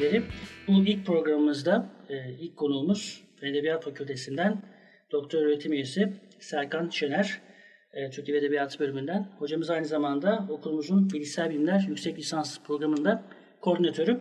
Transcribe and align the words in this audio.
dinleyicileri. 0.00 0.22
Bu 0.68 0.84
ilk 0.84 1.06
programımızda 1.06 1.90
e, 2.08 2.32
ilk 2.40 2.56
konuğumuz 2.56 3.24
Edebiyat 3.42 3.84
Fakültesinden 3.84 4.62
doktor 5.12 5.42
öğretim 5.42 5.72
üyesi 5.72 6.12
Serkan 6.38 6.88
Şener. 6.88 7.40
E, 7.92 8.10
Türk 8.10 8.28
Edebiyatı 8.28 8.78
bölümünden. 8.78 9.28
Hocamız 9.38 9.70
aynı 9.70 9.84
zamanda 9.84 10.46
okulumuzun 10.50 11.10
Bilişsel 11.10 11.50
Bilimler 11.50 11.84
Yüksek 11.88 12.18
Lisans 12.18 12.60
programında 12.60 13.22
koordinatörü. 13.60 14.20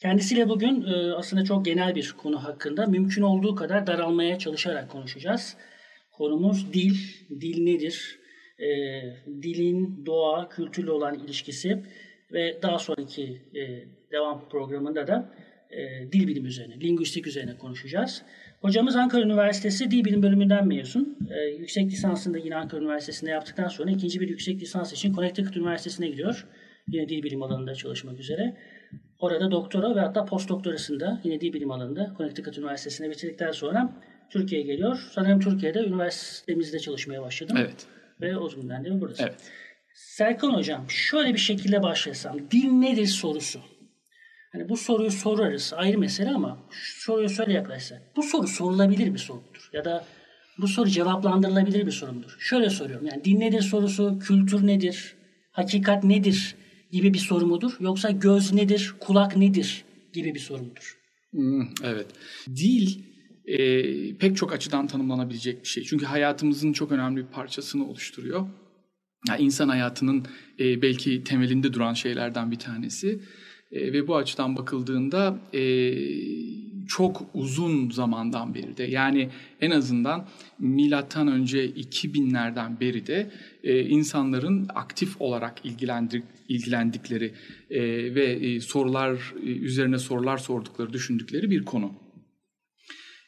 Kendisiyle 0.00 0.48
bugün 0.48 0.82
e, 0.82 1.12
aslında 1.12 1.44
çok 1.44 1.64
genel 1.64 1.94
bir 1.94 2.14
konu 2.18 2.44
hakkında 2.44 2.86
mümkün 2.86 3.22
olduğu 3.22 3.54
kadar 3.54 3.86
daralmaya 3.86 4.38
çalışarak 4.38 4.90
konuşacağız. 4.90 5.56
Konumuz 6.12 6.72
dil, 6.72 6.94
dil 7.40 7.64
nedir? 7.64 8.18
E, 8.58 8.66
dilin 9.42 10.06
doğa, 10.06 10.48
kültürle 10.48 10.90
olan 10.90 11.14
ilişkisi 11.14 11.82
ve 12.32 12.58
daha 12.62 12.78
sonraki 12.78 13.42
e, 13.54 13.62
devam 14.14 14.48
programında 14.48 15.06
da 15.06 15.28
e, 15.70 16.12
dil 16.12 16.28
bilimi 16.28 16.48
üzerine, 16.48 16.80
lingüistik 16.80 17.26
üzerine 17.26 17.56
konuşacağız. 17.56 18.22
Hocamız 18.60 18.96
Ankara 18.96 19.22
Üniversitesi 19.22 19.90
Dil 19.90 20.04
Bilim 20.04 20.22
Bölümünden 20.22 20.66
mezun. 20.66 21.18
E, 21.30 21.40
yüksek 21.40 21.92
lisansını 21.92 22.34
da 22.34 22.38
yine 22.38 22.56
Ankara 22.56 22.80
Üniversitesi'nde 22.80 23.30
yaptıktan 23.30 23.68
sonra 23.68 23.90
ikinci 23.90 24.20
bir 24.20 24.28
yüksek 24.28 24.60
lisans 24.62 24.92
için 24.92 25.14
Connecticut 25.14 25.56
Üniversitesi'ne 25.56 26.08
gidiyor. 26.08 26.46
Yine 26.88 27.08
dil 27.08 27.22
bilim 27.22 27.42
alanında 27.42 27.74
çalışmak 27.74 28.20
üzere. 28.20 28.56
Orada 29.18 29.50
doktora 29.50 29.96
ve 29.96 30.00
hatta 30.00 30.24
post 30.24 30.48
doktorasında 30.48 31.20
yine 31.24 31.40
dil 31.40 31.52
bilim 31.52 31.70
alanında 31.70 32.14
Connecticut 32.18 32.58
Üniversitesi'ne 32.58 33.10
bitirdikten 33.10 33.50
sonra 33.50 33.92
Türkiye'ye 34.30 34.66
geliyor. 34.66 35.08
Sanırım 35.12 35.40
Türkiye'de 35.40 35.78
üniversitemizde 35.78 36.78
çalışmaya 36.78 37.22
başladım. 37.22 37.56
Evet. 37.60 37.86
Ve 38.20 38.36
o 38.36 38.50
günden 38.50 38.84
de 38.84 39.00
buradasın. 39.00 39.24
Evet. 39.24 39.50
Serkan 39.94 40.54
Hocam 40.54 40.84
şöyle 40.88 41.34
bir 41.34 41.38
şekilde 41.38 41.82
başlasam. 41.82 42.50
Dil 42.50 42.68
nedir 42.68 43.06
sorusu. 43.06 43.60
Hani 44.54 44.68
bu 44.68 44.76
soruyu 44.76 45.10
sorarız 45.10 45.72
ayrı 45.76 45.98
mesele 45.98 46.30
ama 46.30 46.58
şu 46.70 47.02
soruyu 47.02 47.28
şöyle 47.28 47.52
yaklaşsak. 47.52 48.02
Bu 48.16 48.22
soru 48.22 48.46
sorulabilir 48.46 49.14
bir 49.14 49.18
sorudur. 49.18 49.70
Ya 49.72 49.84
da 49.84 50.04
bu 50.58 50.68
soru 50.68 50.88
cevaplandırılabilir 50.88 51.86
bir 51.86 51.90
sorumdur. 51.90 52.36
Şöyle 52.38 52.70
soruyorum. 52.70 53.06
Yani 53.06 53.24
din 53.24 53.40
nedir 53.40 53.60
sorusu, 53.60 54.18
kültür 54.18 54.66
nedir, 54.66 55.14
hakikat 55.52 56.04
nedir 56.04 56.54
gibi 56.92 57.14
bir 57.14 57.18
soru 57.18 57.46
mudur? 57.46 57.72
Yoksa 57.80 58.10
göz 58.10 58.52
nedir, 58.52 58.94
kulak 59.00 59.36
nedir 59.36 59.84
gibi 60.12 60.34
bir 60.34 60.40
soru 60.40 60.62
mudur? 60.62 60.98
Hmm, 61.30 61.68
evet. 61.84 62.06
Dil 62.56 62.98
e, 63.46 63.58
pek 64.16 64.36
çok 64.36 64.52
açıdan 64.52 64.86
tanımlanabilecek 64.86 65.62
bir 65.62 65.68
şey. 65.68 65.84
Çünkü 65.84 66.06
hayatımızın 66.06 66.72
çok 66.72 66.92
önemli 66.92 67.16
bir 67.16 67.32
parçasını 67.32 67.88
oluşturuyor. 67.88 68.46
Yani 69.28 69.42
insan 69.42 69.68
hayatının 69.68 70.26
e, 70.60 70.82
belki 70.82 71.24
temelinde 71.24 71.72
duran 71.72 71.94
şeylerden 71.94 72.50
bir 72.50 72.58
tanesi. 72.58 73.20
E, 73.74 73.92
ve 73.92 74.08
bu 74.08 74.16
açıdan 74.16 74.56
bakıldığında 74.56 75.38
e, 75.54 75.62
çok 76.88 77.22
uzun 77.34 77.90
zamandan 77.90 78.54
beri 78.54 78.76
de 78.76 78.82
yani 78.82 79.28
en 79.60 79.70
azından 79.70 80.28
milattan 80.58 81.28
önce 81.28 81.70
2000'lerden 81.70 82.80
beri 82.80 83.06
de 83.06 83.30
e, 83.62 83.80
insanların 83.80 84.68
aktif 84.74 85.20
olarak 85.20 85.60
ilgilendik, 85.64 86.24
ilgilendikleri 86.48 87.32
e, 87.70 87.80
ve 88.14 88.24
e, 88.24 88.60
sorular 88.60 89.34
e, 89.42 89.46
üzerine 89.46 89.98
sorular 89.98 90.38
sordukları 90.38 90.92
düşündükleri 90.92 91.50
bir 91.50 91.64
konu. 91.64 91.92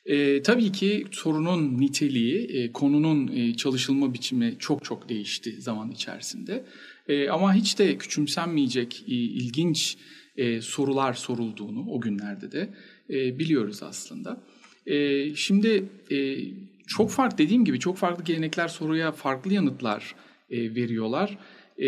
E, 0.07 0.43
tabii 0.43 0.73
ki 0.73 1.07
sorunun 1.11 1.81
niteliği, 1.81 2.39
e, 2.39 2.73
konunun 2.73 3.29
e, 3.37 3.55
çalışılma 3.55 4.15
biçimi 4.15 4.57
çok 4.59 4.85
çok 4.85 5.09
değişti 5.09 5.61
zaman 5.61 5.91
içerisinde. 5.91 6.65
E, 7.09 7.29
ama 7.29 7.55
hiç 7.55 7.79
de 7.79 7.99
küçümsenmeyecek 7.99 9.05
e, 9.09 9.15
ilginç 9.15 9.97
e, 10.37 10.61
sorular 10.61 11.15
sorulduğunu 11.15 11.91
o 11.91 12.01
günlerde 12.01 12.53
de 12.53 12.75
e, 13.11 13.39
biliyoruz 13.39 13.83
aslında. 13.83 14.43
E, 14.87 15.35
şimdi 15.35 15.89
e, 16.11 16.39
çok 16.87 17.11
farklı 17.11 17.39
dediğim 17.39 17.65
gibi 17.65 17.81
çok 17.81 17.97
farklı 17.97 18.25
gelenekler 18.25 18.69
soruya 18.69 19.13
farklı 19.13 19.53
yanıtlar 19.53 20.15
e, 20.51 20.75
veriyorlar. 20.75 21.39
E, 21.79 21.87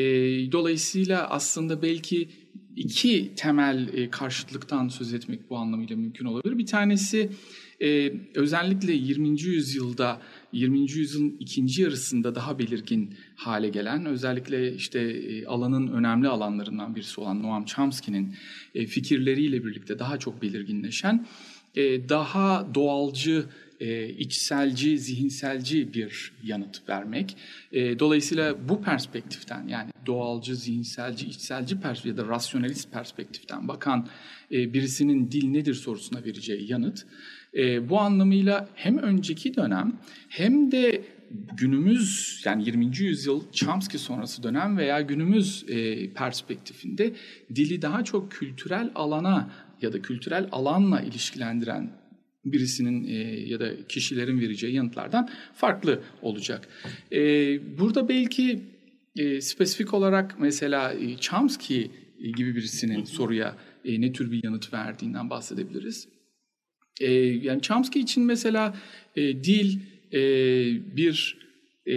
dolayısıyla 0.52 1.30
aslında 1.30 1.82
belki 1.82 2.28
iki 2.76 3.34
temel 3.34 3.88
e, 3.94 4.10
karşıtlıktan 4.10 4.88
söz 4.88 5.14
etmek 5.14 5.50
bu 5.50 5.56
anlamıyla 5.56 5.96
mümkün 5.96 6.24
olabilir. 6.24 6.58
Bir 6.58 6.66
tanesi 6.66 7.30
e, 7.82 8.12
özellikle 8.34 8.92
20. 8.92 9.40
yüzyılda 9.42 10.20
20. 10.52 10.90
yüzyılın 10.92 11.36
ikinci 11.40 11.82
yarısında 11.82 12.34
daha 12.34 12.58
belirgin 12.58 13.14
hale 13.36 13.68
gelen 13.68 14.06
özellikle 14.06 14.74
işte 14.74 15.00
e, 15.00 15.46
alanın 15.46 15.88
önemli 15.88 16.28
alanlarından 16.28 16.96
birisi 16.96 17.20
olan 17.20 17.42
Noam 17.42 17.64
Chomsky'nin 17.64 18.34
e, 18.74 18.86
fikirleriyle 18.86 19.64
birlikte 19.64 19.98
daha 19.98 20.18
çok 20.18 20.42
belirginleşen 20.42 21.26
e, 21.76 22.08
daha 22.08 22.68
doğalcı 22.74 23.44
içselci, 24.18 24.98
zihinselci 24.98 25.94
bir 25.94 26.32
yanıt 26.42 26.88
vermek. 26.88 27.36
Dolayısıyla 27.74 28.68
bu 28.68 28.82
perspektiften 28.82 29.68
yani 29.68 29.90
doğalcı, 30.06 30.56
zihinselci, 30.56 31.26
içselci 31.26 31.80
pers 31.80 32.04
ya 32.04 32.16
da 32.16 32.26
rasyonalist 32.28 32.92
perspektiften 32.92 33.68
bakan 33.68 34.08
birisinin 34.50 35.30
dil 35.30 35.48
nedir 35.48 35.74
sorusuna 35.74 36.24
vereceği 36.24 36.70
yanıt 36.70 37.06
e, 37.56 37.88
bu 37.88 38.00
anlamıyla 38.00 38.68
hem 38.74 38.98
önceki 38.98 39.56
dönem 39.56 39.92
hem 40.28 40.72
de 40.72 41.04
günümüz 41.56 42.40
yani 42.44 42.66
20. 42.66 42.96
yüzyıl 42.98 43.42
Chomsky 43.52 43.98
sonrası 43.98 44.42
dönem 44.42 44.76
veya 44.76 45.00
günümüz 45.00 45.64
e, 45.68 46.10
perspektifinde 46.10 47.12
dili 47.54 47.82
daha 47.82 48.04
çok 48.04 48.32
kültürel 48.32 48.90
alana 48.94 49.50
ya 49.82 49.92
da 49.92 50.02
kültürel 50.02 50.48
alanla 50.52 51.00
ilişkilendiren 51.00 51.90
birisinin 52.44 53.04
e, 53.08 53.14
ya 53.40 53.60
da 53.60 53.86
kişilerin 53.88 54.40
vereceği 54.40 54.74
yanıtlardan 54.74 55.28
farklı 55.54 56.02
olacak. 56.22 56.68
E, 57.12 57.18
burada 57.78 58.08
belki 58.08 58.60
e, 59.16 59.40
spesifik 59.40 59.94
olarak 59.94 60.40
mesela 60.40 60.92
e, 60.92 61.16
Chomsky 61.16 61.90
gibi 62.36 62.56
birisinin 62.56 63.04
soruya 63.04 63.56
e, 63.84 64.00
ne 64.00 64.12
tür 64.12 64.32
bir 64.32 64.44
yanıt 64.44 64.72
verdiğinden 64.72 65.30
bahsedebiliriz. 65.30 66.08
E, 67.00 67.12
yani 67.14 67.62
Chomsky 67.62 68.02
için 68.02 68.24
mesela 68.24 68.74
e, 69.16 69.44
dil 69.44 69.78
e, 70.12 70.20
bir 70.96 71.38
e, 71.88 71.94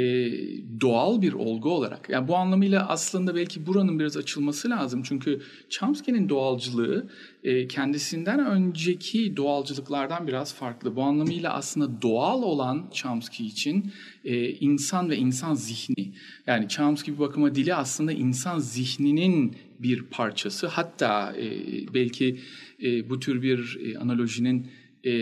doğal 0.81 1.22
bir 1.22 1.34
olgu 1.34 1.69
olarak. 1.69 2.09
Yani 2.09 2.28
bu 2.28 2.35
anlamıyla 2.35 2.89
aslında 2.89 3.35
belki 3.35 3.67
buranın 3.67 4.00
biraz 4.00 4.17
açılması 4.17 4.69
lazım. 4.69 5.03
Çünkü 5.03 5.41
Chomsky'nin 5.69 6.29
doğalcılığı 6.29 7.09
e, 7.44 7.67
kendisinden 7.67 8.45
önceki 8.45 9.38
doğalcılıklardan 9.38 10.28
biraz 10.28 10.53
farklı. 10.53 10.95
Bu 10.95 11.03
anlamıyla 11.03 11.53
aslında 11.53 12.01
doğal 12.01 12.44
olan 12.44 12.89
Chomsky 12.94 13.50
için 13.50 13.91
e, 14.25 14.50
insan 14.50 15.09
ve 15.09 15.18
insan 15.18 15.53
zihni. 15.53 16.13
Yani 16.47 16.69
Chomsky 16.69 17.16
bir 17.16 17.19
bakıma 17.19 17.56
dili 17.56 17.75
aslında 17.75 18.12
insan 18.12 18.59
zihninin 18.59 19.56
bir 19.79 20.03
parçası. 20.03 20.68
Hatta 20.68 21.33
e, 21.38 21.47
belki 21.94 22.39
e, 22.83 23.09
bu 23.09 23.19
tür 23.19 23.41
bir 23.41 23.79
e, 23.83 23.97
analojinin 23.97 24.68
e, 25.06 25.13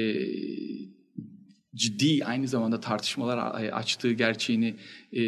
ciddi 1.76 2.26
aynı 2.26 2.48
zamanda 2.48 2.80
tartışmalar 2.80 3.38
açtığı 3.72 4.12
gerçeğini 4.12 4.76
e, 5.14 5.22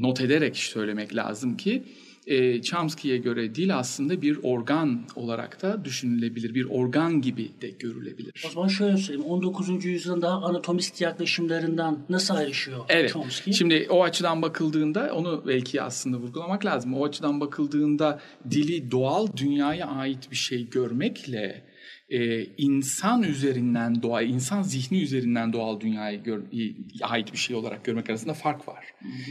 not 0.00 0.20
ederek 0.20 0.56
söylemek 0.56 1.16
lazım 1.16 1.56
ki 1.56 1.84
e, 2.28 2.62
Chomsky'ye 2.62 3.16
göre 3.16 3.54
dil 3.54 3.78
aslında 3.78 4.22
bir 4.22 4.38
organ 4.42 5.00
olarak 5.16 5.62
da 5.62 5.84
düşünülebilir. 5.84 6.54
Bir 6.54 6.64
organ 6.64 7.20
gibi 7.20 7.50
de 7.62 7.70
görülebilir. 7.70 8.44
O 8.46 8.50
zaman 8.50 8.68
şöyle 8.68 8.96
söyleyeyim. 8.96 9.30
19. 9.30 9.84
yüzyılın 9.84 10.22
daha 10.22 10.42
anatomist 10.42 11.00
yaklaşımlarından 11.00 11.98
nasıl 12.08 12.34
ayrışıyor 12.34 12.84
evet. 12.88 13.12
Chomsky? 13.12 13.56
Şimdi 13.56 13.86
o 13.90 14.04
açıdan 14.04 14.42
bakıldığında 14.42 15.14
onu 15.14 15.44
belki 15.46 15.82
aslında 15.82 16.16
vurgulamak 16.16 16.64
lazım. 16.64 16.94
O 16.94 17.04
açıdan 17.04 17.40
bakıldığında 17.40 18.20
dili 18.50 18.90
doğal 18.90 19.26
dünyaya 19.36 19.86
ait 19.86 20.30
bir 20.30 20.36
şey 20.36 20.70
görmekle 20.70 21.64
e, 22.10 22.44
insan 22.44 23.22
üzerinden 23.22 24.02
doğal, 24.02 24.26
insan 24.26 24.62
zihni 24.62 25.02
üzerinden 25.02 25.52
doğal 25.52 25.80
dünyayı 25.80 26.22
gör, 26.22 26.42
ait 27.02 27.32
bir 27.32 27.38
şey 27.38 27.56
olarak 27.56 27.84
görmek 27.84 28.10
arasında 28.10 28.34
fark 28.34 28.68
var. 28.68 28.84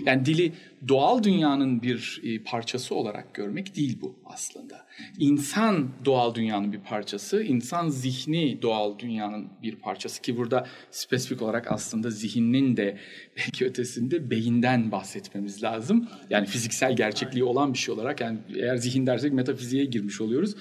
Yani 0.06 0.26
dili 0.26 0.54
doğal 0.88 1.24
dünyanın 1.24 1.82
bir 1.82 2.22
e, 2.24 2.44
parçası 2.44 2.96
olarak 2.96 3.34
görmek 3.34 3.76
değil 3.76 3.98
bu 4.02 4.16
aslında. 4.26 4.88
İnsan 5.20 5.90
doğal 6.06 6.36
dünyanın 6.36 6.74
bir 6.74 6.80
parçası, 6.80 7.44
insan 7.44 7.90
zihni 7.90 8.62
doğal 8.62 9.00
dünyanın 9.00 9.48
bir 9.64 9.76
parçası 9.76 10.22
ki 10.22 10.38
burada 10.38 10.68
spesifik 10.92 11.42
olarak 11.42 11.72
aslında 11.72 12.10
zihnin 12.10 12.78
de 12.78 12.98
belki 13.38 13.66
ötesinde 13.66 14.30
beyinden 14.30 14.92
bahsetmemiz 14.92 15.64
lazım. 15.64 16.10
Yani 16.30 16.48
fiziksel 16.48 16.96
gerçekliği 16.96 17.44
olan 17.44 17.74
bir 17.74 17.78
şey 17.78 17.94
olarak 17.94 18.22
yani 18.22 18.38
eğer 18.56 18.78
zihin 18.78 19.08
dersek 19.08 19.34
metafiziğe 19.34 19.86
girmiş 19.86 20.22
oluyoruz. 20.22 20.56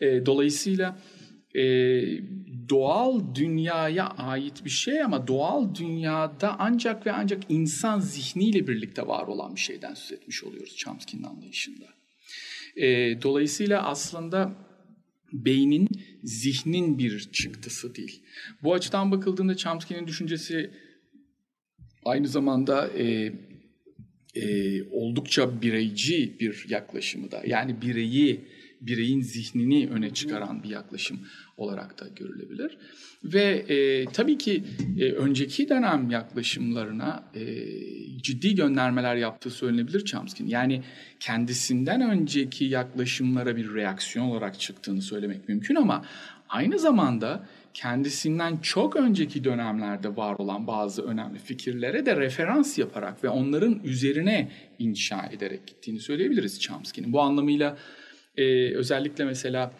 E, 0.00 0.26
dolayısıyla 0.26 0.96
e, 1.54 1.64
doğal 2.68 3.34
dünyaya 3.34 4.06
ait 4.06 4.64
bir 4.64 4.70
şey 4.70 5.02
ama 5.02 5.26
doğal 5.26 5.74
dünyada 5.74 6.56
ancak 6.58 7.06
ve 7.06 7.12
ancak 7.12 7.42
insan 7.48 8.00
zihniyle 8.00 8.66
birlikte 8.66 9.06
var 9.06 9.26
olan 9.26 9.54
bir 9.54 9.60
şeyden 9.60 9.94
söz 9.94 10.12
etmiş 10.12 10.44
oluyoruz 10.44 10.76
Chomsky'nin 10.76 11.22
anlayışında. 11.22 11.86
E, 12.76 12.86
dolayısıyla 13.22 13.82
aslında 13.82 14.54
beynin, 15.32 15.88
zihnin 16.22 16.98
bir 16.98 17.28
çıktısı 17.32 17.94
değil. 17.94 18.22
Bu 18.62 18.74
açıdan 18.74 19.10
bakıldığında 19.10 19.56
Chomsky'nin 19.56 20.06
düşüncesi 20.06 20.70
aynı 22.04 22.28
zamanda 22.28 22.88
e, 22.88 23.32
e, 24.34 24.82
oldukça 24.90 25.62
bireyci 25.62 26.40
bir 26.40 26.66
yaklaşımı 26.68 27.30
da. 27.30 27.42
Yani 27.46 27.82
bireyi, 27.82 28.40
bireyin 28.86 29.20
zihnini 29.20 29.88
öne 29.88 30.10
çıkaran 30.10 30.62
bir 30.62 30.68
yaklaşım 30.68 31.20
olarak 31.56 32.00
da 32.00 32.08
görülebilir. 32.16 32.78
Ve 33.24 33.44
e, 33.68 34.04
tabii 34.04 34.38
ki 34.38 34.64
e, 34.98 35.12
önceki 35.12 35.68
dönem 35.68 36.10
yaklaşımlarına 36.10 37.24
e, 37.34 37.42
ciddi 38.22 38.54
göndermeler 38.54 39.16
yaptığı 39.16 39.50
söylenebilir 39.50 40.04
Chomsky'nin. 40.04 40.48
Yani 40.48 40.82
kendisinden 41.20 42.00
önceki 42.00 42.64
yaklaşımlara 42.64 43.56
bir 43.56 43.74
reaksiyon 43.74 44.26
olarak 44.26 44.60
çıktığını 44.60 45.02
söylemek 45.02 45.48
mümkün 45.48 45.74
ama 45.74 46.04
aynı 46.48 46.78
zamanda 46.78 47.46
kendisinden 47.74 48.56
çok 48.56 48.96
önceki 48.96 49.44
dönemlerde 49.44 50.16
var 50.16 50.34
olan 50.38 50.66
bazı 50.66 51.02
önemli 51.02 51.38
fikirlere 51.38 52.06
de 52.06 52.16
referans 52.16 52.78
yaparak 52.78 53.24
ve 53.24 53.28
onların 53.28 53.80
üzerine 53.84 54.52
inşa 54.78 55.26
ederek 55.32 55.66
gittiğini 55.66 56.00
söyleyebiliriz 56.00 56.60
Chomsky'nin. 56.60 57.12
Bu 57.12 57.20
anlamıyla 57.20 57.76
e, 58.36 58.74
özellikle 58.74 59.24
mesela 59.24 59.72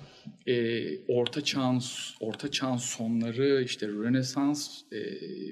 e, 0.46 0.84
orta 1.06 1.44
çağın 1.44 1.82
orta 2.20 2.50
çağın 2.50 2.76
sonları 2.76 3.62
işte 3.64 3.88
Rönesans 3.88 4.82
e, 4.92 4.98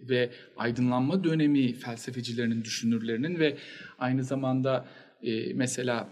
ve 0.09 0.31
aydınlanma 0.57 1.25
dönemi 1.25 1.73
felsefecilerinin 1.73 2.65
düşünürlerinin 2.65 3.39
ve 3.39 3.57
aynı 3.99 4.25
zamanda 4.25 4.89
e, 5.23 5.53
mesela 5.55 6.09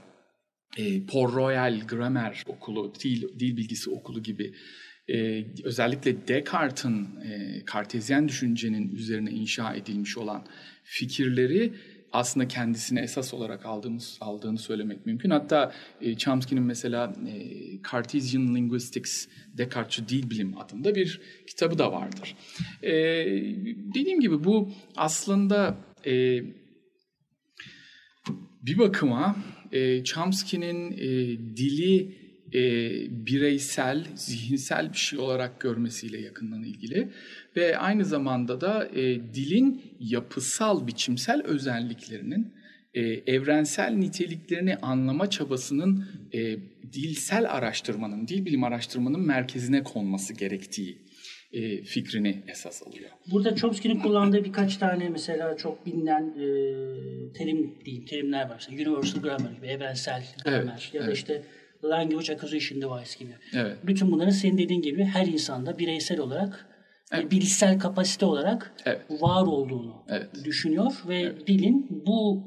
e, 0.76 1.06
Port 1.06 1.34
Royal 1.34 1.80
Grammar 1.88 2.44
Okulu, 2.46 2.92
dil, 3.04 3.38
dil 3.38 3.56
bilgisi 3.56 3.90
okulu 3.90 4.22
gibi 4.22 4.54
e, 5.08 5.44
özellikle 5.64 6.28
Descartes'in 6.28 7.08
e, 7.24 7.62
kartezyen 7.64 8.28
düşüncenin 8.28 8.96
üzerine 8.96 9.30
inşa 9.30 9.74
edilmiş 9.74 10.18
olan 10.18 10.46
fikirleri 10.82 11.72
aslında 12.12 12.48
kendisine 12.48 13.00
esas 13.00 13.34
olarak 13.34 13.66
aldığımız 13.66 14.18
aldığını 14.20 14.58
söylemek 14.58 15.06
mümkün. 15.06 15.30
Hatta 15.30 15.72
e, 16.00 16.16
Chomsky'nin 16.16 16.62
mesela 16.62 17.14
e, 17.28 17.32
Cartesian 17.92 18.54
Linguistics, 18.54 19.28
Descartes'çı 19.58 20.08
Dil 20.08 20.30
Bilim 20.30 20.58
adında 20.58 20.94
bir 20.94 21.20
kitabı 21.46 21.78
da 21.78 21.92
vardır. 21.92 22.36
E, 22.82 22.92
dediğim 23.94 24.20
gibi 24.20 24.44
bu 24.44 24.72
aslında 24.96 25.76
e, 26.06 26.40
bir 28.62 28.78
bakıma 28.78 29.36
e, 29.72 30.04
Chomsky'nin 30.04 30.92
e, 30.92 31.08
dili 31.56 32.19
e, 32.54 32.60
bireysel, 33.26 34.06
zihinsel 34.14 34.92
bir 34.92 34.98
şey 34.98 35.18
olarak 35.18 35.60
görmesiyle 35.60 36.20
yakından 36.20 36.62
ilgili 36.62 37.08
ve 37.56 37.78
aynı 37.78 38.04
zamanda 38.04 38.60
da 38.60 38.88
e, 38.94 39.02
dilin 39.34 39.82
yapısal, 40.00 40.86
biçimsel 40.86 41.42
özelliklerinin 41.44 42.52
e, 42.94 43.00
evrensel 43.02 43.92
niteliklerini 43.92 44.76
anlama 44.76 45.30
çabasının 45.30 46.04
e, 46.32 46.56
dilsel 46.92 47.52
araştırmanın, 47.52 48.28
dil 48.28 48.44
bilim 48.44 48.64
araştırmanın 48.64 49.20
merkezine 49.20 49.82
konması 49.82 50.34
gerektiği 50.34 50.98
e, 51.52 51.82
fikrini 51.82 52.42
esas 52.48 52.82
alıyor. 52.82 53.10
Burada 53.30 53.56
Chomsky'nin 53.56 54.00
kullandığı 54.00 54.44
birkaç 54.44 54.76
tane 54.76 55.08
mesela 55.08 55.56
çok 55.56 55.86
bilinen 55.86 56.22
e, 56.22 56.44
terim 57.32 57.74
diyeyim, 57.84 58.04
terimler 58.06 58.48
var. 58.48 58.68
Universal 58.72 59.22
grammar 59.22 59.52
gibi, 59.52 59.66
evrensel 59.66 60.24
grammar 60.44 60.62
Evet, 60.62 60.94
ya 60.94 61.00
da 61.00 61.06
evet. 61.06 61.16
işte 61.16 61.42
language 61.84 62.34
acquisition 62.34 62.82
device 62.82 63.18
gibi. 63.18 63.34
Evet. 63.54 63.76
Bütün 63.84 64.12
bunların 64.12 64.30
senin 64.30 64.58
dediğin 64.58 64.82
gibi 64.82 65.04
her 65.04 65.26
insanda 65.26 65.78
bireysel 65.78 66.20
olarak 66.20 66.66
ve 67.12 67.30
bilişsel 67.30 67.78
kapasite 67.78 68.26
olarak 68.26 68.72
Evet. 68.84 69.00
var 69.10 69.46
olduğunu 69.46 70.04
Evet. 70.08 70.28
düşünüyor 70.44 70.92
ve 71.08 71.46
dilin 71.46 72.02
bu 72.06 72.44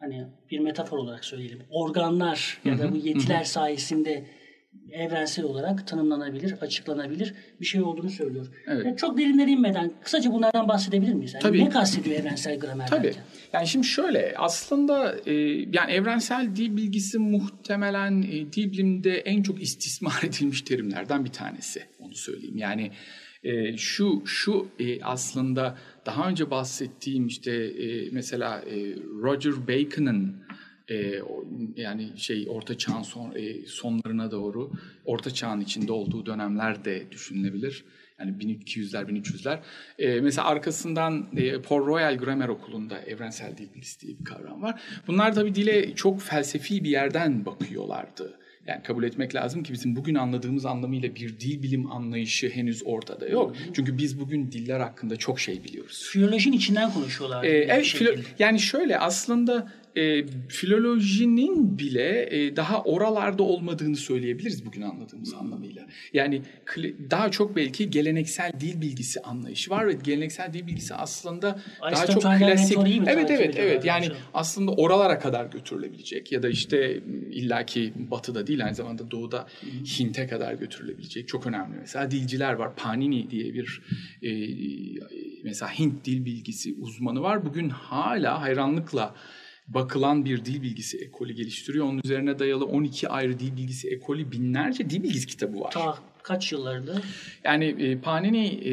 hani 0.00 0.26
bir 0.50 0.58
metafor 0.58 0.98
olarak 0.98 1.24
söyleyelim 1.24 1.62
organlar 1.70 2.60
ya 2.64 2.78
da 2.78 2.92
bu 2.92 2.96
yetiler 2.96 3.44
sayesinde 3.44 4.26
evrensel 4.92 5.44
olarak 5.44 5.86
tanımlanabilir, 5.86 6.52
açıklanabilir 6.60 7.34
bir 7.60 7.66
şey 7.66 7.82
olduğunu 7.82 8.10
söylüyor. 8.10 8.46
Evet. 8.66 8.86
Yani 8.86 8.96
çok 8.96 9.18
derinlere 9.18 9.50
inmeden 9.50 9.92
kısaca 10.04 10.32
bunlardan 10.32 10.68
bahsedebilir 10.68 11.14
miyiz? 11.14 11.34
Yani 11.34 11.42
Tabii. 11.42 11.64
Ne 11.64 11.68
kastediyor 11.68 12.16
evrensel 12.20 12.58
gramer 12.58 12.86
Tabii. 12.86 13.06
derken? 13.06 13.22
Yani 13.52 13.66
şimdi 13.66 13.86
şöyle 13.86 14.34
aslında 14.36 15.16
e, 15.26 15.32
yani 15.72 15.92
evrensel 15.92 16.56
dil 16.56 16.76
bilgisi 16.76 17.18
muhtemelen 17.18 18.22
e, 18.22 18.52
dil 18.52 18.72
biliminde 18.72 19.18
en 19.18 19.42
çok 19.42 19.62
istismar 19.62 20.20
edilmiş 20.24 20.62
terimlerden 20.62 21.24
bir 21.24 21.32
tanesi. 21.32 21.82
Onu 21.98 22.14
söyleyeyim. 22.14 22.58
Yani 22.58 22.90
e, 23.42 23.76
şu 23.76 24.22
şu 24.26 24.68
e, 24.78 25.02
aslında 25.02 25.78
daha 26.06 26.28
önce 26.28 26.50
bahsettiğim 26.50 27.26
işte 27.26 27.52
e, 27.52 28.10
mesela 28.12 28.60
e, 28.60 28.94
Roger 29.22 29.68
Bacon'ın 29.68 30.47
e, 30.90 31.14
yani 31.76 32.08
şey 32.16 32.46
Orta 32.50 32.78
Çağ'ın 32.78 33.02
son, 33.02 33.32
e, 33.34 33.66
sonlarına 33.66 34.30
doğru 34.30 34.70
Orta 35.04 35.30
Çağ'ın 35.30 35.60
içinde 35.60 35.92
olduğu 35.92 36.26
dönemler 36.26 36.84
de 36.84 37.10
düşünülebilir. 37.10 37.84
Yani 38.20 38.30
1200'ler 38.30 39.04
1300'ler. 39.08 39.58
E, 39.98 40.20
mesela 40.20 40.48
arkasından 40.48 41.26
e, 41.36 41.62
Port 41.62 41.86
Royal 41.86 42.16
Grammar 42.16 42.48
Okulu'nda 42.48 42.98
evrensel 43.00 43.56
dil 43.56 43.74
bilgisi 43.74 44.00
diye 44.00 44.18
bir 44.18 44.24
kavram 44.24 44.62
var. 44.62 44.80
Bunlar 45.06 45.34
tabii 45.34 45.54
dile 45.54 45.94
çok 45.94 46.22
felsefi 46.22 46.84
bir 46.84 46.90
yerden 46.90 47.46
bakıyorlardı. 47.46 48.38
Yani 48.66 48.82
kabul 48.82 49.04
etmek 49.04 49.34
lazım 49.34 49.62
ki 49.62 49.72
bizim 49.72 49.96
bugün 49.96 50.14
anladığımız 50.14 50.66
anlamıyla 50.66 51.14
bir 51.14 51.40
dil 51.40 51.62
bilim 51.62 51.92
anlayışı 51.92 52.48
henüz 52.48 52.82
ortada 52.84 53.28
yok. 53.28 53.56
Çünkü 53.72 53.98
biz 53.98 54.20
bugün 54.20 54.52
diller 54.52 54.80
hakkında 54.80 55.16
çok 55.16 55.40
şey 55.40 55.64
biliyoruz. 55.64 56.08
Filolojinin 56.12 56.56
içinden 56.56 56.92
konuşuyorlar. 56.92 57.44
Ee, 57.44 57.48
evet, 57.48 57.84
filo- 57.84 58.18
yani 58.38 58.60
şöyle 58.60 58.98
aslında 58.98 59.72
e, 59.98 60.26
filolojinin 60.48 61.78
bile 61.78 62.28
e, 62.30 62.56
daha 62.56 62.82
oralarda 62.82 63.42
olmadığını 63.42 63.96
söyleyebiliriz 63.96 64.66
bugün 64.66 64.82
anladığımız 64.82 65.34
anlamıyla. 65.34 65.86
Yani 66.12 66.42
daha 67.10 67.30
çok 67.30 67.56
belki 67.56 67.90
geleneksel 67.90 68.52
dil 68.60 68.80
bilgisi 68.80 69.20
anlayışı 69.20 69.70
var 69.70 69.86
ve 69.86 69.92
geleneksel 69.92 70.52
dil 70.52 70.66
bilgisi 70.66 70.94
aslında 70.94 71.60
daha 71.82 72.06
çok 72.06 72.22
klasik. 72.22 72.78
Evet 73.06 73.30
evet 73.30 73.54
evet. 73.58 73.84
Yani 73.84 74.04
hocam? 74.04 74.18
aslında 74.34 74.72
oralara 74.72 75.18
kadar 75.18 75.46
götürülebilecek 75.46 76.32
ya 76.32 76.42
da 76.42 76.48
işte 76.48 77.02
illaki 77.30 77.92
batıda 77.96 78.46
değil 78.46 78.64
aynı 78.64 78.74
zamanda 78.74 79.10
doğuda 79.10 79.46
Hint'e 79.98 80.26
kadar 80.26 80.54
götürülebilecek 80.54 81.28
çok 81.28 81.46
önemli 81.46 81.76
mesela 81.78 82.10
dilciler 82.10 82.52
var. 82.52 82.76
Panini 82.76 83.30
diye 83.30 83.54
bir 83.54 83.82
e, 84.22 84.30
mesela 85.44 85.78
Hint 85.78 86.04
dil 86.04 86.24
bilgisi 86.24 86.74
uzmanı 86.80 87.22
var. 87.22 87.44
Bugün 87.44 87.68
hala 87.68 88.40
hayranlıkla 88.40 89.14
bakılan 89.68 90.24
bir 90.24 90.44
dil 90.44 90.62
bilgisi 90.62 90.98
ekolü 90.98 91.32
geliştiriyor. 91.32 91.84
Onun 91.86 92.00
üzerine 92.04 92.38
dayalı 92.38 92.64
12 92.64 93.08
ayrı 93.08 93.38
dil 93.38 93.56
bilgisi 93.56 93.88
ekolü 93.88 94.32
binlerce 94.32 94.90
dil 94.90 95.02
bilgisi 95.02 95.26
kitabı 95.26 95.60
var. 95.60 95.70
Ta 95.70 95.98
kaç 96.22 96.52
yıllarında? 96.52 97.02
Yani 97.44 97.64
e, 97.64 97.98
Panini 98.00 98.46
e, 98.46 98.72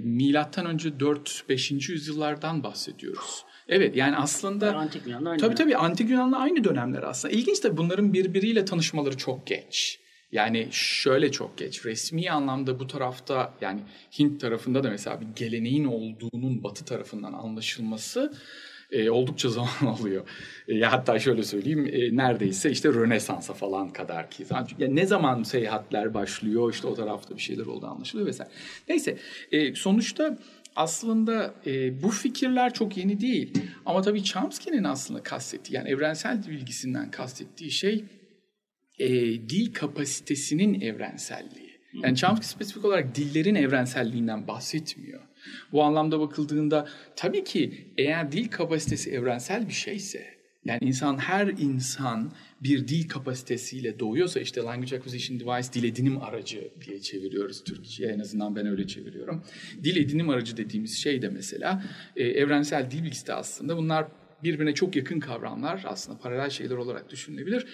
milattan 0.00 0.66
önce 0.66 0.88
4-5. 0.88 1.92
yüzyıllardan 1.92 2.62
bahsediyoruz. 2.62 3.44
Evet 3.68 3.96
yani 3.96 4.16
aslında 4.16 4.74
Antik 4.76 5.06
Yunan'da 5.06 5.30
aynı 5.30 5.40
Tabii 5.40 5.56
dönem. 5.56 5.68
tabii 5.68 5.76
Antik 5.76 6.10
Yunan'la 6.10 6.38
aynı 6.38 6.64
dönemler 6.64 7.02
aslında. 7.02 7.34
İlginç 7.34 7.64
de 7.64 7.76
bunların 7.76 8.12
birbiriyle 8.12 8.64
tanışmaları 8.64 9.16
çok 9.16 9.46
geç. 9.46 10.00
Yani 10.32 10.68
şöyle 10.70 11.32
çok 11.32 11.58
geç. 11.58 11.86
Resmi 11.86 12.30
anlamda 12.30 12.78
bu 12.78 12.86
tarafta 12.86 13.54
yani 13.60 13.80
Hint 14.18 14.40
tarafında 14.40 14.84
da 14.84 14.90
mesela 14.90 15.20
bir 15.20 15.26
geleneğin 15.36 15.84
olduğunun 15.84 16.64
batı 16.64 16.84
tarafından 16.84 17.32
anlaşılması 17.32 18.32
e, 18.90 19.10
oldukça 19.10 19.48
zaman 19.58 19.94
alıyor. 20.00 20.28
E, 20.68 20.74
ya 20.74 20.92
hatta 20.92 21.18
şöyle 21.18 21.42
söyleyeyim 21.42 21.86
e, 21.92 22.16
neredeyse 22.16 22.70
işte 22.70 22.88
Rönesans'a 22.88 23.54
falan 23.54 23.90
kadar 23.92 24.30
ki. 24.30 24.44
Zaten- 24.44 24.76
Ya 24.78 24.88
ne 24.88 25.06
zaman 25.06 25.42
seyahatler 25.42 26.14
başlıyor 26.14 26.72
işte 26.72 26.86
o 26.86 26.94
tarafta 26.94 27.36
bir 27.36 27.42
şeyler 27.42 27.66
olduğu 27.66 27.86
anlaşılıyor 27.86 28.28
vesaire. 28.28 28.50
Neyse 28.88 29.18
e, 29.52 29.74
sonuçta 29.74 30.38
aslında 30.76 31.54
e, 31.66 32.02
bu 32.02 32.08
fikirler 32.10 32.74
çok 32.74 32.96
yeni 32.96 33.20
değil. 33.20 33.58
Ama 33.86 34.02
tabii 34.02 34.24
Chomsky'nin 34.24 34.84
aslında 34.84 35.22
kastettiği 35.22 35.76
yani 35.76 35.88
evrensel 35.88 36.46
bilgisinden 36.48 37.10
kastettiği 37.10 37.70
şey 37.70 38.04
e, 38.98 39.08
dil 39.48 39.74
kapasitesinin 39.74 40.80
evrenselliği. 40.80 41.66
Yani 42.02 42.16
Chomsky 42.16 42.46
spesifik 42.48 42.84
olarak 42.84 43.14
dillerin 43.14 43.54
evrenselliğinden 43.54 44.48
bahsetmiyor. 44.48 45.20
Bu 45.72 45.82
anlamda 45.82 46.20
bakıldığında 46.20 46.88
tabii 47.16 47.44
ki 47.44 47.86
eğer 47.98 48.32
dil 48.32 48.48
kapasitesi 48.48 49.10
evrensel 49.10 49.68
bir 49.68 49.72
şeyse 49.72 50.36
yani 50.66 50.78
insan 50.82 51.18
her 51.18 51.46
insan 51.46 52.32
bir 52.62 52.88
dil 52.88 53.08
kapasitesiyle 53.08 53.98
doğuyorsa 53.98 54.40
işte 54.40 54.60
language 54.60 54.96
acquisition 54.96 55.40
device 55.40 55.72
dil 55.72 55.84
edinim 55.84 56.22
aracı 56.22 56.70
diye 56.86 57.00
çeviriyoruz 57.00 57.64
Türkçe'ye 57.64 58.12
en 58.12 58.18
azından 58.18 58.56
ben 58.56 58.66
öyle 58.66 58.86
çeviriyorum. 58.86 59.44
Dil 59.84 59.96
edinim 59.96 60.30
aracı 60.30 60.56
dediğimiz 60.56 60.98
şey 60.98 61.22
de 61.22 61.28
mesela 61.28 61.84
e, 62.16 62.24
evrensel 62.24 62.90
dil 62.90 63.04
bilgisi 63.04 63.26
de 63.26 63.34
aslında 63.34 63.76
bunlar 63.76 64.06
birbirine 64.42 64.74
çok 64.74 64.96
yakın 64.96 65.20
kavramlar 65.20 65.84
aslında 65.86 66.18
paralel 66.18 66.50
şeyler 66.50 66.76
olarak 66.76 67.10
düşünülebilir. 67.10 67.66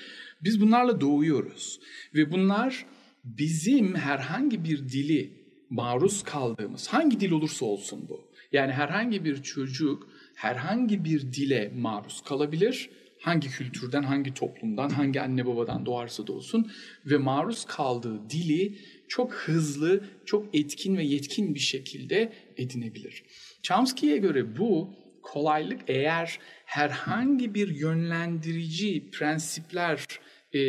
Biz 0.43 0.61
bunlarla 0.61 1.01
doğuyoruz 1.01 1.81
ve 2.15 2.33
bunlar 2.33 2.87
bizim 3.25 3.95
herhangi 3.95 4.65
bir 4.65 4.79
dili 4.79 5.42
maruz 5.73 6.23
kaldığımız 6.23 6.89
hangi 6.89 7.21
dil 7.21 7.31
olursa 7.31 7.67
olsun 7.67 8.09
bu. 8.09 8.21
Yani 8.53 8.73
herhangi 8.73 9.25
bir 9.25 9.43
çocuk 9.43 10.09
herhangi 10.35 11.05
bir 11.05 11.21
dile 11.21 11.73
maruz 11.77 12.23
kalabilir. 12.25 12.91
Hangi 13.21 13.49
kültürden, 13.49 14.03
hangi 14.03 14.35
toplumdan, 14.35 14.91
hangi 14.91 15.21
anne 15.21 15.47
babadan 15.47 15.87
doğarsa 15.87 16.27
da 16.27 16.33
olsun 16.33 16.73
ve 17.07 17.17
maruz 17.17 17.65
kaldığı 17.65 18.31
dili 18.31 18.79
çok 19.09 19.35
hızlı, 19.35 20.05
çok 20.27 20.55
etkin 20.55 20.97
ve 20.97 21.05
yetkin 21.05 21.55
bir 21.55 21.61
şekilde 21.61 22.33
edinebilir. 22.57 23.25
Chomsky'ye 23.63 24.17
göre 24.17 24.57
bu 24.59 24.95
kolaylık 25.23 25.81
eğer 25.87 26.39
herhangi 26.65 27.55
bir 27.55 27.69
yönlendirici 27.69 29.11
prensipler 29.11 30.07
e, 30.55 30.61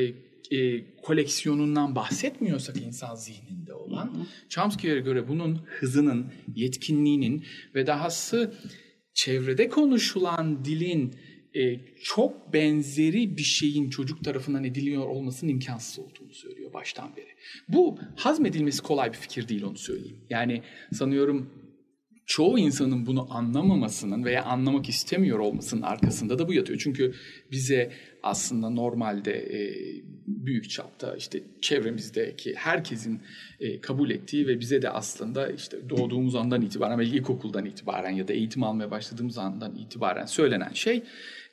e, 0.52 0.84
koleksiyonundan 1.02 1.96
bahsetmiyorsak 1.96 2.78
insan 2.78 3.16
zihninde 3.16 3.74
olan. 3.74 4.28
Chomsky'ye 4.50 5.00
göre 5.00 5.28
bunun 5.28 5.56
hızının, 5.56 6.32
yetkinliğinin 6.56 7.44
ve 7.76 7.88
dahası 7.88 8.54
çevrede 9.14 9.70
konuşulan 9.70 10.66
dilin 10.66 11.16
e, 11.56 11.80
çok 12.04 12.54
benzeri 12.54 13.38
bir 13.38 13.44
şeyin 13.44 13.90
çocuk 13.90 14.24
tarafından 14.24 14.64
ediliyor 14.64 15.08
olmasının 15.08 15.52
imkansız 15.52 16.00
olduğunu 16.00 16.34
söylüyor 16.34 16.74
baştan 16.74 17.16
beri. 17.16 17.30
Bu 17.68 18.00
hazmedilmesi 18.16 18.82
kolay 18.82 19.10
bir 19.10 19.18
fikir 19.18 19.48
değil 19.48 19.64
onu 19.64 19.78
söyleyeyim. 19.78 20.18
Yani 20.30 20.62
sanıyorum 20.94 21.50
çoğu 22.26 22.60
insanın 22.60 23.06
bunu 23.06 23.28
anlamamasının 23.30 24.26
veya 24.26 24.44
anlamak 24.44 24.90
istemiyor 24.90 25.40
olmasının 25.40 25.82
arkasında 25.82 26.40
da 26.40 26.48
bu 26.48 26.54
yatıyor. 26.54 26.80
Çünkü 26.84 27.14
bize 27.52 27.92
aslında 28.24 28.70
normalde 28.70 29.32
e, 29.32 29.76
büyük 30.28 30.70
çapta 30.70 31.16
işte 31.16 31.44
çevremizdeki 31.62 32.56
herkesin 32.56 33.22
e, 33.60 33.82
kabul 33.82 34.10
ettiği 34.10 34.48
ve 34.48 34.60
bize 34.60 34.82
de 34.82 34.90
aslında 34.90 35.48
işte 35.48 35.90
doğduğumuz 35.90 36.36
andan 36.36 36.62
itibaren 36.62 37.00
ve 37.00 37.06
ilkokuldan 37.06 37.66
itibaren 37.66 38.12
ya 38.12 38.28
da 38.28 38.34
eğitim 38.34 38.64
almaya 38.64 38.92
başladığımız 38.92 39.38
andan 39.38 39.76
itibaren 39.76 40.26
söylenen 40.26 40.74
şey 40.74 41.04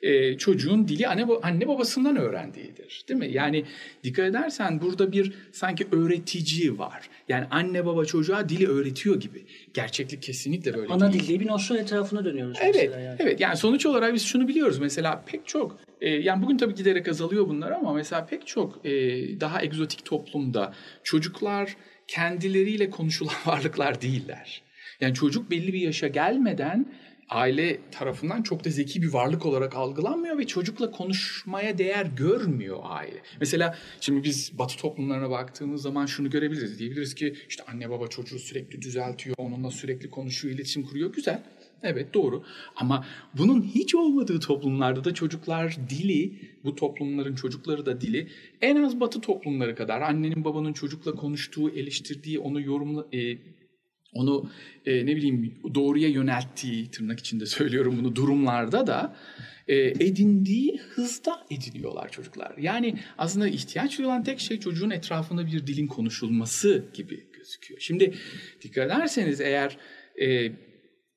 e, 0.01 0.37
çocuğun 0.37 0.87
dili 0.87 1.07
anne, 1.07 1.25
anne 1.41 1.67
babasından 1.67 2.17
öğrendiğidir. 2.17 3.05
Değil 3.09 3.19
mi? 3.19 3.31
Yani 3.31 3.65
dikkat 4.03 4.25
edersen 4.25 4.81
burada 4.81 5.11
bir 5.11 5.33
sanki 5.51 5.87
öğretici 5.91 6.77
var. 6.77 7.09
Yani 7.29 7.45
anne 7.51 7.85
baba 7.85 8.05
çocuğa 8.05 8.49
dili 8.49 8.67
öğretiyor 8.67 9.19
gibi. 9.19 9.45
Gerçeklik 9.73 10.21
kesinlikle 10.21 10.73
böyle 10.73 10.93
Ana 10.93 11.13
değil. 11.13 11.23
dil 11.23 11.27
diye 11.27 11.39
bir 11.39 11.47
nosyon 11.47 11.77
etrafına 11.77 12.25
dönüyoruz 12.25 12.57
evet, 12.61 12.91
yani. 12.93 13.15
Evet 13.19 13.39
yani 13.39 13.57
sonuç 13.57 13.85
olarak 13.85 14.13
biz 14.13 14.25
şunu 14.25 14.47
biliyoruz. 14.47 14.79
Mesela 14.79 15.23
pek 15.27 15.47
çok 15.47 15.79
e, 16.01 16.09
yani 16.09 16.43
bugün 16.43 16.57
tabii 16.57 16.75
giderek 16.75 17.07
azalıyor 17.07 17.47
bunlar 17.47 17.71
ama 17.71 17.93
mesela 17.93 18.25
pek 18.25 18.47
çok 18.47 18.85
e, 18.85 18.91
daha 19.39 19.63
egzotik 19.63 20.05
toplumda 20.05 20.73
çocuklar 21.03 21.75
kendileriyle 22.07 22.89
konuşulan 22.89 23.35
varlıklar 23.45 24.01
değiller. 24.01 24.61
Yani 25.01 25.13
çocuk 25.13 25.51
belli 25.51 25.73
bir 25.73 25.79
yaşa 25.79 26.07
gelmeden 26.07 26.85
aile 27.31 27.79
tarafından 27.91 28.41
çok 28.41 28.65
da 28.65 28.69
zeki 28.69 29.01
bir 29.01 29.13
varlık 29.13 29.45
olarak 29.45 29.75
algılanmıyor 29.75 30.37
ve 30.37 30.47
çocukla 30.47 30.91
konuşmaya 30.91 31.77
değer 31.77 32.05
görmüyor 32.05 32.79
aile. 32.83 33.21
Mesela 33.39 33.77
şimdi 34.01 34.23
biz 34.23 34.51
batı 34.59 34.77
toplumlarına 34.77 35.29
baktığımız 35.29 35.81
zaman 35.81 36.05
şunu 36.05 36.29
görebiliriz. 36.29 36.79
Diyebiliriz 36.79 37.15
ki 37.15 37.35
işte 37.49 37.63
anne 37.67 37.89
baba 37.89 38.07
çocuğu 38.07 38.39
sürekli 38.39 38.81
düzeltiyor, 38.81 39.35
onunla 39.39 39.71
sürekli 39.71 40.09
konuşuyor, 40.09 40.55
iletişim 40.55 40.83
kuruyor. 40.83 41.13
Güzel. 41.13 41.43
Evet 41.83 42.13
doğru. 42.13 42.43
Ama 42.75 43.05
bunun 43.37 43.63
hiç 43.63 43.95
olmadığı 43.95 44.39
toplumlarda 44.39 45.03
da 45.03 45.13
çocuklar 45.13 45.77
dili, 45.89 46.33
bu 46.63 46.75
toplumların 46.75 47.35
çocukları 47.35 47.85
da 47.85 48.01
dili 48.01 48.27
en 48.61 48.83
az 48.83 48.99
batı 48.99 49.21
toplumları 49.21 49.75
kadar 49.75 50.01
annenin 50.01 50.45
babanın 50.45 50.73
çocukla 50.73 51.15
konuştuğu, 51.15 51.69
eleştirdiği, 51.69 52.39
onu 52.39 52.61
yorumla, 52.61 53.07
e, 53.13 53.37
onu 54.13 54.49
e, 54.85 55.05
ne 55.05 55.15
bileyim 55.15 55.53
doğruya 55.75 56.09
yönelttiği 56.09 56.91
tırnak 56.91 57.19
içinde 57.19 57.45
söylüyorum 57.45 57.97
bunu 57.99 58.15
durumlarda 58.15 58.87
da 58.87 59.15
e, 59.67 59.75
edindiği 59.77 60.77
hızda 60.77 61.45
ediniyorlar 61.51 62.11
çocuklar. 62.11 62.57
Yani 62.57 62.99
aslında 63.17 63.47
ihtiyaç 63.47 63.97
duyulan 63.97 64.23
tek 64.23 64.39
şey 64.39 64.59
çocuğun 64.59 64.89
etrafında 64.89 65.47
bir 65.47 65.67
dilin 65.67 65.87
konuşulması 65.87 66.85
gibi 66.93 67.27
gözüküyor. 67.33 67.79
Şimdi 67.79 68.13
dikkat 68.61 68.85
ederseniz 68.85 69.41
eğer 69.41 69.77
e, 70.21 70.51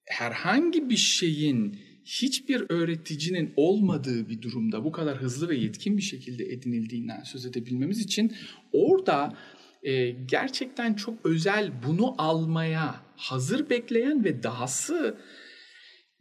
herhangi 0.05 0.91
bir 0.91 0.97
şeyin 0.97 1.79
hiçbir 2.05 2.67
öğreticinin 2.69 3.53
olmadığı 3.57 4.29
bir 4.29 4.43
durumda 4.43 4.85
bu 4.85 4.93
kadar 4.93 5.17
hızlı 5.17 5.49
ve 5.49 5.57
yetkin 5.57 5.97
bir 5.97 6.03
şekilde 6.03 6.45
edinildiğinden 6.45 7.23
söz 7.23 7.47
edebilmemiz 7.47 8.01
için 8.01 8.33
orada 8.73 9.37
e, 9.85 10.11
gerçekten 10.11 10.95
çok 10.95 11.27
özel 11.27 11.73
bunu 11.87 12.15
almaya 12.19 13.01
hazır 13.17 13.71
bekleyen 13.71 14.25
ve 14.25 14.43
dahası 14.43 15.19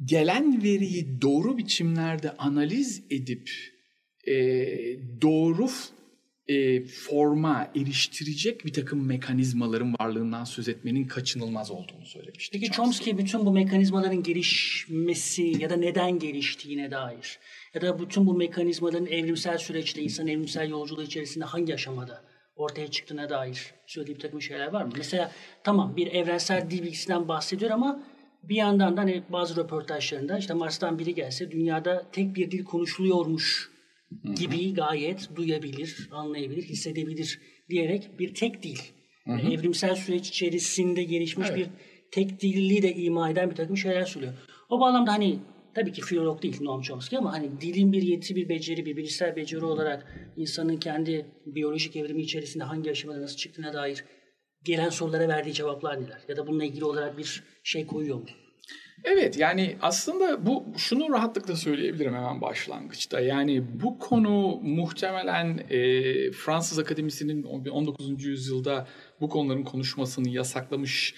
gelen 0.05 0.63
veriyi 0.63 1.21
doğru 1.21 1.57
biçimlerde 1.57 2.31
analiz 2.37 3.03
edip 3.09 3.49
e, 4.27 4.33
doğru 5.21 5.69
e, 6.47 6.85
forma 6.85 7.71
eriştirecek 7.75 8.65
bir 8.65 8.73
takım 8.73 9.05
mekanizmaların 9.05 9.95
varlığından 9.99 10.43
söz 10.43 10.67
etmenin 10.67 11.03
kaçınılmaz 11.03 11.71
olduğunu 11.71 12.05
söylemişti. 12.05 12.59
Peki 12.59 12.71
Chomsky 12.71 13.17
bütün 13.17 13.45
bu 13.45 13.53
mekanizmaların 13.53 14.23
gelişmesi 14.23 15.43
ya 15.43 15.69
da 15.69 15.75
neden 15.75 16.19
geliştiğine 16.19 16.91
dair 16.91 17.39
ya 17.73 17.81
da 17.81 17.99
bütün 17.99 18.25
bu 18.25 18.33
mekanizmaların 18.33 19.07
evrimsel 19.07 19.57
süreçte, 19.57 20.01
insan 20.01 20.27
evrimsel 20.27 20.69
yolculuğu 20.69 21.03
içerisinde 21.03 21.45
hangi 21.45 21.73
aşamada 21.73 22.32
ortaya 22.55 22.91
çıktığına 22.91 23.29
dair 23.29 23.73
söylediği 23.87 24.15
bir 24.15 24.21
takım 24.21 24.41
şeyler 24.41 24.67
var 24.67 24.83
mı? 24.83 24.91
Mesela 24.97 25.31
tamam 25.63 25.95
bir 25.95 26.07
evrensel 26.07 26.69
dil 26.69 26.83
bilgisinden 26.83 27.27
bahsediyor 27.27 27.71
ama 27.71 28.03
bir 28.43 28.55
yandan 28.55 28.97
da 28.97 29.01
hani 29.01 29.23
bazı 29.29 29.55
röportajlarında 29.55 30.37
işte 30.37 30.53
Mars'tan 30.53 30.99
biri 30.99 31.15
gelse 31.15 31.51
dünyada 31.51 32.05
tek 32.11 32.35
bir 32.35 32.51
dil 32.51 32.63
konuşuluyormuş 32.63 33.69
gibi 34.35 34.73
gayet 34.73 35.35
duyabilir, 35.35 36.09
anlayabilir, 36.11 36.63
hissedebilir 36.63 37.41
diyerek 37.69 38.19
bir 38.19 38.33
tek 38.33 38.63
dil. 38.63 38.77
Yani 39.27 39.53
evrimsel 39.53 39.95
süreç 39.95 40.29
içerisinde 40.29 41.03
gelişmiş 41.03 41.47
evet. 41.51 41.57
bir 41.57 41.67
tek 42.11 42.41
dilli 42.41 42.81
de 42.81 42.95
ima 42.95 43.29
eden 43.29 43.49
bir 43.49 43.55
takım 43.55 43.77
şeyler 43.77 44.05
söylüyor. 44.05 44.33
O 44.69 44.79
bağlamda 44.79 45.11
hani 45.11 45.39
tabii 45.75 45.91
ki 45.91 46.01
filolog 46.01 46.41
değil 46.41 46.61
Noam 46.61 46.81
Chomsky 46.81 47.19
ama 47.19 47.33
hani 47.33 47.61
dilin 47.61 47.91
bir 47.91 48.01
yetisi, 48.01 48.35
bir 48.35 48.49
beceri, 48.49 48.85
bir 48.85 48.97
bilişsel 48.97 49.35
beceri 49.35 49.65
olarak 49.65 50.31
insanın 50.37 50.77
kendi 50.77 51.25
biyolojik 51.45 51.95
evrimi 51.95 52.21
içerisinde 52.21 52.63
hangi 52.63 52.91
aşamada 52.91 53.21
nasıl 53.21 53.37
çıktığına 53.37 53.73
dair 53.73 54.03
gelen 54.63 54.89
sorulara 54.89 55.27
verdiği 55.27 55.53
cevaplar 55.53 56.01
neler? 56.01 56.21
Ya 56.27 56.37
da 56.37 56.47
bununla 56.47 56.63
ilgili 56.63 56.85
olarak 56.85 57.17
bir 57.17 57.43
şey 57.63 57.87
koyuyor 57.87 58.17
mu? 58.17 58.25
Evet 59.03 59.37
yani 59.37 59.75
aslında 59.81 60.45
bu 60.45 60.65
şunu 60.77 61.09
rahatlıkla 61.09 61.55
söyleyebilirim 61.55 62.13
hemen 62.13 62.41
başlangıçta. 62.41 63.19
Yani 63.19 63.63
bu 63.83 63.99
konu 63.99 64.59
muhtemelen 64.63 65.57
e, 65.69 66.31
Fransız 66.31 66.79
Akademisi'nin 66.79 67.43
19. 67.43 68.23
yüzyılda 68.23 68.87
bu 69.21 69.29
konuların 69.29 69.63
konuşmasını 69.63 70.29
yasaklamış 70.29 71.15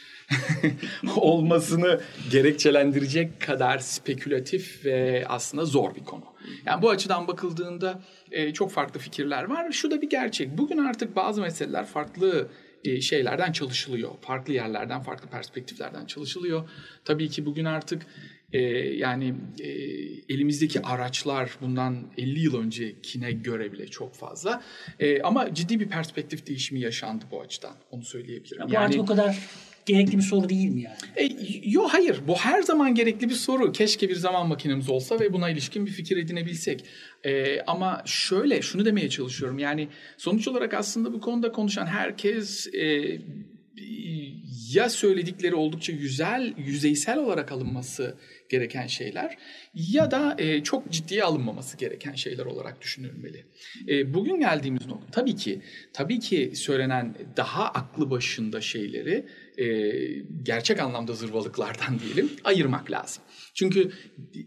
olmasını 1.15 2.01
gerekçelendirecek 2.32 3.42
kadar 3.42 3.80
spekülatif 3.80 4.86
ve 4.86 5.25
aslında 5.27 5.65
zor 5.65 5.96
bir 5.96 6.04
konu. 6.04 6.24
Yani 6.65 6.82
bu 6.82 6.89
açıdan 6.89 7.27
bakıldığında 7.27 8.01
e, 8.32 8.54
çok 8.54 8.72
farklı 8.72 9.00
fikirler 9.00 9.44
var. 9.44 9.72
Şu 9.72 9.92
da 9.92 10.01
bir 10.01 10.10
gerçek. 10.10 10.58
Bugün 10.58 10.77
artık 10.77 11.15
bazı 11.15 11.42
meseleler 11.42 11.86
farklı 11.86 12.48
şeylerden 13.01 13.51
çalışılıyor. 13.51 14.12
Farklı 14.22 14.54
yerlerden, 14.54 15.01
farklı 15.01 15.30
perspektiflerden 15.30 16.06
çalışılıyor. 16.06 16.70
Tabii 17.06 17.30
ki 17.30 17.46
bugün 17.46 17.65
artık 17.65 18.06
e, 18.54 18.60
yani 18.96 19.36
e, 19.60 19.70
elimizdeki 20.34 20.82
araçlar 20.82 21.50
bundan 21.62 21.98
50 22.18 22.39
yıl 22.39 22.62
öncekine 22.62 23.32
göre 23.32 23.72
bile 23.72 23.88
çok 23.88 24.15
fazla. 24.15 24.63
E, 25.00 25.22
ama 25.22 25.54
ciddi 25.54 25.80
bir 25.80 25.88
perspektif 25.88 26.48
değişimi 26.48 26.80
yaşandı 26.80 27.25
bu 27.32 27.42
açıdan. 27.42 27.75
Onu 27.92 28.04
söyleyebilirim. 28.04 28.62
Ya 28.62 28.68
bu 28.68 28.74
yani, 28.74 28.86
artık 28.86 29.01
o 29.01 29.06
kadar 29.06 29.50
gerekli 29.86 30.18
bir 30.18 30.24
soru 30.24 30.50
değil 30.50 30.70
mi 30.70 30.82
yani? 30.82 30.96
E, 31.15 31.30
yo 31.63 31.88
hayır 31.88 32.20
bu 32.27 32.36
her 32.36 32.62
zaman 32.62 32.96
gerekli 32.96 33.30
bir 33.30 33.36
soru. 33.36 33.72
Keşke 33.72 34.10
bir 34.10 34.15
zaman 34.15 34.48
makinemiz 34.48 34.89
olsa 34.89 35.20
ve 35.20 35.34
buna 35.34 35.50
ilişkin 35.50 35.86
bir 35.86 35.92
fikir 35.92 36.18
edinebilsek. 36.18 36.84
E, 37.24 37.62
ama 37.62 38.01
şöyle 38.06 38.62
şunu 38.62 38.86
demeye 38.86 39.10
çalışıyorum 39.10 39.60
yani 39.60 39.88
sonuç 40.18 40.48
olarak 40.48 40.74
aslında 40.74 41.13
bu 41.13 41.22
konuda 41.22 41.51
konuşan 41.51 41.86
herkes 41.86 42.68
e, 42.74 43.18
ya 44.74 44.89
söyledikleri 44.89 45.56
oldukça 45.56 45.94
güzel, 45.94 46.54
yüzeysel 46.58 47.18
olarak 47.18 47.51
alınması 47.51 48.15
gereken 48.50 48.88
şeyler 48.88 49.38
ya 49.74 50.12
da 50.12 50.36
e, 50.38 50.63
çok 50.63 50.92
ciddiye 50.92 51.24
alınmaması 51.24 51.77
gereken 51.77 52.13
şeyler 52.13 52.46
olarak 52.46 52.82
düşünülmeli. 52.82 53.46
E, 53.88 54.13
bugün 54.13 54.39
geldiğimiz 54.39 54.86
nokta 54.88 55.12
tabii 55.12 55.36
ki 55.36 55.62
tabii 55.94 56.20
ki 56.20 56.51
söylenen 56.56 57.15
daha 57.38 57.65
aklı 57.65 58.10
başında 58.10 58.62
şeyleri 58.62 59.25
e, 59.57 59.91
gerçek 60.43 60.79
anlamda 60.79 61.13
zırvalıklardan 61.13 62.00
diyelim 62.05 62.31
ayırmak 62.43 62.91
lazım. 62.91 63.24
Çünkü 63.53 63.91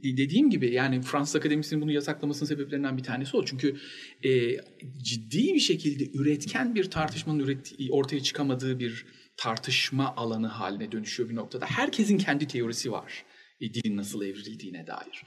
dediğim 0.02 0.50
gibi 0.50 0.72
yani 0.72 1.02
Fransız 1.02 1.36
Akademisi'nin 1.36 1.82
bunu 1.82 1.92
yasaklamasının 1.92 2.48
sebeplerinden 2.48 2.96
bir 2.96 3.02
tanesi 3.02 3.36
o. 3.36 3.44
Çünkü 3.44 3.76
e, 4.24 4.56
ciddi 5.02 5.54
bir 5.54 5.60
şekilde 5.60 6.18
üretken 6.18 6.74
bir 6.74 6.90
tartışmanın 6.90 7.38
üret, 7.38 7.72
ortaya 7.90 8.22
çıkamadığı 8.22 8.78
bir 8.78 9.06
tartışma 9.36 10.16
alanı 10.16 10.46
haline 10.46 10.92
dönüşüyor 10.92 11.28
bir 11.28 11.34
noktada. 11.34 11.66
Herkesin 11.66 12.18
kendi 12.18 12.46
teorisi 12.46 12.92
var 12.92 13.24
e, 13.60 13.74
dilin 13.74 13.96
nasıl 13.96 14.22
evrildiğine 14.22 14.86
dair. 14.86 15.22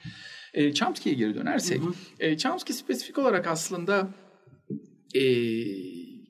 E, 0.54 0.74
Chomsky'ye 0.74 1.16
geri 1.16 1.36
dönersek, 1.36 1.82
hı 1.82 1.86
hı. 1.86 1.94
E, 2.20 2.38
Chomsky 2.38 2.78
spesifik 2.78 3.18
olarak 3.18 3.48
aslında 3.48 4.14
e, 5.16 5.24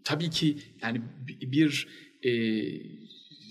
tabii 0.03 0.29
ki 0.29 0.57
yani 0.81 1.01
bir 1.41 1.87
e, 2.23 2.31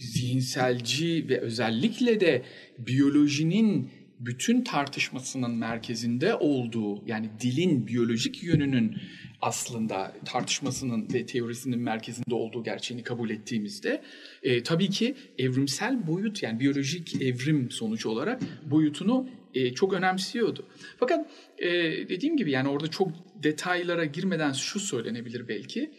zihinselci 0.01 1.27
ve 1.29 1.41
özellikle 1.41 2.21
de 2.21 2.43
biyolojinin 2.79 3.91
bütün 4.21 4.65
tartışmasının 4.65 5.51
merkezinde 5.51 6.35
olduğu 6.35 7.07
yani 7.07 7.31
dilin 7.41 7.87
biyolojik 7.87 8.43
yönünün 8.43 8.97
aslında 9.43 10.17
tartışmasının 10.25 11.09
ve 11.15 11.27
teorisinin 11.27 11.79
merkezinde 11.79 12.35
olduğu 12.35 12.65
gerçeğini 12.65 13.03
kabul 13.03 13.31
ettiğimizde 13.31 14.03
e, 14.43 14.63
tabii 14.63 14.91
ki 14.91 15.15
evrimsel 15.39 16.07
boyut 16.07 16.43
yani 16.43 16.61
biyolojik 16.61 17.23
evrim 17.23 17.71
sonucu 17.71 18.09
olarak 18.09 18.43
boyutunu 18.71 19.29
e, 19.55 19.75
çok 19.75 19.93
önemsiyordu. 19.93 20.67
Fakat 20.99 21.31
e, 21.59 21.69
dediğim 22.09 22.37
gibi 22.37 22.51
yani 22.51 22.69
orada 22.69 22.87
çok 22.87 23.13
detaylara 23.43 24.05
girmeden 24.05 24.53
şu 24.53 24.81
söylenebilir 24.81 25.49
belki. 25.49 25.91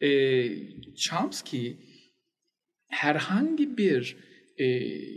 E, 0.00 0.08
Chomsky 0.96 1.76
herhangi 2.94 3.78
bir 3.78 4.16
e, 4.58 4.64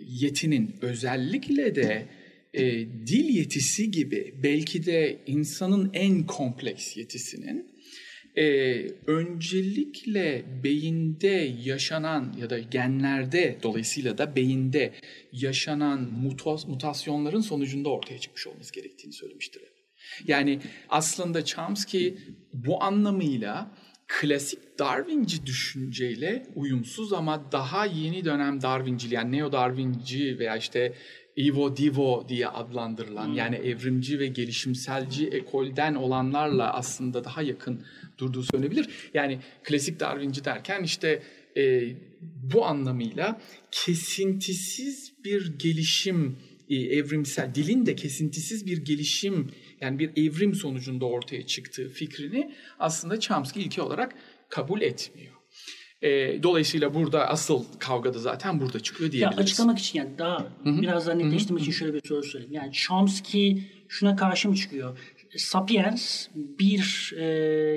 yetinin 0.08 0.76
özellikle 0.82 1.76
de 1.76 2.06
e, 2.54 2.64
dil 3.08 3.30
yetisi 3.30 3.92
gibi 3.92 4.34
belki 4.44 4.86
de 4.86 5.20
insanın 5.28 5.90
en 5.94 6.26
kompleks 6.26 6.98
yetisinin 6.98 7.78
e, 8.38 8.44
öncelikle 9.08 10.46
beyinde 10.64 11.56
yaşanan 11.64 12.36
ya 12.42 12.50
da 12.50 12.60
genlerde 12.60 13.58
dolayısıyla 13.64 14.18
da 14.18 14.36
beyinde 14.36 14.94
yaşanan 15.32 16.02
mutas, 16.02 16.68
mutasyonların 16.68 17.42
sonucunda 17.42 17.90
ortaya 17.90 18.20
çıkmış 18.20 18.48
olması 18.48 18.74
gerektiğini 18.74 19.14
söylemiştir. 19.14 19.62
Yani 20.28 20.60
aslında 20.90 21.46
Chomsky 21.46 22.18
bu 22.54 22.84
anlamıyla 22.84 23.72
klasik 24.08 24.80
Darwinci 24.80 25.46
düşünceyle 25.46 26.48
uyumsuz 26.56 27.14
ama 27.14 27.52
daha 27.52 27.86
yeni 27.86 28.26
dönem 28.26 28.62
Darwinci 28.62 29.16
yani 29.16 29.38
neo 29.38 29.52
Darwinci 29.52 30.40
veya 30.40 30.58
işte 30.58 30.94
Evo 31.38 31.78
Divo 31.78 32.26
diye 32.30 32.48
adlandırılan 32.48 33.28
hmm. 33.28 33.36
yani 33.36 33.56
evrimci 33.56 34.20
ve 34.20 34.28
gelişimselci 34.28 35.28
ekolden 35.28 35.96
olanlarla 35.96 36.74
aslında 36.74 37.24
daha 37.24 37.42
yakın 37.42 37.82
durduğu 38.18 38.44
söylenebilir. 38.44 38.90
Yani 39.14 39.40
klasik 39.64 40.00
Darwinci 40.00 40.46
derken 40.46 40.84
işte 40.84 41.24
e, 41.58 41.84
bu 42.22 42.66
anlamıyla 42.66 43.42
kesintisiz 43.72 45.14
bir 45.24 45.60
gelişim 45.60 46.38
e, 46.70 46.76
evrimsel 46.76 47.56
dilin 47.56 47.86
de 47.86 47.96
kesintisiz 47.96 48.66
bir 48.66 48.78
gelişim 48.78 49.52
yani 49.82 50.00
bir 50.00 50.12
evrim 50.28 50.56
sonucunda 50.56 51.06
ortaya 51.06 51.46
çıktığı 51.46 51.90
fikrini 51.90 52.56
aslında 52.80 53.20
Chomsky 53.20 53.66
ilke 53.66 53.82
olarak 53.82 54.16
kabul 54.50 54.82
etmiyor. 54.82 55.34
E, 56.02 56.44
dolayısıyla 56.44 56.94
burada 56.94 57.28
asıl 57.28 57.66
kavga 57.80 58.14
da 58.14 58.20
zaten 58.20 58.62
burada 58.62 58.80
çıkıyor 58.80 59.12
diyebiliriz. 59.12 59.38
Ya 59.38 59.44
açıklamak 59.44 59.80
için 59.80 60.00
yani 60.00 60.18
daha 60.18 60.40
Hı-hı. 60.40 60.82
biraz 60.82 61.08
daha 61.08 61.16
netleştirmek 61.16 61.62
için 61.62 61.72
şöyle 61.72 61.94
bir 61.94 62.08
soru 62.08 62.24
sorayım. 62.24 62.52
Yani 62.54 62.72
Chomsky 62.72 63.64
şuna 63.88 64.16
karşı 64.16 64.50
mı 64.50 64.56
çıkıyor? 64.56 65.00
Sapiens 65.38 66.28
bir 66.36 67.14
e, 67.18 67.24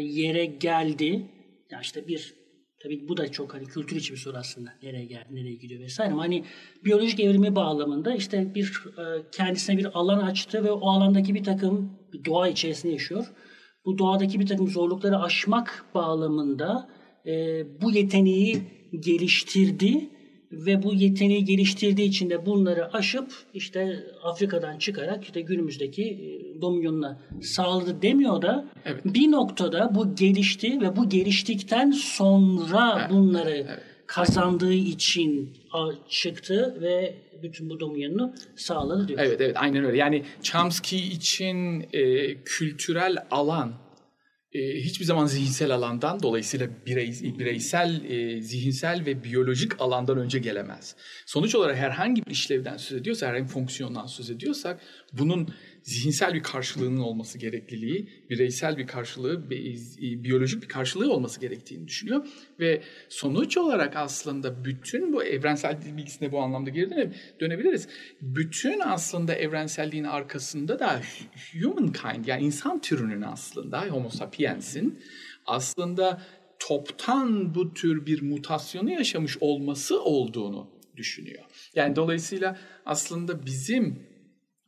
yere 0.03 0.45
geldi. 0.45 1.27
Ya 1.71 1.81
işte 1.81 2.09
bir 2.09 2.40
tabii 2.83 3.09
bu 3.09 3.17
da 3.17 3.33
çok 3.33 3.55
hani 3.55 3.65
kültür 3.65 3.97
içi 3.97 4.13
bir 4.13 4.19
soru 4.19 4.37
aslında. 4.37 4.71
Nereye 4.83 5.05
geldi, 5.05 5.29
nereye 5.31 5.55
gidiyor 5.55 5.81
vesaire. 5.81 6.13
Ama 6.13 6.23
hani 6.23 6.45
biyolojik 6.85 7.21
evrimi 7.21 7.55
bağlamında 7.55 8.15
işte 8.15 8.55
bir 8.55 8.83
e, 8.99 9.03
kendisine 9.33 9.79
bir 9.79 9.99
alan 9.99 10.19
açtı 10.19 10.65
ve 10.65 10.73
o 10.73 10.91
alandaki 10.91 11.35
bir 11.35 11.45
takım 11.45 11.99
bir 12.13 12.25
doğa 12.25 12.49
içerisinde 12.49 12.93
yaşıyor. 12.93 13.27
Bu 13.85 13.99
doğadaki 13.99 14.41
bir 14.41 14.47
takım 14.47 14.69
zorlukları 14.69 15.19
aşmak 15.19 15.85
bağlamında 15.95 16.89
e, 17.27 17.33
bu 17.83 17.91
yeteneği 17.91 18.63
geliştirdi 19.01 20.11
ve 20.53 20.83
bu 20.83 20.95
yeteneği 20.95 21.45
geliştirdiği 21.45 22.09
için 22.09 22.31
de 22.31 22.47
bunları 22.47 22.93
aşıp 22.93 23.33
işte 23.55 24.07
Afrika'dan 24.23 24.79
çıkarak 24.79 25.25
işte 25.25 25.41
günümüzdeki 25.41 26.03
e, 26.03 26.61
dominyonuna 26.61 27.21
sağladı 27.43 28.03
demiyor 28.03 28.43
da 28.43 28.69
evet. 28.85 29.01
bir 29.05 29.31
noktada 29.31 29.95
bu 29.95 30.15
gelişti 30.15 30.81
ve 30.81 30.97
bu 30.97 31.09
geliştikten 31.09 31.91
sonra 31.91 32.97
evet. 33.01 33.11
bunları 33.11 33.51
evet. 33.51 33.79
kazandığı 34.07 34.75
için 34.75 35.51
çıktı 36.09 36.79
ve 36.81 37.15
bütün 37.43 37.71
bu 37.71 37.81
dominyonunu 37.81 38.35
sağladı 38.57 39.09
diyor. 39.09 39.21
Evet 39.23 39.41
evet 39.41 39.57
aynen 39.59 39.85
öyle. 39.85 39.97
Yani 39.97 40.25
Chomsky 40.43 41.09
için 41.09 41.87
e, 41.93 42.35
kültürel 42.45 43.17
alan 43.31 43.73
e, 44.53 44.81
hiçbir 44.81 45.05
zaman 45.05 45.27
zihinsel 45.27 45.75
alandan 45.75 46.23
dolayısıyla 46.23 46.69
birey, 46.87 47.39
bireysel, 47.39 48.05
e, 48.05 48.43
zihinsel 48.43 49.07
ve 49.07 49.25
biyolojik 49.25 49.81
alandan 49.81 50.19
önce 50.19 50.39
gelemez. 50.39 50.97
Sonuç 51.27 51.55
olarak 51.55 51.77
herhangi 51.77 52.27
bir 52.27 52.31
işlevden 52.31 52.77
söz 52.77 53.01
ediyorsak, 53.01 53.29
herhangi 53.29 53.45
bir 53.45 53.53
fonksiyondan 53.53 54.07
söz 54.07 54.31
ediyorsak 54.31 54.81
bunun 55.13 55.49
zihinsel 55.83 56.35
bir 56.35 56.43
karşılığının 56.43 57.01
olması 57.01 57.39
gerekliliği, 57.39 58.09
bireysel 58.31 58.79
bir 58.79 58.87
karşılığı, 58.87 59.45
e, 59.45 60.25
biyolojik 60.25 60.63
bir 60.63 60.69
karşılığı 60.69 61.13
olması 61.13 61.41
gerektiğini 61.41 61.89
düşünüyor. 61.89 62.27
Ve 62.61 62.83
sonuç 63.09 63.57
olarak 63.57 63.97
aslında 63.97 64.65
bütün 64.65 65.13
bu 65.13 65.25
evrensel 65.25 65.83
dil 65.83 65.97
bilgisine 65.97 66.33
bu 66.33 66.41
anlamda 66.41 66.71
geri 66.71 67.13
dönebiliriz. 67.41 67.89
Bütün 68.21 68.81
aslında 68.81 69.35
evrenselliğin 69.35 70.05
arkasında 70.05 70.79
da 70.79 71.01
humankind 71.63 72.27
yani 72.27 72.45
insan 72.45 72.81
türünün 72.81 73.23
aslında 73.23 73.87
homo 73.87 74.09
sapiens'in 74.09 74.99
aslında 75.47 76.23
toptan 76.59 77.55
bu 77.55 77.75
tür 77.75 78.07
bir 78.07 78.23
mutasyonu 78.23 78.91
yaşamış 78.91 79.39
olması 79.41 80.03
olduğunu 80.03 80.71
düşünüyor. 80.97 81.45
Yani 81.75 81.97
dolayısıyla 81.97 82.59
aslında 82.87 83.47
bizim 83.47 84.11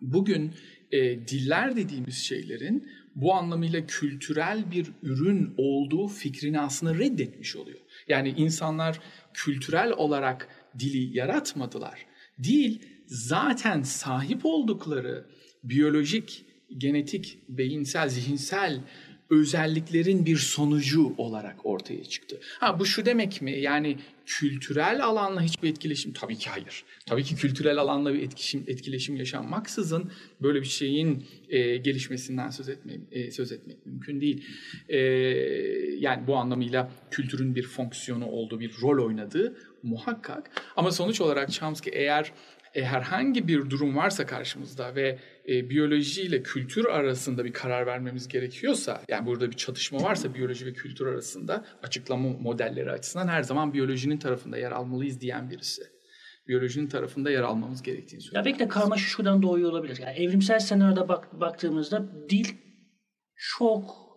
bugün 0.00 0.54
e, 0.92 1.28
diller 1.28 1.76
dediğimiz 1.76 2.16
şeylerin 2.16 2.88
bu 3.14 3.34
anlamıyla 3.34 3.86
kültürel 3.86 4.70
bir 4.70 4.86
ürün 5.02 5.54
olduğu 5.56 6.08
fikrini 6.08 6.60
aslında 6.60 6.98
reddetmiş 6.98 7.56
oluyor. 7.56 7.78
Yani 8.08 8.28
insanlar 8.28 9.00
kültürel 9.34 9.92
olarak 9.92 10.48
dili 10.78 11.18
yaratmadılar. 11.18 12.06
Dil 12.42 12.78
zaten 13.06 13.82
sahip 13.82 14.40
oldukları 14.44 15.26
biyolojik, 15.64 16.44
genetik, 16.78 17.38
beyinsel, 17.48 18.08
zihinsel 18.08 18.80
özelliklerin 19.32 20.26
bir 20.26 20.36
sonucu 20.36 21.14
olarak 21.16 21.66
ortaya 21.66 22.04
çıktı. 22.04 22.40
Ha 22.60 22.78
bu 22.78 22.86
şu 22.86 23.06
demek 23.06 23.42
mi? 23.42 23.60
Yani 23.60 23.96
kültürel 24.26 25.04
alanla 25.04 25.42
hiçbir 25.42 25.70
etkileşim 25.70 26.12
tabii 26.12 26.36
ki 26.36 26.50
hayır. 26.50 26.84
Tabii 27.06 27.24
ki 27.24 27.36
kültürel 27.36 27.78
alanla 27.78 28.14
bir 28.14 28.22
etkileşim, 28.22 28.64
etkileşim 28.66 29.16
yaşanmaksızın 29.16 30.12
böyle 30.40 30.60
bir 30.60 30.66
şeyin 30.66 31.26
e, 31.48 31.76
gelişmesinden 31.76 32.50
söz 32.50 32.68
etmek 32.68 33.00
e, 33.12 33.30
söz 33.30 33.52
etmek 33.52 33.86
mümkün 33.86 34.20
değil. 34.20 34.44
E, 34.88 34.98
yani 35.98 36.26
bu 36.26 36.36
anlamıyla 36.36 36.90
kültürün 37.10 37.54
bir 37.54 37.62
fonksiyonu 37.62 38.26
olduğu, 38.26 38.60
bir 38.60 38.72
rol 38.82 39.06
oynadığı 39.06 39.56
muhakkak. 39.82 40.50
Ama 40.76 40.90
sonuç 40.90 41.20
olarak 41.20 41.52
Chomsky 41.52 41.98
eğer 41.98 42.32
e, 42.74 42.84
herhangi 42.84 43.48
bir 43.48 43.70
durum 43.70 43.96
varsa 43.96 44.26
karşımızda 44.26 44.94
ve 44.94 45.18
e, 45.48 45.70
biyoloji 45.70 46.22
ile 46.22 46.42
kültür 46.42 46.84
arasında 46.84 47.44
bir 47.44 47.52
karar 47.52 47.86
vermemiz 47.86 48.28
gerekiyorsa, 48.28 49.02
yani 49.08 49.26
burada 49.26 49.50
bir 49.50 49.56
çatışma 49.56 50.02
varsa 50.02 50.34
biyoloji 50.34 50.66
ve 50.66 50.72
kültür 50.72 51.06
arasında 51.06 51.64
açıklama 51.82 52.28
modelleri 52.28 52.90
açısından 52.90 53.28
her 53.28 53.42
zaman 53.42 53.74
biyolojinin 53.74 54.18
tarafında 54.18 54.58
yer 54.58 54.72
almalıyız 54.72 55.20
diyen 55.20 55.50
birisi. 55.50 55.82
Biyolojinin 56.48 56.88
tarafında 56.88 57.30
yer 57.30 57.42
almamız 57.42 57.82
gerektiğini 57.82 58.20
söylüyor. 58.20 58.44
Belki 58.44 58.58
de 58.58 58.68
karmaşa 58.68 59.06
şuradan 59.06 59.42
doğuyor 59.42 59.70
olabilir. 59.70 59.98
Yani 60.02 60.16
evrimsel 60.16 60.58
senaryoda 60.58 61.08
bak, 61.08 61.40
baktığımızda 61.40 62.28
dil 62.30 62.46
çok 63.36 64.16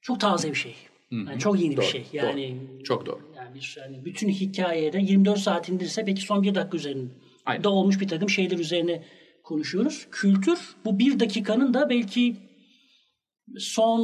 çok 0.00 0.20
taze 0.20 0.50
bir 0.50 0.54
şey. 0.54 0.74
Yani 1.10 1.38
çok 1.38 1.60
yeni 1.60 1.76
doğru, 1.76 1.84
bir 1.84 1.86
şey. 1.86 2.06
Yani 2.12 2.56
doğru. 2.74 2.84
çok 2.84 3.06
doğru. 3.06 3.32
Yani 3.36 3.54
bir 3.54 3.76
yani 3.80 4.04
bütün 4.04 4.28
hikayede 4.28 4.98
24 4.98 5.38
saat 5.38 5.68
indirse 5.68 6.06
belki 6.06 6.22
son 6.22 6.42
bir 6.42 6.54
dakika 6.54 6.76
üzerinde 6.76 7.12
Aynen. 7.46 7.64
da 7.64 7.70
olmuş 7.70 8.00
bir 8.00 8.08
takım 8.08 8.30
şeyler 8.30 8.58
üzerine 8.58 9.02
konuşuyoruz. 9.50 10.06
Kültür 10.10 10.58
bu 10.84 10.98
bir 10.98 11.20
dakikanın 11.20 11.74
da 11.74 11.90
belki 11.90 12.36
son 13.58 14.00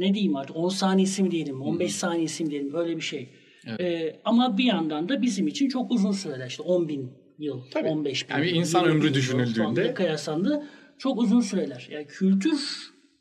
ne 0.00 0.14
diyeyim 0.14 0.36
artık 0.36 0.56
10 0.56 0.68
saniyesi 0.68 1.22
mi 1.22 1.30
diyelim 1.30 1.62
15 1.62 1.90
hmm. 1.90 1.98
saniyesi 1.98 2.44
mi 2.44 2.50
diyelim 2.50 2.74
öyle 2.74 2.96
bir 2.96 3.02
şey. 3.02 3.28
Evet. 3.66 3.80
E, 3.80 4.20
ama 4.24 4.58
bir 4.58 4.64
yandan 4.64 5.08
da 5.08 5.22
bizim 5.22 5.46
için 5.46 5.68
çok 5.68 5.90
uzun 5.90 6.12
süreler 6.12 6.46
işte 6.46 6.62
10 6.62 6.88
bin 6.88 7.10
yıl, 7.38 7.60
Tabii. 7.70 7.88
15 7.88 8.28
bin 8.28 8.34
yani 8.34 8.48
yıl. 8.48 8.56
insan 8.56 8.84
ömrü 8.84 9.14
düşünüldüğünde. 9.14 9.94
Kıyaslandı 9.94 10.62
çok 10.98 11.18
uzun 11.18 11.40
süreler. 11.40 11.88
Yani 11.90 12.06
kültür 12.06 12.60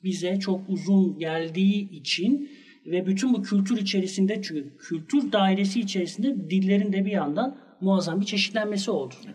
bize 0.04 0.40
çok 0.40 0.70
uzun 0.70 1.20
geldiği 1.20 1.90
için 1.92 2.50
ve 2.86 3.06
bütün 3.06 3.34
bu 3.34 3.42
kültür 3.42 3.78
içerisinde 3.78 4.42
çünkü 4.44 4.78
kültür 4.78 5.32
dairesi 5.32 5.80
içerisinde 5.80 6.50
dillerin 6.50 6.94
de 6.94 7.06
bir 7.06 7.12
yandan 7.12 7.58
muazzam 7.82 8.22
bir 8.22 8.26
çeşitlenmesi 8.26 8.92
oldu. 8.92 9.16
Ya 9.26 9.34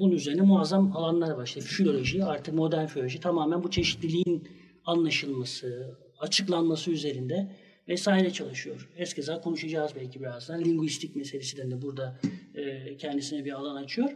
bunun 0.00 0.12
üzerine 0.12 0.42
muazzam 0.42 0.96
alanlar 0.96 1.30
var. 1.30 1.46
İşte 1.46 1.60
filoloji, 1.60 2.24
artık 2.24 2.54
modern 2.54 2.86
filoloji 2.86 3.20
tamamen 3.20 3.62
bu 3.62 3.70
çeşitliliğin 3.70 4.48
anlaşılması, 4.84 5.98
açıklanması 6.18 6.90
üzerinde 6.90 7.56
vesaire 7.88 8.30
çalışıyor. 8.30 8.90
Eskeza 8.96 9.40
konuşacağız 9.40 9.92
belki 9.96 10.20
birazdan. 10.20 10.64
Linguistik 10.64 11.16
meselesinden 11.16 11.70
de 11.70 11.82
burada 11.82 12.20
e, 12.54 12.96
kendisine 12.96 13.44
bir 13.44 13.52
alan 13.52 13.82
açıyor. 13.82 14.10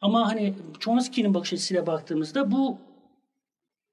Ama 0.00 0.28
hani 0.28 0.54
Chomsky'nin 0.80 1.34
bakış 1.34 1.52
açısıyla 1.52 1.86
baktığımızda 1.86 2.50
bu 2.50 2.78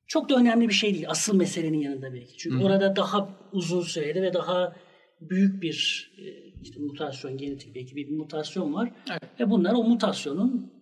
çok 0.07 0.29
da 0.29 0.35
önemli 0.35 0.69
bir 0.69 0.73
şey 0.73 0.93
değil. 0.93 1.09
Asıl 1.09 1.35
meselenin 1.35 1.77
yanında 1.77 2.13
belki. 2.13 2.37
Çünkü 2.37 2.59
Hı. 2.59 2.63
orada 2.63 2.95
daha 2.95 3.29
uzun 3.51 3.81
süreli 3.81 4.21
ve 4.21 4.33
daha 4.33 4.75
büyük 5.21 5.63
bir 5.63 6.11
e, 6.17 6.23
işte 6.61 6.79
mutasyon, 6.79 7.37
genetik 7.37 7.75
belki 7.75 7.95
bir 7.95 8.09
mutasyon 8.09 8.73
var. 8.73 8.91
Evet. 9.09 9.21
Ve 9.39 9.49
bunlar 9.49 9.73
o 9.73 9.83
mutasyonun 9.83 10.74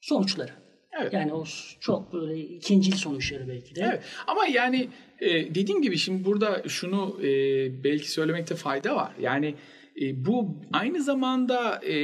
sonuçları. 0.00 0.52
Evet. 1.00 1.12
Yani 1.12 1.32
o 1.32 1.44
çok 1.80 2.12
böyle 2.12 2.40
ikincil 2.40 2.92
sonuçları 2.92 3.48
belki 3.48 3.74
de. 3.74 3.80
Evet. 3.88 4.02
Ama 4.26 4.46
yani 4.46 4.88
e, 5.20 5.54
dediğim 5.54 5.82
gibi 5.82 5.98
şimdi 5.98 6.24
burada 6.24 6.62
şunu 6.68 7.18
e, 7.22 7.28
belki 7.84 8.10
söylemekte 8.10 8.54
fayda 8.54 8.96
var. 8.96 9.12
Yani 9.20 9.54
e, 10.00 10.24
bu 10.24 10.56
aynı 10.72 11.02
zamanda 11.02 11.80
e, 11.86 11.94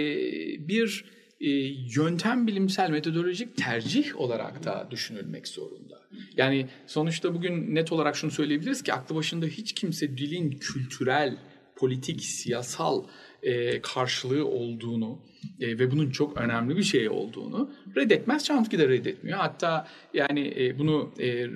bir 0.68 1.04
e, 1.40 1.50
yöntem 1.96 2.46
bilimsel 2.46 2.90
metodolojik 2.90 3.56
tercih 3.56 4.20
olarak 4.20 4.64
da 4.64 4.88
düşünülmek 4.90 5.48
zorunda. 5.48 6.00
Yani 6.36 6.66
sonuçta 6.86 7.34
bugün 7.34 7.74
net 7.74 7.92
olarak 7.92 8.16
şunu 8.16 8.30
söyleyebiliriz 8.30 8.82
ki 8.82 8.92
aklı 8.92 9.14
başında 9.14 9.46
hiç 9.46 9.72
kimse 9.72 10.16
dilin 10.16 10.50
kültürel, 10.50 11.36
politik, 11.76 12.20
siyasal 12.24 13.04
e, 13.44 13.80
karşılığı 13.80 14.46
olduğunu 14.46 15.18
e, 15.60 15.78
ve 15.78 15.90
bunun 15.90 16.10
çok 16.10 16.36
önemli 16.36 16.76
bir 16.76 16.82
şey 16.82 17.08
olduğunu 17.08 17.70
reddetmez. 17.96 18.44
Chomsky 18.44 18.82
de 18.82 18.88
reddetmiyor. 18.88 19.38
Hatta 19.38 19.88
yani 20.14 20.54
e, 20.58 20.78
bunu 20.78 21.14
e, 21.20 21.46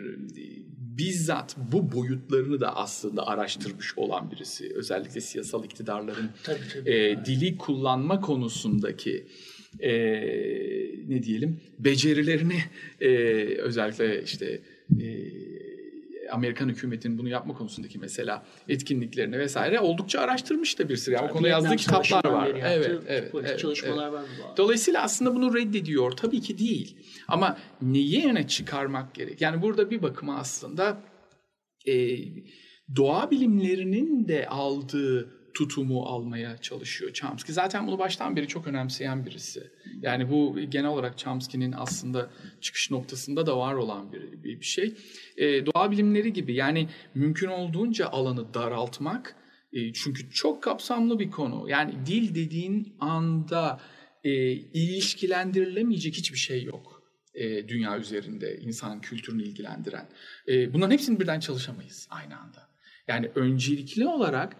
bizzat 0.98 1.56
bu 1.72 1.92
boyutlarını 1.92 2.60
da 2.60 2.76
aslında 2.76 3.26
araştırmış 3.26 3.98
olan 3.98 4.30
birisi. 4.30 4.72
Özellikle 4.74 5.20
siyasal 5.20 5.64
iktidarların 5.64 6.30
tabii, 6.44 6.58
tabii. 6.74 6.90
E, 6.90 7.24
dili 7.24 7.56
kullanma 7.56 8.20
konusundaki 8.20 9.26
e, 9.80 9.92
ne 11.08 11.22
diyelim 11.22 11.60
becerilerini 11.78 12.58
e, 13.00 13.08
özellikle 13.58 14.22
işte 14.22 14.60
e, 15.00 15.06
Amerikan 16.30 16.68
hükümetinin 16.68 17.18
bunu 17.18 17.28
yapma 17.28 17.54
konusundaki 17.54 17.98
mesela 17.98 18.42
etkinliklerini 18.68 19.38
vesaire 19.38 19.80
oldukça 19.80 20.20
araştırmış 20.20 20.78
da 20.78 20.88
bir 20.88 20.96
sürü. 20.96 21.14
Yani 21.14 21.30
o 21.30 21.32
konuda 21.32 21.48
yazdığı 21.48 21.76
kitaplar 21.76 22.24
var. 22.24 22.48
Evet, 22.54 23.02
evet, 23.08 23.34
evet, 23.34 23.58
çalışmalar 23.58 24.08
evet. 24.08 24.12
var 24.12 24.24
bu. 24.52 24.56
Dolayısıyla 24.56 25.02
aslında 25.02 25.34
bunu 25.34 25.54
reddediyor. 25.54 26.10
Tabii 26.10 26.40
ki 26.40 26.58
değil. 26.58 26.96
Ama 27.28 27.58
neyi 27.82 28.26
öne 28.26 28.48
çıkarmak 28.48 29.14
gerek? 29.14 29.40
Yani 29.40 29.62
burada 29.62 29.90
bir 29.90 30.02
bakıma 30.02 30.38
aslında 30.38 31.00
e, 31.86 32.18
doğa 32.96 33.30
bilimlerinin 33.30 34.28
de 34.28 34.46
aldığı 34.46 35.37
tutumu 35.54 36.02
almaya 36.02 36.58
çalışıyor 36.58 37.12
Chomsky. 37.12 37.54
Zaten 37.54 37.86
bunu 37.86 37.98
baştan 37.98 38.36
beri 38.36 38.48
çok 38.48 38.66
önemseyen 38.66 39.26
birisi. 39.26 39.70
Yani 40.02 40.30
bu 40.30 40.60
genel 40.68 40.90
olarak 40.90 41.18
Chomsky'nin 41.18 41.74
aslında 41.76 42.30
çıkış 42.60 42.90
noktasında 42.90 43.46
da 43.46 43.58
var 43.58 43.74
olan 43.74 44.12
bir, 44.12 44.42
bir, 44.42 44.62
şey. 44.62 44.94
E, 45.36 45.66
doğa 45.66 45.90
bilimleri 45.90 46.32
gibi 46.32 46.54
yani 46.54 46.88
mümkün 47.14 47.48
olduğunca 47.48 48.08
alanı 48.08 48.54
daraltmak 48.54 49.36
e, 49.72 49.92
çünkü 49.92 50.30
çok 50.30 50.62
kapsamlı 50.62 51.18
bir 51.18 51.30
konu. 51.30 51.68
Yani 51.68 51.94
dil 52.06 52.34
dediğin 52.34 52.96
anda 53.00 53.80
e, 54.24 54.30
ilişkilendirilemeyecek 54.52 56.14
hiçbir 56.14 56.38
şey 56.38 56.64
yok 56.64 57.02
e, 57.34 57.68
dünya 57.68 57.98
üzerinde 57.98 58.58
insan 58.58 59.00
kültürünü 59.00 59.42
ilgilendiren. 59.42 60.08
E, 60.48 60.74
bunların 60.74 60.90
hepsini 60.90 61.20
birden 61.20 61.40
çalışamayız 61.40 62.08
aynı 62.10 62.38
anda. 62.38 62.68
Yani 63.08 63.30
öncelikli 63.34 64.06
olarak 64.06 64.56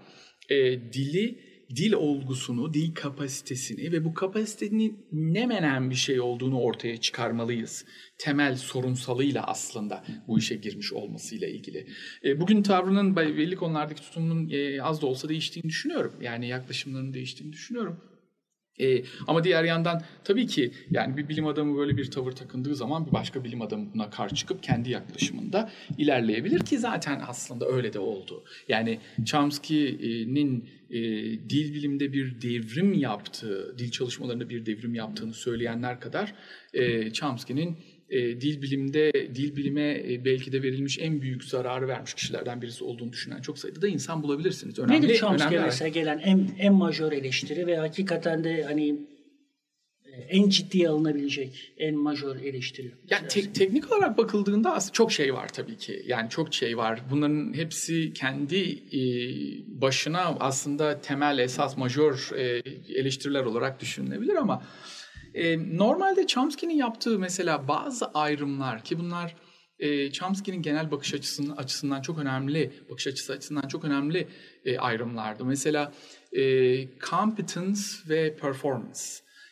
e, 0.48 0.56
dili, 0.92 1.38
dil 1.76 1.92
olgusunu, 1.92 2.74
dil 2.74 2.94
kapasitesini 2.94 3.92
ve 3.92 4.04
bu 4.04 4.14
kapasitenin 4.14 5.06
ne 5.12 5.46
menen 5.46 5.90
bir 5.90 5.94
şey 5.94 6.20
olduğunu 6.20 6.60
ortaya 6.60 6.96
çıkarmalıyız. 6.96 7.84
Temel 8.18 8.56
sorunsalıyla 8.56 9.42
aslında 9.42 10.04
bu 10.28 10.38
işe 10.38 10.54
girmiş 10.54 10.92
olmasıyla 10.92 11.48
ilgili. 11.48 11.86
E, 12.24 12.40
bugün 12.40 12.62
tavrının 12.62 13.16
belli 13.16 13.56
konulardaki 13.56 14.02
tutumunun 14.02 14.50
e, 14.50 14.82
az 14.82 15.02
da 15.02 15.06
olsa 15.06 15.28
değiştiğini 15.28 15.68
düşünüyorum. 15.68 16.14
Yani 16.20 16.48
yaklaşımlarının 16.48 17.14
değiştiğini 17.14 17.52
düşünüyorum. 17.52 18.00
E, 18.80 19.02
ama 19.26 19.44
diğer 19.44 19.64
yandan 19.64 20.02
tabii 20.24 20.46
ki 20.46 20.72
yani 20.90 21.16
bir 21.16 21.28
bilim 21.28 21.46
adamı 21.46 21.78
böyle 21.78 21.96
bir 21.96 22.10
tavır 22.10 22.32
takındığı 22.32 22.74
zaman 22.74 23.06
bir 23.06 23.12
başka 23.12 23.44
bilim 23.44 23.62
adamı 23.62 23.86
buna 23.94 24.10
karşı 24.10 24.34
çıkıp 24.34 24.62
kendi 24.62 24.90
yaklaşımında 24.90 25.70
ilerleyebilir 25.98 26.60
ki 26.60 26.78
zaten 26.78 27.22
aslında 27.26 27.66
öyle 27.66 27.92
de 27.92 27.98
oldu. 27.98 28.44
Yani 28.68 28.98
Chomsky'nin 29.24 30.68
e, 30.90 31.00
dil 31.50 31.74
bilimde 31.74 32.12
bir 32.12 32.42
devrim 32.42 32.92
yaptığı, 32.92 33.78
dil 33.78 33.90
çalışmalarında 33.90 34.48
bir 34.48 34.66
devrim 34.66 34.94
yaptığını 34.94 35.34
söyleyenler 35.34 36.00
kadar 36.00 36.34
e, 36.74 37.12
Chomsky'nin 37.12 37.78
e, 38.10 38.40
dil 38.40 38.62
bilimde, 38.62 39.12
dil 39.34 39.56
bilime 39.56 40.02
e, 40.12 40.24
belki 40.24 40.52
de 40.52 40.62
verilmiş 40.62 40.98
en 40.98 41.22
büyük 41.22 41.44
zararı 41.44 41.88
vermiş 41.88 42.14
kişilerden 42.14 42.62
birisi 42.62 42.84
olduğunu 42.84 43.12
düşünen 43.12 43.40
çok 43.40 43.58
sayıda 43.58 43.82
da 43.82 43.88
insan 43.88 44.22
bulabilirsiniz. 44.22 44.78
Önemli, 44.78 45.06
Nedir 45.06 45.16
Chomsky'ye 45.16 45.60
mesela 45.60 45.88
gelen 45.88 46.18
en, 46.18 46.50
en 46.58 46.74
majör 46.74 47.12
eleştiri 47.12 47.66
ve 47.66 47.76
hakikaten 47.76 48.44
de 48.44 48.62
hani 48.62 48.88
e, 50.04 50.10
en 50.28 50.48
ciddiye 50.48 50.88
alınabilecek 50.88 51.72
en 51.78 51.94
majör 51.94 52.36
eleştiri. 52.36 52.90
Yani 53.10 53.28
te- 53.28 53.52
teknik 53.52 53.92
olarak 53.92 54.18
bakıldığında 54.18 54.74
aslında 54.74 54.92
çok 54.92 55.12
şey 55.12 55.34
var 55.34 55.48
tabii 55.48 55.76
ki. 55.76 56.02
Yani 56.06 56.30
çok 56.30 56.54
şey 56.54 56.76
var. 56.76 57.00
Bunların 57.10 57.54
hepsi 57.54 58.12
kendi 58.12 58.78
e, 58.92 59.00
başına 59.80 60.20
aslında 60.40 61.00
temel 61.00 61.38
esas 61.38 61.76
majör 61.76 62.30
e, 62.36 62.62
eleştiriler 62.94 63.44
olarak 63.44 63.80
düşünülebilir 63.80 64.34
ama 64.34 64.62
e, 65.34 65.76
normalde 65.78 66.26
Chomsky'nin 66.26 66.74
yaptığı 66.74 67.18
mesela 67.18 67.68
bazı 67.68 68.06
ayrımlar 68.06 68.84
ki 68.84 68.98
bunlar 68.98 69.36
e, 69.78 70.12
Chomsky'nin 70.12 70.62
genel 70.62 70.90
bakış 70.90 71.14
açısının 71.14 71.56
açısından 71.56 72.02
çok 72.02 72.18
önemli, 72.18 72.72
bakış 72.90 73.06
açısı 73.06 73.32
açısından 73.32 73.68
çok 73.68 73.84
önemli 73.84 74.28
e, 74.64 74.78
ayrımlardı. 74.78 75.44
Mesela 75.44 75.92
e, 76.32 76.42
competence 77.10 77.80
ve 78.08 78.36
performance. 78.36 79.00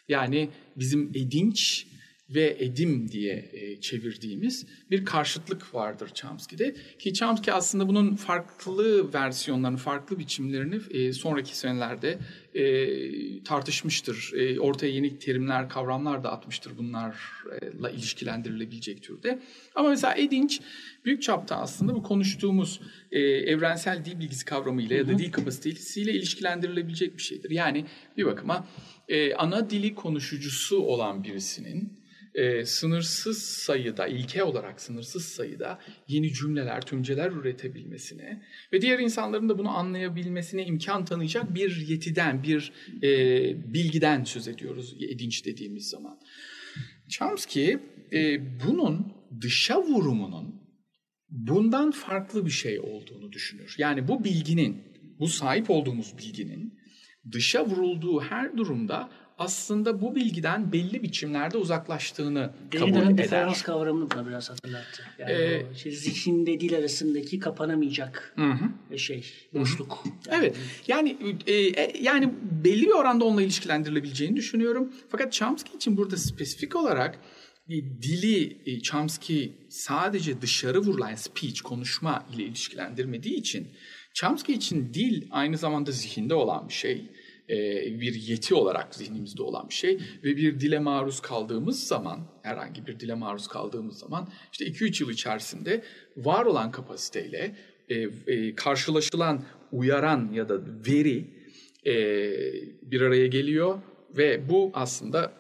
Yani 0.08 0.50
bizim 0.76 1.10
edinç 1.14 1.86
ve 2.30 2.56
edim 2.58 3.08
diye 3.12 3.50
e, 3.52 3.80
çevirdiğimiz 3.80 4.66
bir 4.90 5.04
karşıtlık 5.04 5.74
vardır 5.74 6.10
Chomsky'de. 6.14 6.74
Ki 6.98 7.14
Chomsky 7.14 7.56
aslında 7.56 7.88
bunun 7.88 8.16
farklı 8.16 9.12
versiyonlarını, 9.12 9.76
farklı 9.76 10.18
biçimlerini 10.18 10.80
e, 10.90 11.12
sonraki 11.12 11.58
senelerde 11.58 12.18
e, 12.54 13.42
tartışmıştır. 13.42 14.32
E, 14.36 14.60
ortaya 14.60 14.88
yeni 14.88 15.18
terimler, 15.18 15.68
kavramlar 15.68 16.24
da 16.24 16.32
atmıştır 16.32 16.78
bunlarla 16.78 17.90
ilişkilendirilebilecek 17.90 19.02
türde. 19.02 19.38
Ama 19.74 19.88
mesela 19.88 20.14
edinç 20.14 20.60
büyük 21.04 21.22
çapta 21.22 21.56
aslında 21.56 21.94
bu 21.94 22.02
konuştuğumuz 22.02 22.80
e, 23.12 23.20
evrensel 23.20 24.04
dil 24.04 24.18
bilgisi 24.18 24.44
kavramıyla 24.44 24.96
ya 24.96 25.08
da 25.08 25.18
dil 25.18 25.32
kapasitesiyle 25.32 26.12
ilişkilendirilebilecek 26.12 27.16
bir 27.16 27.22
şeydir. 27.22 27.50
Yani 27.50 27.84
bir 28.16 28.26
bakıma 28.26 28.66
e, 29.08 29.34
ana 29.34 29.70
dili 29.70 29.94
konuşucusu 29.94 30.80
olan 30.80 31.24
birisinin 31.24 31.95
e, 32.37 32.64
sınırsız 32.64 33.42
sayıda, 33.42 34.07
ilke 34.07 34.42
olarak 34.42 34.81
sınırsız 34.81 35.25
sayıda 35.25 35.81
yeni 36.09 36.33
cümleler, 36.33 36.81
tümceler 36.81 37.31
üretebilmesine 37.31 38.42
ve 38.72 38.83
diğer 38.83 38.99
insanların 38.99 39.49
da 39.49 39.59
bunu 39.59 39.68
anlayabilmesine 39.68 40.66
imkan 40.66 41.05
tanıyacak 41.05 41.55
bir 41.55 41.77
yetiden, 41.88 42.42
bir 42.42 42.72
e, 43.03 43.75
bilgiden 43.75 44.25
söz 44.25 44.49
ediyoruz 44.49 44.96
edinç 45.01 45.46
dediğimiz 45.46 45.88
zaman. 45.88 46.18
Chomsky 47.09 47.77
e, 48.12 48.40
bunun 48.66 49.12
dışa 49.40 49.83
vurumunun 49.83 50.66
bundan 51.29 51.90
farklı 51.90 52.46
bir 52.46 52.51
şey 52.51 52.81
olduğunu 52.81 53.33
düşünür. 53.33 53.75
Yani 53.79 54.09
bu 54.09 54.25
bilginin, 54.25 54.83
bu 55.18 55.29
sahip 55.29 55.70
olduğumuz 55.70 56.18
bilginin 56.18 56.79
dışa 57.33 57.66
vurulduğu 57.66 58.20
her 58.20 58.57
durumda 58.57 59.11
aslında 59.38 60.01
bu 60.01 60.14
bilgiden 60.16 60.72
belli 60.72 61.03
biçimlerde 61.03 61.59
uzaklaştığını 61.59 62.51
kabul 62.72 62.87
Derrida'nın 62.87 63.14
eder. 63.14 63.25
diferans 63.25 63.62
kavramını 63.62 64.11
buna 64.11 64.27
biraz 64.27 64.51
hatırlattı. 64.51 65.03
Yani 65.18 65.33
Ee, 65.33 65.66
işte 65.75 65.90
zihinle 65.90 66.61
dil 66.61 66.79
arasındaki 66.79 67.38
kapanamayacak 67.38 68.33
Hı 68.37 68.51
hı. 68.90 68.99
şey, 68.99 69.25
boşluk. 69.55 70.05
Evet. 70.29 70.57
Yani 70.88 71.16
e, 71.46 71.53
e, 71.53 71.92
yani 72.03 72.33
belli 72.64 72.83
bir 72.83 72.92
oranda 72.92 73.25
onunla 73.25 73.42
ilişkilendirilebileceğini 73.42 74.37
düşünüyorum. 74.37 74.92
Fakat 75.09 75.33
Chomsky 75.33 75.77
için 75.77 75.96
burada 75.96 76.16
spesifik 76.16 76.77
olarak 76.77 77.18
e, 77.68 77.75
dili 78.03 78.59
e, 78.66 78.81
Chomsky 78.81 79.53
sadece 79.68 80.42
dışarı 80.42 80.81
vurulan 80.81 81.09
yani 81.09 81.18
speech, 81.18 81.61
konuşma 81.61 82.27
ile 82.35 82.42
ilişkilendirmediği 82.42 83.35
için 83.35 83.68
Chomsky 84.14 84.59
için 84.59 84.94
dil 84.94 85.27
aynı 85.31 85.59
zamanda 85.59 85.90
zihinde 85.92 86.35
olan 86.35 86.68
bir 86.68 86.75
şey. 86.75 87.11
E, 87.48 87.56
bir 88.00 88.14
yeti 88.14 88.54
olarak 88.54 88.94
zihnimizde 88.94 89.42
olan 89.42 89.68
bir 89.68 89.74
şey 89.74 89.98
ve 90.24 90.37
bir 90.37 90.61
dile 90.61 90.78
maruz 90.78 91.20
kaldığımız 91.20 91.87
zaman 91.87 92.20
herhangi 92.42 92.87
bir 92.87 93.00
dile 93.00 93.14
maruz 93.14 93.48
kaldığımız 93.48 93.98
zaman 93.98 94.28
işte 94.52 94.66
2-3 94.66 95.02
yıl 95.02 95.11
içerisinde 95.11 95.85
var 96.16 96.46
olan 96.46 96.70
kapasiteyle 96.70 97.56
e, 97.88 97.94
e, 98.26 98.54
karşılaşılan 98.54 99.44
uyaran 99.72 100.32
ya 100.32 100.48
da 100.48 100.61
veri 100.87 101.26
e, 101.87 101.94
bir 102.82 103.00
araya 103.00 103.26
geliyor 103.26 103.82
ve 104.16 104.48
bu 104.48 104.70
aslında 104.74 105.32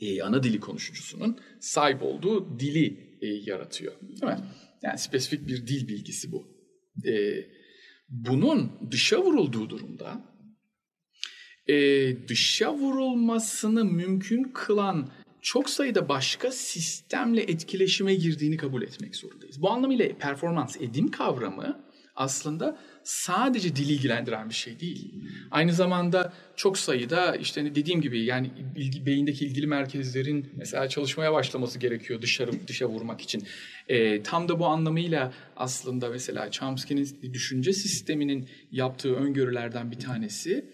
e, 0.00 0.22
ana 0.22 0.42
dili 0.42 0.60
konuşucusunun 0.60 1.38
sahip 1.60 2.02
olduğu 2.02 2.60
dili 2.60 3.18
e, 3.20 3.26
yaratıyor. 3.26 3.92
Değil 4.02 4.22
mi? 4.22 4.38
Yani 4.82 4.98
spesifik 4.98 5.46
bir 5.46 5.66
dil 5.66 5.88
bilgisi 5.88 6.32
bu. 6.32 6.48
E, 7.06 7.12
bunun 8.10 8.72
dışa 8.90 9.22
vurulduğu 9.22 9.70
durumda 9.70 10.24
e, 11.68 12.28
dışa 12.28 12.74
vurulmasını 12.74 13.84
mümkün 13.84 14.42
kılan 14.42 15.08
çok 15.42 15.70
sayıda 15.70 16.08
başka 16.08 16.50
sistemle 16.52 17.42
etkileşime 17.42 18.14
girdiğini 18.14 18.56
kabul 18.56 18.82
etmek 18.82 19.16
zorundayız. 19.16 19.62
Bu 19.62 19.70
anlamıyla 19.70 20.08
performans 20.18 20.76
edim 20.80 21.10
kavramı 21.10 21.89
aslında 22.20 22.78
sadece 23.04 23.76
dili 23.76 23.92
ilgilendiren 23.92 24.48
bir 24.48 24.54
şey 24.54 24.80
değil. 24.80 25.14
Aynı 25.50 25.72
zamanda 25.72 26.32
çok 26.56 26.78
sayıda 26.78 27.36
işte 27.36 27.74
dediğim 27.74 28.00
gibi 28.00 28.24
yani 28.24 28.50
ilgi, 28.76 29.06
beyindeki 29.06 29.46
ilgili 29.46 29.66
merkezlerin 29.66 30.52
mesela 30.56 30.88
çalışmaya 30.88 31.32
başlaması 31.32 31.78
gerekiyor 31.78 32.22
dışarı 32.22 32.50
dışa 32.68 32.86
vurmak 32.88 33.20
için. 33.20 33.42
E, 33.88 34.22
tam 34.22 34.48
da 34.48 34.58
bu 34.58 34.66
anlamıyla 34.66 35.32
aslında 35.56 36.08
mesela 36.08 36.50
Chomsky'nin 36.50 37.32
düşünce 37.32 37.72
sisteminin 37.72 38.48
yaptığı 38.72 39.14
öngörülerden 39.14 39.90
bir 39.90 39.98
tanesi 39.98 40.64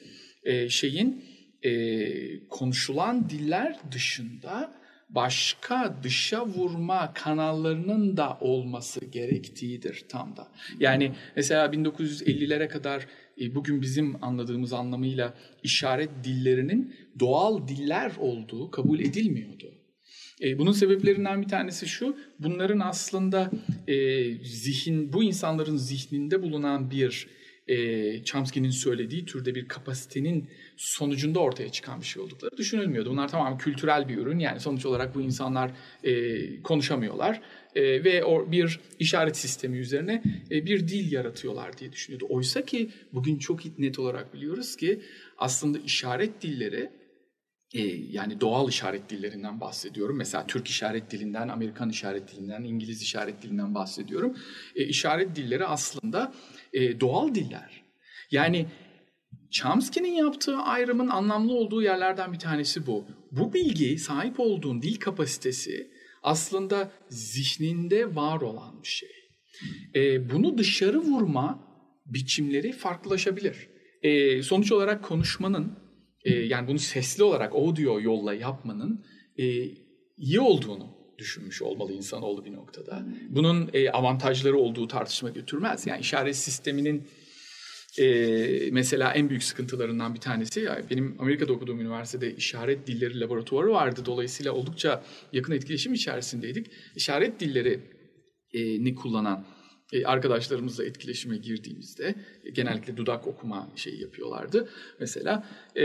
e, 0.43 0.69
şeyin 0.69 1.25
e, 1.63 2.49
konuşulan 2.49 3.31
diller 3.31 3.77
dışında 3.93 4.76
başka 5.09 5.97
dışa 6.03 6.47
vurma 6.47 7.13
kanallarının 7.15 8.17
da 8.17 8.39
olması 8.41 9.05
gerektiğidir 9.05 10.05
tam 10.09 10.37
da. 10.37 10.49
Yani 10.81 11.13
mesela 11.37 11.67
1950'lere 11.67 12.69
kadar 12.69 13.07
e, 13.41 13.55
bugün 13.55 13.83
bizim 13.83 14.25
anladığımız 14.25 14.73
anlamıyla 14.73 15.35
işaret 15.63 16.11
dillerinin 16.25 16.95
doğal 17.21 17.69
diller 17.69 18.13
olduğu 18.19 18.71
kabul 18.71 19.01
edilmiyordu. 19.01 19.75
E, 20.43 20.59
bunun 20.59 20.73
sebeplerinden 20.73 21.43
bir 21.43 21.49
tanesi 21.49 21.89
şu, 21.89 22.17
bunların 22.39 22.81
aslında 22.81 23.51
e, 23.89 24.25
zihin, 24.45 25.13
bu 25.13 25.23
insanların 25.23 25.77
zihninde 25.77 26.43
bulunan 26.43 26.91
bir 26.91 27.29
e, 27.69 28.25
Chomsky'nin 28.25 28.71
söylediği 28.71 29.25
türde 29.25 29.55
bir 29.55 29.69
kapasitenin 29.69 30.49
sonucunda 30.77 31.41
ortaya 31.41 31.73
çıkan 31.73 32.01
bir 32.01 32.07
şey 32.07 32.23
oldukları 32.23 32.57
düşünülmüyordu. 32.57 33.11
Bunlar 33.11 33.29
tamamen 33.29 33.59
kültürel 33.59 34.09
bir 34.09 34.17
ürün. 34.17 34.39
Yani 34.39 34.61
sonuç 34.61 34.87
olarak 34.87 35.15
bu 35.15 35.21
insanlar 35.21 35.71
e, 36.05 36.63
konuşamıyorlar 36.63 37.41
e, 37.75 38.05
ve 38.05 38.25
o 38.25 38.53
bir 38.53 38.81
işaret 38.99 39.37
sistemi 39.37 39.79
üzerine 39.79 40.23
e, 40.51 40.67
bir 40.67 40.89
dil 40.89 41.13
yaratıyorlar 41.13 41.79
diye 41.79 41.93
düşünüyordu. 41.93 42.27
Oysa 42.29 42.65
ki 42.65 42.91
bugün 43.13 43.39
çok 43.39 43.79
net 43.79 43.99
olarak 43.99 44.35
biliyoruz 44.35 44.77
ki 44.77 45.01
aslında 45.39 45.79
işaret 45.79 46.43
dilleri 46.43 46.91
e, 47.75 47.83
yani 48.11 48.41
doğal 48.41 48.69
işaret 48.69 49.11
dillerinden 49.11 49.61
bahsediyorum. 49.61 50.17
Mesela 50.17 50.47
Türk 50.47 50.69
işaret 50.69 51.11
dilinden, 51.11 51.49
Amerikan 51.49 51.91
işaret 51.91 52.33
dilinden, 52.33 52.63
İngiliz 52.63 53.03
işaret 53.03 53.43
dilinden 53.43 53.75
bahsediyorum. 53.75 54.37
E, 54.77 54.85
işaret 54.85 55.37
dilleri 55.37 55.67
aslında 55.67 56.33
e, 56.77 57.01
doğal 57.01 57.35
diller. 57.35 57.83
Yani 58.31 58.67
Chomsky'nin 59.51 60.13
yaptığı 60.13 60.57
ayrımın 60.57 61.09
anlamlı 61.09 61.53
olduğu 61.53 61.83
yerlerden 61.83 62.33
bir 62.33 62.39
tanesi 62.39 62.87
bu. 62.87 63.07
Bu 63.31 63.53
bilgi, 63.53 63.99
sahip 63.99 64.41
olduğun 64.41 64.83
dil 64.83 64.97
kapasitesi 64.97 65.91
aslında 66.23 66.91
zihninde 67.09 68.17
var 68.17 68.41
olan 68.41 68.83
bir 68.83 68.89
şey. 68.89 69.09
E, 69.95 70.31
bunu 70.31 70.59
dışarı 70.59 70.99
vurma 70.99 71.67
biçimleri 72.07 72.73
farklılaşabilir. 72.73 73.69
E, 74.03 74.43
sonuç 74.43 74.73
olarak 74.73 75.05
konuşmanın, 75.05 75.79
e, 76.25 76.35
yani 76.35 76.69
bunu 76.69 76.79
sesli 76.79 77.25
olarak 77.25 77.55
audio 77.55 78.01
yolla 78.01 78.35
yapmanın 78.35 79.05
e, 79.39 79.45
iyi 80.17 80.41
olduğunu 80.41 80.96
düşünmüş 81.19 81.63
olmalı 81.63 81.93
insanoğlu 81.93 82.45
bir 82.45 82.53
noktada. 82.53 83.07
Bunun 83.29 83.71
e, 83.73 83.91
avantajları 83.91 84.57
olduğu 84.59 84.89
tartışma 84.89 85.31
götürmez. 85.31 85.87
Yani 85.87 86.01
işaret 86.01 86.37
sisteminin 86.37 87.09
e, 87.99 88.71
mesela 88.71 89.13
en 89.13 89.29
büyük 89.29 89.43
sıkıntılarından 89.43 90.15
bir 90.15 90.21
tanesi 90.21 90.61
yani 90.61 90.85
benim 90.91 91.17
Amerika'da 91.19 91.53
okuduğum 91.53 91.81
üniversitede 91.81 92.35
işaret 92.35 92.87
dilleri 92.87 93.21
laboratuvarı 93.21 93.71
vardı. 93.71 94.03
Dolayısıyla 94.07 94.53
oldukça 94.53 95.05
yakın 95.33 95.53
etkileşim 95.53 95.95
içerisindeydik. 95.95 96.67
İşaret 96.97 97.41
dilleri 97.41 97.81
e, 98.53 98.85
ni 98.85 98.95
kullanan 98.95 99.47
e, 99.93 100.05
arkadaşlarımızla 100.05 100.85
etkileşime 100.85 101.37
girdiğimizde 101.37 102.15
e, 102.45 102.51
genellikle 102.51 102.97
dudak 102.97 103.27
okuma 103.27 103.69
şeyi 103.77 104.03
yapıyorlardı. 104.03 104.69
Mesela 105.01 105.47
e, 105.77 105.85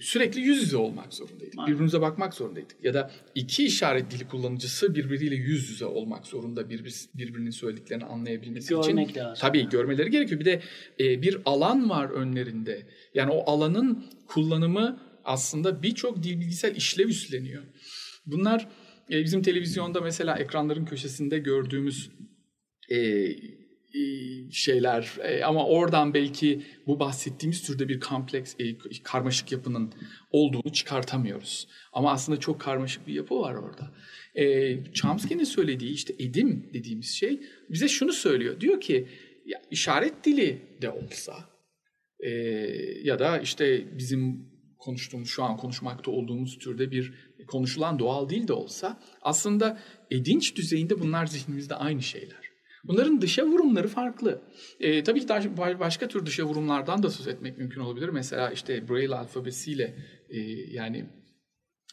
sürekli 0.00 0.40
yüz 0.40 0.62
yüze 0.62 0.76
olmak 0.76 1.14
zorundaydık. 1.14 1.54
Aynen. 1.58 1.66
Birbirimize 1.72 2.00
bakmak 2.00 2.34
zorundaydık. 2.34 2.76
Ya 2.82 2.94
da 2.94 3.10
iki 3.34 3.66
işaret 3.66 4.10
dili 4.10 4.28
kullanıcısı 4.28 4.94
birbiriyle 4.94 5.34
yüz 5.34 5.70
yüze 5.70 5.84
olmak 5.84 6.26
zorunda 6.26 6.70
birbir, 6.70 6.94
birbirinin 7.14 7.50
söylediklerini 7.50 8.04
anlayabilmesi 8.04 8.68
Görmek 8.68 9.10
için. 9.10 9.20
lazım. 9.20 9.40
Tabii 9.40 9.68
görmeleri 9.68 10.10
gerekiyor. 10.10 10.40
Bir 10.40 10.44
de 10.44 10.62
e, 11.00 11.22
bir 11.22 11.38
alan 11.44 11.90
var 11.90 12.10
önlerinde. 12.10 12.86
Yani 13.14 13.30
o 13.30 13.50
alanın 13.50 14.04
kullanımı 14.26 15.00
aslında 15.24 15.82
birçok 15.82 16.22
dil 16.22 16.40
bilgisel 16.40 16.76
işlev 16.76 17.08
üstleniyor. 17.08 17.62
Bunlar 18.26 18.68
e, 19.10 19.24
bizim 19.24 19.42
televizyonda 19.42 20.00
mesela 20.00 20.38
ekranların 20.38 20.84
köşesinde 20.84 21.38
gördüğümüz 21.38 22.10
e, 22.88 22.98
e, 23.94 24.50
şeyler 24.50 25.10
E, 25.22 25.44
ama 25.44 25.66
oradan 25.66 26.14
belki 26.14 26.62
bu 26.86 27.00
bahsettiğimiz 27.00 27.62
türde 27.62 27.88
bir 27.88 28.00
kompleks 28.00 28.54
e, 28.58 28.78
karmaşık 29.02 29.52
yapının 29.52 29.92
olduğunu 30.30 30.72
çıkartamıyoruz. 30.72 31.68
Ama 31.92 32.12
aslında 32.12 32.40
çok 32.40 32.60
karmaşık 32.60 33.06
bir 33.06 33.14
yapı 33.14 33.40
var 33.40 33.54
orada. 33.54 33.94
E, 34.34 34.76
Chomsky'nin 34.92 35.44
söylediği 35.44 35.92
işte 35.92 36.14
edim 36.18 36.70
dediğimiz 36.74 37.08
şey 37.08 37.40
bize 37.70 37.88
şunu 37.88 38.12
söylüyor. 38.12 38.60
Diyor 38.60 38.80
ki 38.80 39.08
ya, 39.46 39.62
işaret 39.70 40.24
dili 40.24 40.62
de 40.82 40.90
olsa 40.90 41.34
e, 42.20 42.30
ya 43.02 43.18
da 43.18 43.38
işte 43.38 43.84
bizim 43.98 44.48
konuştuğumuz 44.78 45.28
şu 45.28 45.44
an 45.44 45.56
konuşmakta 45.56 46.10
olduğumuz 46.10 46.58
türde 46.58 46.90
bir 46.90 47.12
konuşulan 47.46 47.98
doğal 47.98 48.28
dil 48.28 48.48
de 48.48 48.52
olsa 48.52 49.00
aslında 49.22 49.80
edinç 50.10 50.56
düzeyinde 50.56 51.00
bunlar 51.00 51.26
zihnimizde 51.26 51.74
aynı 51.74 52.02
şeyler. 52.02 52.47
Bunların 52.88 53.20
dışa 53.20 53.46
vurumları 53.46 53.88
farklı. 53.88 54.40
E, 54.80 55.04
tabii 55.04 55.20
ki 55.20 55.28
daha 55.28 55.80
başka 55.80 56.08
tür 56.08 56.26
dışa 56.26 56.44
vurumlardan 56.44 57.02
da 57.02 57.10
söz 57.10 57.28
etmek 57.28 57.58
mümkün 57.58 57.80
olabilir. 57.80 58.08
Mesela 58.08 58.50
işte 58.50 58.88
Braille 58.88 59.14
alfabesiyle 59.14 59.94
e, 60.30 60.40
yani 60.70 61.06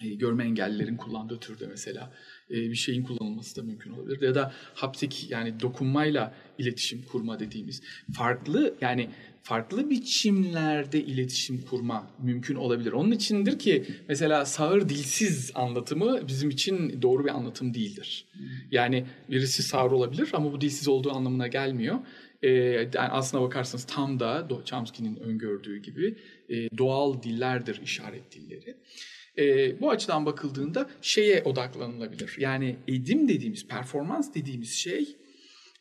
e, 0.01 0.09
görme 0.09 0.43
engellilerin 0.43 0.97
kullandığı 0.97 1.39
türde 1.39 1.67
mesela 1.67 2.13
e, 2.49 2.53
bir 2.53 2.75
şeyin 2.75 3.03
kullanılması 3.03 3.55
da 3.55 3.63
mümkün 3.63 3.91
olabilir. 3.91 4.21
Ya 4.21 4.35
da 4.35 4.53
haptik 4.73 5.27
yani 5.29 5.59
dokunmayla 5.59 6.33
iletişim 6.57 7.01
kurma 7.01 7.39
dediğimiz 7.39 7.81
farklı 8.13 8.75
yani 8.81 9.09
farklı 9.43 9.89
biçimlerde 9.89 11.03
iletişim 11.03 11.61
kurma 11.61 12.11
mümkün 12.23 12.55
olabilir. 12.55 12.91
Onun 12.91 13.11
içindir 13.11 13.59
ki 13.59 13.85
mesela 14.07 14.45
sağır 14.45 14.89
dilsiz 14.89 15.51
anlatımı 15.55 16.27
bizim 16.27 16.49
için 16.49 17.01
doğru 17.01 17.25
bir 17.25 17.29
anlatım 17.29 17.73
değildir. 17.73 18.25
Yani 18.71 19.05
birisi 19.29 19.63
sağır 19.63 19.91
olabilir 19.91 20.29
ama 20.33 20.53
bu 20.53 20.61
dilsiz 20.61 20.87
olduğu 20.87 21.11
anlamına 21.11 21.47
gelmiyor. 21.47 21.99
Ee, 22.43 22.49
yani 22.49 23.09
aslına 23.09 23.43
bakarsanız 23.43 23.83
tam 23.85 24.19
da 24.19 24.47
Chomsky'nin 24.65 25.15
öngördüğü 25.15 25.77
gibi 25.77 26.15
e, 26.49 26.77
doğal 26.77 27.23
dillerdir 27.23 27.81
işaret 27.83 28.31
dilleri. 28.31 28.75
E, 29.37 29.81
bu 29.81 29.89
açıdan 29.89 30.25
bakıldığında 30.25 30.89
şeye 31.01 31.43
odaklanılabilir. 31.43 32.35
Yani 32.39 32.75
edim 32.87 33.27
dediğimiz, 33.27 33.67
performans 33.67 34.35
dediğimiz 34.35 34.71
şey 34.71 35.17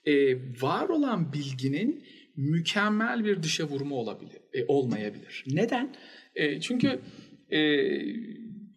e, 0.04 0.36
var 0.62 0.88
olan 0.88 1.32
bilginin 1.32 2.04
mükemmel 2.36 3.24
bir 3.24 3.42
dışa 3.42 3.64
vurumu 3.64 3.94
olabilir, 3.94 4.40
e, 4.52 4.64
olmayabilir. 4.68 5.44
Neden? 5.46 5.94
E, 6.34 6.60
çünkü 6.60 7.00
e, 7.50 7.88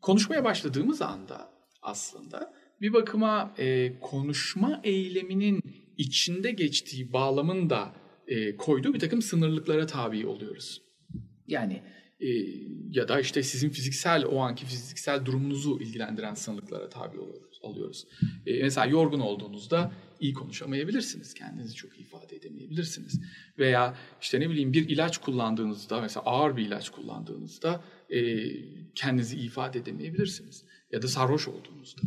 konuşmaya 0.02 0.44
başladığımız 0.44 1.02
anda 1.02 1.50
aslında 1.82 2.54
bir 2.82 2.94
bakıma 2.94 3.56
e, 3.58 3.94
konuşma 4.00 4.82
eyleminin 4.84 5.62
içinde 5.98 6.52
geçtiği 6.52 7.14
bağlamın 7.14 7.70
da 7.70 7.94
e, 8.28 8.56
koyduğu 8.56 8.94
bir 8.94 9.00
takım 9.00 9.22
sınırlıklara 9.22 9.88
tabi 9.88 10.28
oluyoruz. 10.28 10.82
Yani 11.48 11.82
e, 12.20 12.28
ya 12.92 13.08
da 13.08 13.20
işte 13.20 13.44
sizin 13.44 13.70
fiziksel 13.70 14.26
o 14.26 14.40
anki 14.40 14.66
fiziksel 14.66 15.26
durumunuzu 15.26 15.80
ilgilendiren 15.82 16.34
sınırlıklara 16.34 16.90
tabi 16.90 17.20
oluyoruz. 17.20 17.60
alıyoruz. 17.64 18.08
E, 18.46 18.64
mesela 18.64 18.88
yorgun 18.88 19.20
olduğunuzda 19.20 19.92
iyi 20.20 20.34
konuşamayabilirsiniz. 20.34 21.34
Kendinizi 21.34 21.76
çok 21.76 22.00
ifade 22.00 22.36
edemeyebilirsiniz. 22.36 23.22
Veya 23.60 23.98
işte 24.22 24.40
ne 24.40 24.50
bileyim 24.50 24.74
bir 24.74 24.90
ilaç 24.90 25.18
kullandığınızda 25.18 26.02
mesela 26.02 26.24
ağır 26.26 26.58
bir 26.58 26.66
ilaç 26.66 26.90
kullandığınızda 26.90 27.84
e, 28.10 28.20
kendinizi 28.96 29.38
ifade 29.38 29.80
edemeyebilirsiniz. 29.80 30.64
Ya 30.92 31.02
da 31.02 31.08
sarhoş 31.08 31.48
olduğunuzda. 31.48 32.02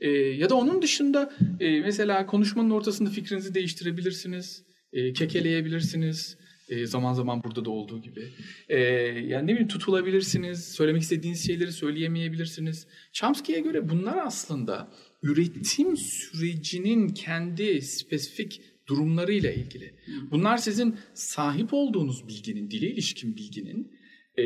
E, 0.00 0.10
ya 0.10 0.50
da 0.50 0.54
onun 0.54 0.82
dışında 0.82 1.32
e, 1.60 1.80
mesela 1.80 2.26
konuşmanın 2.26 2.70
ortasında 2.70 3.10
fikrinizi 3.10 3.54
değiştirebilirsiniz. 3.54 4.64
E, 4.92 5.12
kekeleyebilirsiniz. 5.12 6.36
E, 6.68 6.86
zaman 6.86 7.14
zaman 7.14 7.44
burada 7.44 7.64
da 7.64 7.70
olduğu 7.70 8.02
gibi. 8.02 8.28
E, 8.68 8.78
yani 8.78 9.46
ne 9.46 9.52
bileyim 9.52 9.68
tutulabilirsiniz. 9.68 10.72
Söylemek 10.72 11.02
istediğiniz 11.02 11.46
şeyleri 11.46 11.72
söyleyemeyebilirsiniz. 11.72 12.86
Chomsky'ye 13.12 13.60
göre 13.60 13.88
bunlar 13.88 14.18
aslında 14.26 14.92
üretim 15.22 15.96
sürecinin 15.96 17.08
kendi 17.08 17.82
spesifik 17.82 18.62
durumlarıyla 18.86 19.52
ilgili. 19.52 19.94
Bunlar 20.30 20.56
sizin 20.56 20.96
sahip 21.14 21.68
olduğunuz 21.72 22.28
bilginin, 22.28 22.70
dile 22.70 22.90
ilişkin 22.90 23.36
bilginin 23.36 23.92
e, 24.38 24.44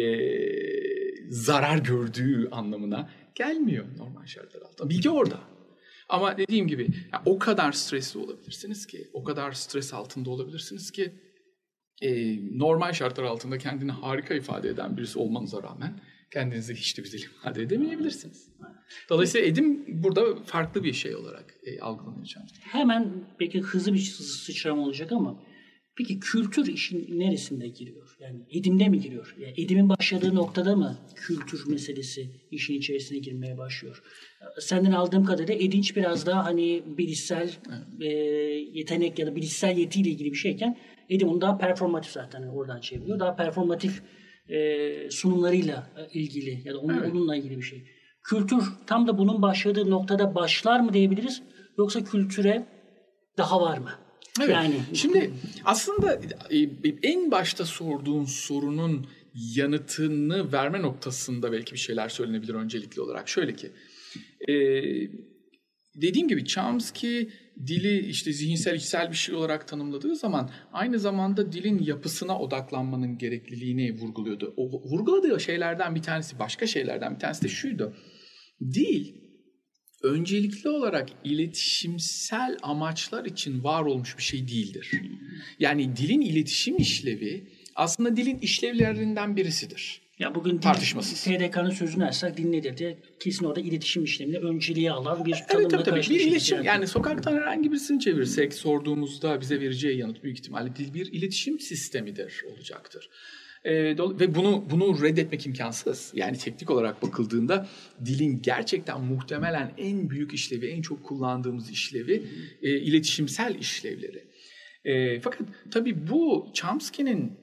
zarar 1.29 1.79
gördüğü 1.79 2.49
anlamına 2.51 3.11
gelmiyor 3.35 3.87
normal 3.97 4.27
şartlar 4.27 4.63
altında. 4.63 4.91
Bilgi 4.91 5.11
orada. 5.11 5.41
Ama 6.09 6.39
dediğim 6.39 6.69
gibi 6.69 6.89
o 7.27 7.39
kadar 7.39 7.73
stresli 7.73 8.21
olabilirsiniz 8.21 8.87
ki, 8.87 9.11
o 9.13 9.25
kadar 9.25 9.53
stres 9.53 9.95
altında 9.95 10.31
olabilirsiniz 10.31 10.91
ki 10.91 11.13
e, 12.03 12.39
normal 12.59 12.93
şartlar 12.93 13.25
altında 13.25 13.59
kendini 13.59 13.91
harika 13.91 14.35
ifade 14.35 14.69
eden 14.69 14.97
birisi 14.97 15.19
olmanıza 15.19 15.63
rağmen 15.63 16.01
kendinizi 16.33 16.75
hiç 16.75 16.99
de 16.99 17.03
güzel 17.03 17.19
ifade 17.19 17.63
edemeyebilirsiniz. 17.63 18.49
Dolayısıyla 19.09 19.47
edim 19.47 19.85
burada 20.03 20.37
farklı 20.45 20.85
bir 20.85 20.93
şey 20.93 21.17
olarak 21.17 21.55
e, 21.65 21.81
algılanıyor 21.81 22.27
canım. 22.27 22.49
Hemen 22.61 23.13
peki 23.39 23.61
hızlı 23.61 23.95
bir 23.95 23.99
sıçrama 23.99 24.83
olacak 24.83 25.13
ama 25.13 25.43
peki 25.97 26.21
kültür 26.21 26.67
işin 26.67 27.19
neresinde 27.19 27.69
giriyor? 27.69 28.17
Yani 28.21 28.41
edimde 28.51 28.89
mi 28.89 29.01
giriyor? 29.01 29.37
Yani 29.39 29.55
edimin 29.57 29.89
başladığı 29.89 30.35
noktada 30.35 30.77
mı 30.77 30.99
kültür 31.15 31.67
meselesi 31.67 32.31
işin 32.51 32.75
içerisine 32.75 33.19
girmeye 33.19 33.59
başlıyor? 33.59 34.03
Senden 34.61 34.93
aldığım 34.93 35.25
kadarıyla 35.25 35.55
edinç 35.55 35.97
biraz 35.97 36.27
daha 36.27 36.45
hani 36.45 36.83
bilişsel 36.99 37.51
evet. 37.69 38.03
e, 38.03 38.07
yetenek 38.79 39.19
ya 39.19 39.27
da 39.27 39.37
bilişsel 39.37 39.77
yetiyle 39.77 40.11
ilgili 40.11 40.33
bir 40.33 40.37
şeyken 40.37 40.79
Edim 41.13 41.29
onu 41.29 41.41
daha 41.41 41.59
performatif 41.59 42.13
zaten 42.13 42.43
oradan 42.43 42.81
çeviriyor. 42.81 43.19
Daha 43.19 43.37
performatif 43.37 44.03
e, 44.49 45.11
sunumlarıyla 45.11 45.91
ilgili 46.13 46.69
ya 46.69 46.75
da 46.75 46.79
onun, 46.79 46.99
evet. 46.99 47.13
onunla 47.13 47.37
ilgili 47.37 47.57
bir 47.57 47.63
şey. 47.63 47.85
Kültür 48.23 48.65
tam 48.87 49.07
da 49.07 49.19
bunun 49.19 49.43
başladığı 49.43 49.91
noktada 49.91 50.35
başlar 50.35 50.81
mı 50.81 50.93
diyebiliriz 50.93 51.43
yoksa 51.79 52.05
kültüre 52.05 52.67
daha 53.39 53.61
var 53.61 53.79
mı? 53.79 53.91
Evet. 54.41 54.51
Yani 54.51 54.75
şimdi 54.95 55.31
aslında 55.65 56.21
e, 56.51 56.59
en 57.03 57.31
başta 57.31 57.65
sorduğun 57.65 58.25
sorunun 58.25 59.07
yanıtını 59.35 60.53
verme 60.53 60.83
noktasında 60.83 61.53
belki 61.53 61.73
bir 61.73 61.79
şeyler 61.79 62.09
söylenebilir 62.09 62.55
öncelikli 62.55 63.01
olarak. 63.01 63.29
Şöyle 63.29 63.55
ki 63.57 63.71
e, 64.49 64.55
dediğim 65.95 66.29
gibi 66.29 66.45
Chomsky 66.45 67.29
dili 67.67 68.07
işte 68.07 68.33
zihinsel 68.33 68.75
içsel 68.75 69.11
bir 69.11 69.17
şey 69.17 69.35
olarak 69.35 69.69
tanımladığı 69.69 70.17
zaman 70.17 70.51
aynı 70.73 70.99
zamanda 70.99 71.53
dilin 71.53 71.79
yapısına 71.79 72.39
odaklanmanın 72.39 73.19
gerekliliğini 73.19 73.93
vurguluyordu. 73.93 74.55
O 74.57 74.91
vurguladığı 74.91 75.41
şeylerden 75.41 75.95
bir 75.95 76.03
tanesi, 76.03 76.39
başka 76.39 76.67
şeylerden 76.67 77.15
bir 77.15 77.21
tanesi 77.21 77.43
de 77.43 77.49
şuydu. 77.49 77.97
Dil 78.61 79.15
öncelikli 80.03 80.69
olarak 80.69 81.09
iletişimsel 81.25 82.57
amaçlar 82.63 83.25
için 83.25 83.65
var 83.65 83.83
olmuş 83.83 84.19
bir 84.19 84.23
şey 84.23 84.49
değildir. 84.49 84.91
Yani 85.59 85.97
dilin 85.97 86.21
iletişim 86.21 86.77
işlevi 86.77 87.49
aslında 87.75 88.17
dilin 88.17 88.39
işlevlerinden 88.39 89.37
birisidir. 89.37 90.03
Ya 90.23 90.35
bugün 90.35 90.59
tartışmasız. 90.59 91.25
TDK'nın 91.25 91.71
sözünü 91.71 92.05
açsak 92.05 92.37
din 92.37 92.53
nedir 92.53 92.77
diye 92.77 92.99
kesin 93.21 93.45
orada 93.45 93.61
iletişim 93.61 94.05
işlemini 94.05 94.39
önceliğe 94.39 94.91
alan 94.93 95.25
bir 95.25 95.35
tanımla 95.49 95.61
evet, 95.61 95.71
tabii, 95.71 96.01
tabii. 96.01 96.01
Bir 96.01 96.21
iletişim 96.21 96.57
yani. 96.57 96.67
yani 96.67 96.87
sokaktan 96.87 97.33
herhangi 97.37 97.71
birisini 97.73 98.01
çevirsek 98.01 98.55
sorduğumuzda 98.55 99.41
bize 99.41 99.61
vereceği 99.61 99.99
yanıt 99.99 100.23
büyük 100.23 100.39
ihtimalle 100.39 100.77
dil 100.77 100.95
bir 100.95 101.13
iletişim 101.13 101.61
sistemidir 101.61 102.45
olacaktır. 102.53 103.11
E, 103.65 103.73
ve 103.97 104.35
bunu 104.35 104.65
bunu 104.71 105.03
reddetmek 105.03 105.47
imkansız. 105.47 106.13
Yani 106.15 106.39
teknik 106.39 106.71
olarak 106.71 107.03
bakıldığında 107.03 107.69
dilin 108.05 108.43
gerçekten 108.43 109.01
muhtemelen 109.01 109.73
en 109.79 110.11
büyük 110.11 110.35
işlevi, 110.35 110.67
en 110.67 110.83
çok 110.83 111.05
kullandığımız 111.05 111.71
işlevi 111.71 112.23
e, 112.63 112.71
iletişimsel 112.79 113.55
işlevleri. 113.55 114.25
E, 114.85 115.21
fakat 115.21 115.43
tabii 115.71 116.09
bu 116.09 116.51
Chomsky'nin 116.55 117.43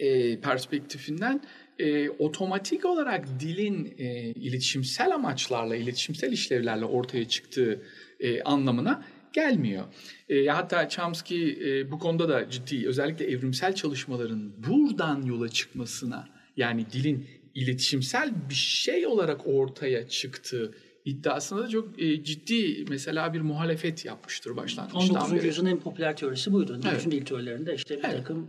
e, 0.00 0.40
perspektifinden 0.40 1.40
e, 1.80 2.10
otomatik 2.10 2.84
olarak 2.84 3.40
dilin 3.40 3.94
e, 3.98 4.30
iletişimsel 4.30 5.14
amaçlarla, 5.14 5.76
iletişimsel 5.76 6.32
işlevlerle 6.32 6.84
ortaya 6.84 7.28
çıktığı 7.28 7.82
e, 8.20 8.42
anlamına 8.42 9.04
gelmiyor. 9.32 9.84
E, 10.28 10.46
hatta 10.46 10.88
Chomsky 10.88 11.50
e, 11.50 11.90
bu 11.90 11.98
konuda 11.98 12.28
da 12.28 12.50
ciddi, 12.50 12.88
özellikle 12.88 13.30
evrimsel 13.30 13.74
çalışmaların 13.74 14.52
buradan 14.68 15.22
yola 15.22 15.48
çıkmasına, 15.48 16.28
yani 16.56 16.86
dilin 16.92 17.26
iletişimsel 17.54 18.32
bir 18.50 18.54
şey 18.54 19.06
olarak 19.06 19.46
ortaya 19.46 20.08
çıktığı 20.08 20.74
iddiasında 21.04 21.62
da 21.62 21.68
çok 21.68 22.02
e, 22.02 22.24
ciddi 22.24 22.84
mesela 22.88 23.34
bir 23.34 23.40
muhalefet 23.40 24.04
yapmıştır 24.04 24.56
başlangıçtan 24.56 25.16
19. 25.16 25.32
beri. 25.32 25.46
yüzyılın 25.46 25.70
en 25.70 25.80
popüler 25.80 26.16
teorisi 26.16 26.52
buydu. 26.52 26.80
Evet. 26.84 26.98
Bütün 26.98 27.10
dil 27.10 27.24
teorilerinde 27.24 27.74
işte 27.74 27.96
bir 27.98 28.04
evet. 28.04 28.16
takım 28.16 28.48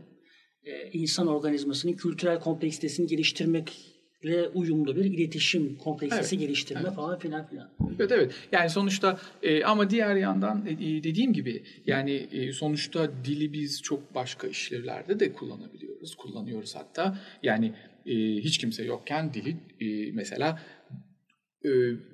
insan 0.93 1.28
organizmasının 1.28 1.93
kültürel 1.93 2.39
kompleksitesini 2.39 3.08
geliştirmekle 3.08 4.47
uyumlu 4.54 4.95
bir 4.95 5.06
iletişim 5.06 5.78
kompleksitesi 5.78 6.36
evet, 6.36 6.47
geliştirme 6.47 6.82
evet. 6.84 6.95
falan 6.95 7.19
filan 7.19 7.47
filan. 7.47 7.69
Evet 8.00 8.12
evet. 8.12 8.34
Yani 8.52 8.69
sonuçta 8.69 9.19
e, 9.43 9.63
ama 9.63 9.89
diğer 9.89 10.15
yandan 10.15 10.65
e, 10.65 10.80
dediğim 10.80 11.34
gibi 11.34 11.63
yani 11.86 12.12
e, 12.12 12.52
sonuçta 12.52 13.12
dili 13.26 13.54
biz 13.54 13.82
çok 13.82 14.15
başka 14.15 14.47
işlevlerde 14.47 15.19
de 15.19 15.34
kullanabiliyoruz. 15.34 16.15
Kullanıyoruz 16.15 16.76
hatta. 16.76 17.19
Yani 17.43 17.74
e, 18.06 18.13
hiç 18.36 18.58
kimse 18.58 18.84
yokken 18.84 19.34
dili 19.34 19.58
e, 19.80 20.12
mesela 20.12 20.62
e, 21.65 21.69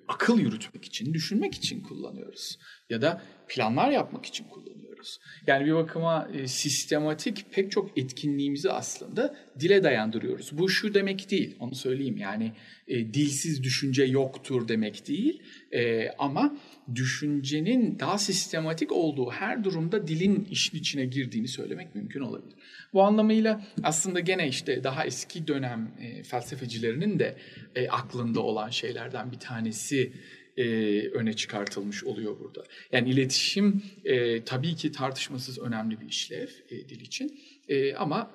akıl 0.07 0.39
yürütmek 0.39 0.85
için, 0.85 1.13
düşünmek 1.13 1.53
için 1.53 1.81
kullanıyoruz. 1.81 2.59
Ya 2.89 3.01
da 3.01 3.21
planlar 3.47 3.91
yapmak 3.91 4.25
için 4.25 4.43
kullanıyoruz 4.43 4.86
kullanıyoruz. 4.97 5.19
Yani 5.47 5.65
bir 5.65 5.73
bakıma 5.73 6.27
e, 6.33 6.47
sistematik 6.47 7.45
pek 7.51 7.71
çok 7.71 7.97
etkinliğimizi 7.97 8.71
aslında 8.71 9.35
dile 9.59 9.83
dayandırıyoruz. 9.83 10.57
Bu 10.57 10.69
şu 10.69 10.93
demek 10.93 11.31
değil, 11.31 11.55
onu 11.59 11.75
söyleyeyim. 11.75 12.17
Yani 12.17 12.51
e, 12.87 13.13
dilsiz 13.13 13.63
düşünce 13.63 14.03
yoktur 14.03 14.67
demek 14.67 15.07
değil. 15.07 15.41
E, 15.71 16.09
ama 16.19 16.57
düşüncenin 16.95 17.99
daha 17.99 18.17
sistematik 18.17 18.91
olduğu 18.91 19.31
her 19.31 19.63
durumda 19.63 20.07
dilin 20.07 20.47
işin 20.51 20.77
içine 20.77 21.05
girdiğini 21.05 21.47
söylemek 21.47 21.95
mümkün 21.95 22.21
olabilir. 22.21 22.55
Bu 22.93 23.03
anlamıyla 23.03 23.61
aslında 23.83 24.19
gene 24.19 24.47
işte 24.47 24.83
daha 24.83 25.05
eski 25.05 25.47
dönem 25.47 25.91
e, 25.99 26.23
felsefecilerinin 26.23 27.19
de 27.19 27.37
e, 27.75 27.89
aklında 27.89 28.39
olan 28.39 28.69
şeylerden 28.69 29.31
bir 29.31 29.39
tanesi 29.39 30.13
e, 30.57 30.63
öne 31.07 31.33
çıkartılmış 31.33 32.03
oluyor 32.03 32.39
burada. 32.39 32.63
Yani 32.91 33.09
iletişim 33.09 33.83
e, 34.05 34.43
tabii 34.43 34.75
ki 34.75 34.91
tartışmasız 34.91 35.59
önemli 35.59 36.01
bir 36.01 36.07
işlev 36.07 36.47
e, 36.69 36.89
dil 36.89 37.01
için 37.01 37.39
e, 37.67 37.95
ama 37.95 38.31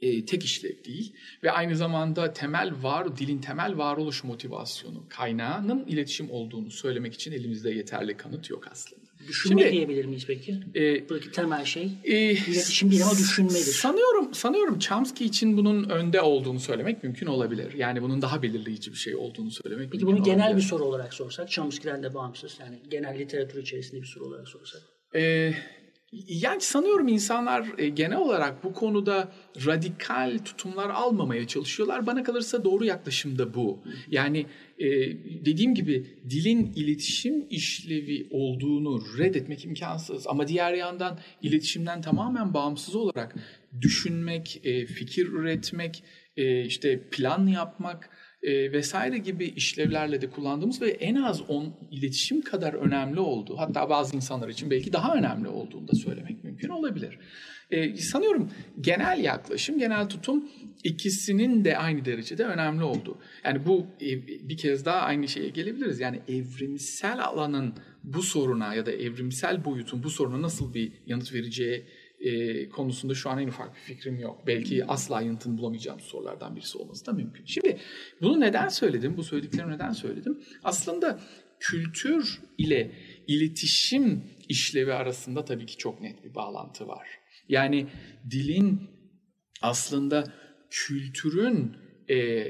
e, 0.00 0.24
tek 0.24 0.44
işlev 0.44 0.84
değil 0.84 1.12
ve 1.42 1.50
aynı 1.50 1.76
zamanda 1.76 2.32
temel 2.32 2.72
var 2.82 3.16
dilin 3.16 3.38
temel 3.38 3.78
varoluş 3.78 4.24
motivasyonu 4.24 5.06
kaynağının 5.08 5.86
iletişim 5.86 6.30
olduğunu 6.30 6.70
söylemek 6.70 7.14
için 7.14 7.32
elimizde 7.32 7.70
yeterli 7.70 8.16
kanıt 8.16 8.50
yok 8.50 8.68
aslında. 8.70 8.97
Düşünme 9.28 9.62
Şimdi, 9.62 9.72
diyebilir 9.72 10.04
miyiz 10.04 10.24
peki? 10.26 10.60
E, 10.74 11.08
Buradaki 11.08 11.32
temel 11.32 11.64
şey 11.64 11.90
e, 12.04 12.30
iletişim 12.30 12.90
değil 12.90 13.02
ama 13.04 13.18
düşünmedir. 13.18 13.72
Sanıyorum, 13.72 14.34
sanıyorum 14.34 14.78
Chomsky 14.78 15.28
için 15.28 15.56
bunun 15.56 15.88
önde 15.88 16.20
olduğunu 16.20 16.60
söylemek 16.60 17.02
mümkün 17.02 17.26
olabilir. 17.26 17.74
Yani 17.74 18.02
bunun 18.02 18.22
daha 18.22 18.42
belirleyici 18.42 18.92
bir 18.92 18.96
şey 18.96 19.16
olduğunu 19.16 19.50
söylemek 19.50 19.92
peki 19.92 20.04
mümkün 20.04 20.24
bunu 20.24 20.34
genel 20.34 20.56
bir 20.56 20.62
soru 20.62 20.84
olarak 20.84 21.14
sorsak, 21.14 21.50
Chomsky'den 21.50 22.02
de 22.02 22.14
bağımsız 22.14 22.56
yani 22.60 22.78
genel 22.90 23.18
literatür 23.18 23.62
içerisinde 23.62 24.00
bir 24.00 24.06
soru 24.06 24.24
olarak 24.24 24.48
sorsak. 24.48 24.82
E, 25.14 25.52
Yani 26.12 26.60
sanıyorum 26.60 27.08
insanlar 27.08 27.78
e, 27.78 27.88
genel 27.88 28.18
olarak 28.18 28.64
bu 28.64 28.72
konuda 28.72 29.32
radikal 29.66 30.38
tutumlar 30.38 30.90
almamaya 30.90 31.46
çalışıyorlar. 31.46 32.06
Bana 32.06 32.22
kalırsa 32.22 32.64
doğru 32.64 32.84
yaklaşım 32.84 33.38
da 33.38 33.54
bu. 33.54 33.82
Yani 34.10 34.46
e, 34.78 34.86
dediğim 35.44 35.74
gibi 35.74 36.06
dilin 36.30 36.72
iletişim 36.76 37.46
işlevi 37.50 38.28
olduğunu 38.30 39.18
reddetmek 39.18 39.64
imkansız. 39.64 40.26
Ama 40.26 40.48
diğer 40.48 40.74
yandan 40.74 41.18
iletişimden 41.42 42.02
tamamen 42.02 42.54
bağımsız 42.54 42.96
olarak 42.96 43.34
düşünmek, 43.80 44.60
e, 44.64 44.86
fikir 44.86 45.26
üretmek, 45.26 46.04
işte 46.66 47.08
plan 47.10 47.46
yapmak 47.46 48.10
e, 48.42 48.72
vesaire 48.72 49.18
gibi 49.18 49.44
işlevlerle 49.44 50.20
de 50.20 50.30
kullandığımız 50.30 50.82
ve 50.82 50.90
en 50.90 51.14
az 51.14 51.50
on 51.50 51.74
iletişim 51.90 52.40
kadar 52.42 52.74
önemli 52.74 53.20
olduğu 53.20 53.58
hatta 53.58 53.90
bazı 53.90 54.16
insanlar 54.16 54.48
için 54.48 54.70
belki 54.70 54.92
daha 54.92 55.14
önemli 55.14 55.48
olduğunu 55.48 55.88
da 55.88 55.92
söylemek 55.96 56.44
mümkün 56.44 56.68
olabilir. 56.68 57.18
E, 57.70 57.96
sanıyorum 57.96 58.50
genel 58.80 59.24
yaklaşım, 59.24 59.78
genel 59.78 60.08
tutum 60.08 60.48
ikisinin 60.84 61.64
de 61.64 61.78
aynı 61.78 62.04
derecede 62.04 62.44
önemli 62.44 62.84
olduğu. 62.84 63.18
Yani 63.44 63.66
bu 63.66 63.86
e, 64.00 64.26
bir 64.48 64.56
kez 64.56 64.84
daha 64.84 65.00
aynı 65.00 65.28
şeye 65.28 65.48
gelebiliriz. 65.48 66.00
Yani 66.00 66.20
evrimsel 66.28 67.24
alanın 67.24 67.74
bu 68.04 68.22
soruna 68.22 68.74
ya 68.74 68.86
da 68.86 68.92
evrimsel 68.92 69.64
boyutun 69.64 70.02
bu 70.02 70.10
soruna 70.10 70.42
nasıl 70.42 70.74
bir 70.74 70.92
yanıt 71.06 71.34
vereceği 71.34 71.84
e, 72.20 72.68
konusunda 72.68 73.14
şu 73.14 73.30
an 73.30 73.38
en 73.38 73.48
ufak 73.48 73.74
bir 73.74 73.80
fikrim 73.80 74.18
yok. 74.18 74.46
Belki 74.46 74.84
asla 74.84 75.22
yanıtını 75.22 75.58
bulamayacağım 75.58 76.00
sorulardan 76.00 76.56
birisi 76.56 76.78
olması 76.78 77.06
da 77.06 77.12
mümkün. 77.12 77.44
Şimdi 77.44 77.78
bunu 78.22 78.40
neden 78.40 78.68
söyledim? 78.68 79.16
Bu 79.16 79.24
söylediklerimi 79.24 79.72
neden 79.72 79.92
söyledim? 79.92 80.42
Aslında 80.64 81.20
kültür 81.60 82.40
ile 82.58 82.90
iletişim 83.26 84.24
işlevi 84.48 84.92
arasında 84.92 85.44
tabii 85.44 85.66
ki 85.66 85.76
çok 85.76 86.00
net 86.00 86.24
bir 86.24 86.34
bağlantı 86.34 86.88
var. 86.88 87.08
Yani 87.48 87.86
dilin 88.30 88.80
aslında 89.62 90.24
kültürün 90.70 91.76
e, 92.08 92.46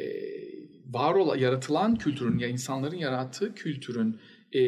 var 0.86 1.14
olan, 1.14 1.36
yaratılan 1.36 1.96
kültürün 1.96 2.38
ya 2.38 2.48
insanların 2.48 2.96
yarattığı 2.96 3.54
kültürün 3.54 4.20
e, 4.52 4.60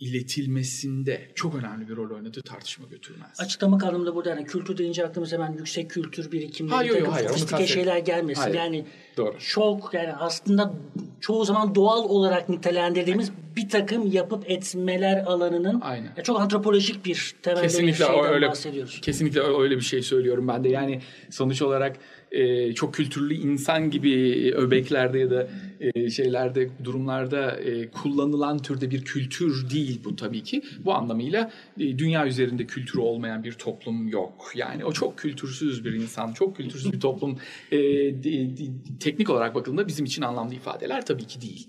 iletilmesinde 0.00 1.28
çok 1.34 1.54
önemli 1.54 1.88
bir 1.88 1.96
rol 1.96 2.10
oynadığı 2.10 2.42
tartışma 2.42 2.86
götürmez. 2.86 3.40
Açıklama 3.40 3.76
anlamında 3.76 4.14
burada 4.14 4.30
yani 4.30 4.44
kültür 4.44 4.78
deyince 4.78 5.06
aklımıza 5.06 5.36
hemen 5.36 5.52
yüksek 5.52 5.90
kültür 5.90 6.32
birikimleri, 6.32 6.76
hayır, 6.76 6.92
takım 6.92 7.12
hayır, 7.12 7.28
sofistike 7.28 7.66
şeyler 7.66 7.98
gelmesin. 7.98 8.42
Hayır. 8.42 8.54
Yani 8.54 8.84
Doğru. 9.16 9.36
çok 9.38 9.94
yani 9.94 10.12
aslında 10.12 10.74
çoğu 11.20 11.44
zaman 11.44 11.74
doğal 11.74 12.04
olarak 12.04 12.48
nitelendirdiğimiz 12.48 13.28
Aynen. 13.28 13.56
bir 13.56 13.68
takım 13.68 14.12
yapıp 14.12 14.50
etmeler 14.50 15.24
alanının 15.26 15.80
Aynen. 15.80 16.12
Yani 16.16 16.24
çok 16.24 16.40
antropolojik 16.40 17.04
bir 17.04 17.34
temelde 17.42 17.62
kesinlikle 17.62 18.04
bir 18.04 18.12
şeyden 18.12 18.32
öyle, 18.32 18.48
bahsediyoruz. 18.48 19.00
Kesinlikle 19.00 19.40
öyle 19.40 19.76
bir 19.76 19.80
şey 19.80 20.02
söylüyorum 20.02 20.48
ben 20.48 20.64
de. 20.64 20.68
Yani 20.68 21.00
sonuç 21.30 21.62
olarak 21.62 21.96
e, 22.32 22.72
çok 22.74 22.94
kültürlü 22.94 23.34
insan 23.34 23.90
gibi 23.90 24.52
öbeklerde 24.56 25.18
ya 25.18 25.30
da 25.30 25.48
e, 25.80 26.10
şeylerde 26.10 26.70
durumlarda 26.84 27.50
e, 27.50 27.90
kullanılan 27.90 28.58
türde 28.58 28.90
bir 28.90 29.04
kültür 29.04 29.70
değil 29.70 30.00
bu 30.04 30.16
tabii 30.16 30.42
ki. 30.42 30.62
Bu 30.84 30.94
anlamıyla 30.94 31.50
e, 31.80 31.98
dünya 31.98 32.26
üzerinde 32.26 32.66
kültürü 32.66 33.00
olmayan 33.00 33.44
bir 33.44 33.52
toplum 33.52 34.08
yok. 34.08 34.52
Yani 34.54 34.84
o 34.84 34.92
çok 34.92 35.18
kültürsüz 35.18 35.84
bir 35.84 35.92
insan, 35.92 36.32
çok 36.32 36.56
kültürsüz 36.56 36.92
bir 36.92 37.00
toplum 37.00 37.38
e, 37.72 37.78
de, 37.78 38.56
de, 38.56 38.64
teknik 39.00 39.30
olarak 39.30 39.54
bakıldığında 39.54 39.88
bizim 39.88 40.04
için 40.04 40.22
anlamlı 40.22 40.54
ifadeler 40.54 41.06
tabii 41.06 41.26
ki 41.26 41.40
değil. 41.40 41.68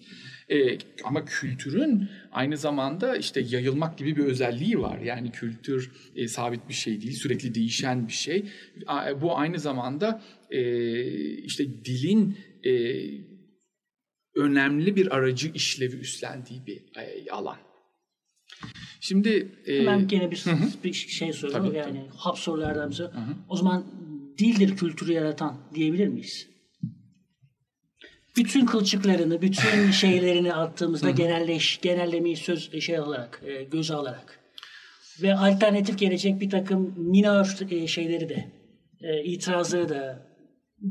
E, 0.52 0.78
ama 1.04 1.26
kültürün 1.26 2.10
aynı 2.32 2.58
zamanda 2.58 3.18
işte 3.18 3.41
yayılmak 3.50 3.97
gibi 3.97 4.16
bir 4.16 4.24
özelliği 4.24 4.80
var. 4.82 5.00
Yani 5.00 5.32
kültür 5.32 5.91
e, 6.16 6.28
sabit 6.28 6.70
bir 6.70 6.74
şey 6.74 7.02
değil, 7.02 7.14
sürekli 7.14 7.56
değişen 7.56 8.08
bir 8.08 8.14
şey. 8.14 8.45
Bu 9.22 9.38
aynı 9.38 9.60
zamanda 9.60 10.22
e, 10.50 10.62
işte 11.34 11.86
dilin 11.86 12.38
e, 12.66 12.72
önemli 14.36 14.95
bir 14.95 15.16
aracı 15.16 15.52
işlevi 15.54 15.95
üstlendiği 15.95 16.66
bir 16.68 16.78
e, 17.02 17.32
alan. 17.32 17.58
Şimdi 19.02 19.52
e, 19.66 19.80
hemen 19.80 20.08
gene 20.08 20.32
bir, 20.32 20.45
bir 20.84 20.93
şey 20.93 21.34
soralım 21.34 21.66
tabii, 21.66 21.78
yani 21.78 22.00
tabii. 22.08 22.18
hap 22.18 22.38
sorulardan 22.38 22.91
biri. 22.91 23.04
O 23.50 23.56
zaman 23.56 23.86
dildir 24.38 24.78
kültürü 24.78 25.14
yaratan 25.14 25.58
diyebilir 25.76 26.08
miyiz? 26.08 26.50
Bütün 28.40 28.66
kılçıklarını, 28.66 29.42
bütün 29.42 29.92
şeylerini 29.92 30.54
attığımızda 30.54 31.10
genelleş, 31.10 31.80
genellemeyi 31.82 32.38
söz 32.38 32.82
şey 32.82 33.00
olarak, 33.00 33.42
e, 33.46 33.64
göze 33.64 33.94
alarak. 33.94 34.40
Ve 35.22 35.36
alternatif 35.36 36.00
gelecek 36.00 36.42
bir 36.42 36.50
takım 36.50 36.94
minor 36.98 37.72
e, 37.72 37.88
şeyleri 37.88 38.30
de, 38.30 38.52
e, 39.02 39.24
itirazları 39.24 39.90
da 39.90 40.30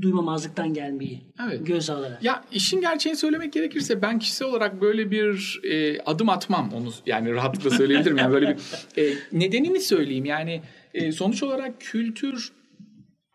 duymamazlıktan 0.01 0.75
gelmeyi 0.75 1.23
evet. 1.47 1.67
göz 1.67 1.91
alarak. 1.91 2.23
Ya 2.23 2.45
işin 2.53 2.81
gerçeğini 2.81 3.19
söylemek 3.19 3.53
gerekirse 3.53 4.03
ben 4.03 4.19
kişisel 4.19 4.49
olarak 4.49 4.81
böyle 4.81 5.11
bir 5.11 5.61
e, 5.71 6.01
adım 6.01 6.29
atmam. 6.29 6.73
Onu 6.73 6.93
yani 7.07 7.33
rahatlıkla 7.33 7.71
söyleyebilirim. 7.71 8.17
Yani 8.17 8.33
böyle 8.33 8.57
bir 8.57 9.03
e, 9.03 9.15
nedenini 9.33 9.81
söyleyeyim. 9.81 10.25
Yani 10.25 10.63
e, 10.95 11.13
sonuç 11.13 11.43
olarak 11.43 11.81
kültür 11.81 12.53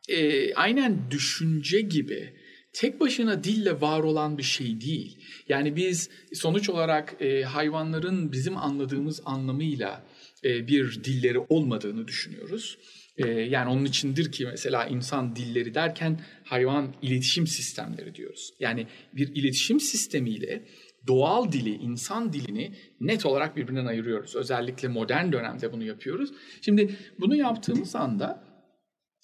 e, 0.10 0.54
aynen 0.54 0.98
düşünce 1.12 1.82
gibi 1.82 2.34
tek 2.74 3.00
başına 3.00 3.44
dille 3.44 3.82
var 3.82 4.00
olan 4.00 4.38
bir 4.38 4.44
şey 4.44 4.82
değil. 4.82 5.18
Yani 5.50 5.76
biz 5.76 6.10
sonuç 6.34 6.70
olarak 6.70 7.16
e, 7.22 7.44
hayvanların 7.44 8.32
bizim 8.32 8.58
anladığımız 8.58 9.22
anlamıyla 9.26 10.06
e, 10.44 10.68
bir 10.68 11.04
dilleri 11.04 11.40
olmadığını 11.40 12.08
düşünüyoruz. 12.08 12.78
E, 13.18 13.28
yani 13.28 13.70
onun 13.70 13.86
içindir 13.86 14.32
ki 14.32 14.46
mesela 14.46 14.86
insan 14.86 15.36
dilleri 15.36 15.74
derken 15.74 16.20
hayvan 16.44 16.94
iletişim 17.02 17.48
sistemleri 17.48 18.16
diyoruz. 18.16 18.52
Yani 18.60 18.88
bir 19.14 19.36
iletişim 19.36 19.80
sistemiyle 19.80 20.64
doğal 21.08 21.52
dili, 21.52 21.76
insan 21.76 22.34
dilini 22.34 22.74
net 23.02 23.26
olarak 23.26 23.58
birbirinden 23.58 23.86
ayırıyoruz. 23.86 24.36
Özellikle 24.36 24.88
modern 24.88 25.32
dönemde 25.32 25.74
bunu 25.74 25.84
yapıyoruz. 25.84 26.30
Şimdi 26.62 26.96
bunu 27.20 27.36
yaptığımız 27.36 27.96
anda 27.96 28.53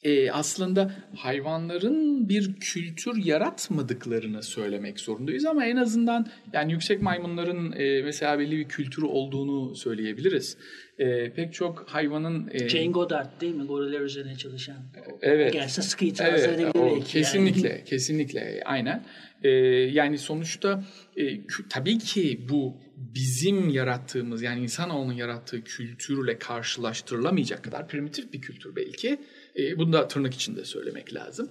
e, 0.03 0.31
aslında 0.31 0.95
hayvanların 1.15 2.29
bir 2.29 2.55
kültür 2.59 3.25
yaratmadıklarını 3.25 4.43
söylemek 4.43 4.99
zorundayız 4.99 5.45
ama 5.45 5.65
en 5.65 5.77
azından 5.77 6.27
yani 6.53 6.71
yüksek 6.71 7.01
maymunların 7.01 7.71
e, 7.71 8.01
mesela 8.03 8.39
belli 8.39 8.57
bir 8.57 8.67
kültürü 8.67 9.05
olduğunu 9.05 9.75
söyleyebiliriz. 9.75 10.57
E, 10.99 11.33
pek 11.33 11.53
çok 11.53 11.85
hayvanın... 11.89 12.49
E, 12.51 12.69
Jane 12.69 12.87
Goddard 12.87 13.41
değil 13.41 13.55
mi? 13.55 13.63
Goriller 13.63 14.01
üzerine 14.01 14.35
çalışan. 14.35 14.77
Evet. 15.21 15.53
Gelse 15.53 15.81
sıkı 15.81 16.05
itiraz 16.05 16.43
evet, 16.43 16.59
edebilir 16.59 16.95
belki. 16.95 17.11
Kesinlikle, 17.11 17.69
yani. 17.69 17.83
kesinlikle. 17.83 18.61
Aynen. 18.65 19.05
E, 19.43 19.49
yani 19.49 20.17
sonuçta 20.17 20.83
e, 21.17 21.23
tabii 21.69 21.97
ki 21.97 22.45
bu 22.49 22.77
bizim 22.97 23.69
yarattığımız 23.69 24.41
yani 24.41 24.61
insanoğlunun 24.61 25.13
yarattığı 25.13 25.63
kültürle 25.63 26.39
karşılaştırılamayacak 26.39 27.63
kadar 27.63 27.87
primitif 27.87 28.33
bir 28.33 28.41
kültür 28.41 28.75
belki. 28.75 29.19
E, 29.59 29.77
bunu 29.77 29.93
da 29.93 30.07
tırnak 30.07 30.33
içinde 30.33 30.65
söylemek 30.65 31.13
lazım. 31.13 31.49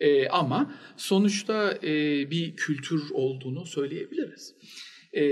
E, 0.00 0.28
ama 0.28 0.74
sonuçta 0.96 1.78
e, 1.82 1.90
bir 2.30 2.56
kültür 2.56 3.10
olduğunu 3.10 3.66
söyleyebiliriz. 3.66 4.54
E, 5.12 5.24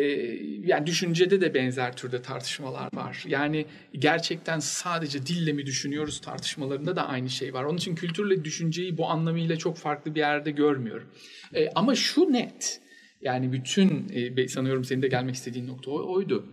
yani 0.66 0.86
düşüncede 0.86 1.40
de 1.40 1.54
benzer 1.54 1.96
türde 1.96 2.22
tartışmalar 2.22 2.88
var. 2.94 3.24
Yani 3.28 3.66
gerçekten 3.92 4.58
sadece 4.58 5.26
dille 5.26 5.52
mi 5.52 5.66
düşünüyoruz 5.66 6.20
tartışmalarında 6.20 6.96
da 6.96 7.08
aynı 7.08 7.30
şey 7.30 7.54
var. 7.54 7.64
Onun 7.64 7.76
için 7.78 7.94
kültürle 7.94 8.44
düşünceyi 8.44 8.98
bu 8.98 9.08
anlamıyla 9.08 9.56
çok 9.56 9.76
farklı 9.76 10.14
bir 10.14 10.20
yerde 10.20 10.50
görmüyorum. 10.50 11.08
E, 11.54 11.68
ama 11.74 11.94
şu 11.94 12.32
net, 12.32 12.80
yani 13.22 13.52
bütün 13.52 14.06
e, 14.36 14.48
sanıyorum 14.48 14.84
senin 14.84 15.02
de 15.02 15.08
gelmek 15.08 15.34
istediğin 15.34 15.66
nokta 15.66 15.90
oydu 15.90 16.46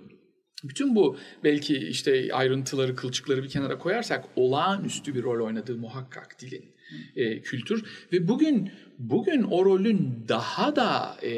bütün 0.64 0.96
bu 0.96 1.18
belki 1.44 1.78
işte 1.78 2.30
ayrıntıları, 2.34 2.96
kılçıkları 2.96 3.44
bir 3.44 3.50
kenara 3.50 3.78
koyarsak 3.78 4.26
olağanüstü 4.36 5.16
bir 5.16 5.24
rol 5.24 5.46
oynadığı 5.46 5.78
muhakkak 5.78 6.42
dilin 6.42 6.74
e, 7.16 7.42
kültür 7.42 7.84
ve 8.14 8.28
bugün 8.28 8.72
bugün 9.00 9.44
o 9.44 9.66
rolün 9.66 10.26
daha 10.28 10.76
da 10.76 11.18
e, 11.22 11.32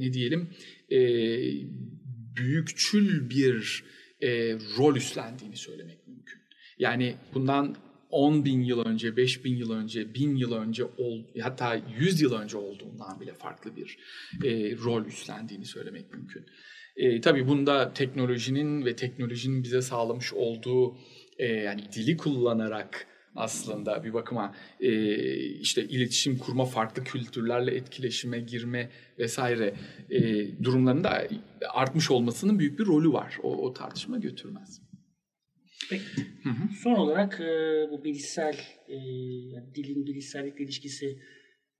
ne 0.00 0.12
diyelim 0.12 0.50
e, 0.90 0.98
büyükçül 2.36 3.30
bir 3.30 3.84
e, 4.20 4.54
rol 4.78 4.96
üstlendiğini 4.96 5.56
söylemek 5.56 6.08
mümkün. 6.08 6.40
Yani 6.78 7.14
bundan 7.34 7.76
10 8.10 8.44
bin 8.44 8.60
yıl 8.60 8.86
önce, 8.86 9.16
5 9.16 9.44
bin 9.44 9.56
yıl 9.56 9.70
önce, 9.70 10.14
1000 10.14 10.36
yıl 10.36 10.52
önce 10.52 10.84
ol, 10.84 11.24
hatta 11.40 11.80
100 11.98 12.20
yıl 12.20 12.32
önce 12.32 12.56
olduğundan 12.56 13.20
bile 13.20 13.32
farklı 13.32 13.76
bir 13.76 13.98
e, 14.44 14.76
rol 14.76 15.04
üstlendiğini 15.04 15.64
söylemek 15.64 16.12
mümkün. 16.12 16.46
E, 16.96 17.20
tabii 17.20 17.48
bunda 17.48 17.92
teknolojinin 17.92 18.84
ve 18.84 18.96
teknolojinin 18.96 19.62
bize 19.62 19.82
sağlamış 19.82 20.32
olduğu 20.32 20.96
e, 21.38 21.46
yani 21.46 21.82
dili 21.92 22.16
kullanarak 22.16 23.06
aslında 23.36 24.04
bir 24.04 24.14
bakıma 24.14 24.54
e, 24.80 24.90
işte 25.46 25.84
iletişim 25.84 26.38
kurma, 26.38 26.64
farklı 26.64 27.04
kültürlerle 27.04 27.74
etkileşime 27.74 28.40
girme 28.40 28.90
vesaire 29.18 29.74
e, 30.10 30.20
durumlarında 30.64 31.28
artmış 31.68 32.10
olmasının 32.10 32.58
büyük 32.58 32.78
bir 32.78 32.86
rolü 32.86 33.12
var. 33.12 33.38
O, 33.42 33.66
o 33.66 33.72
tartışma 33.72 34.18
götürmez. 34.18 34.89
Peki. 35.90 36.04
Hı 36.42 36.48
hı. 36.48 36.74
Son 36.82 36.94
olarak 36.94 37.40
e, 37.40 37.86
bu 37.90 38.04
bilişsel 38.04 38.56
e, 38.88 38.96
dilin 39.74 40.06
bilişsellikle 40.06 40.64
ilişkisi 40.64 41.18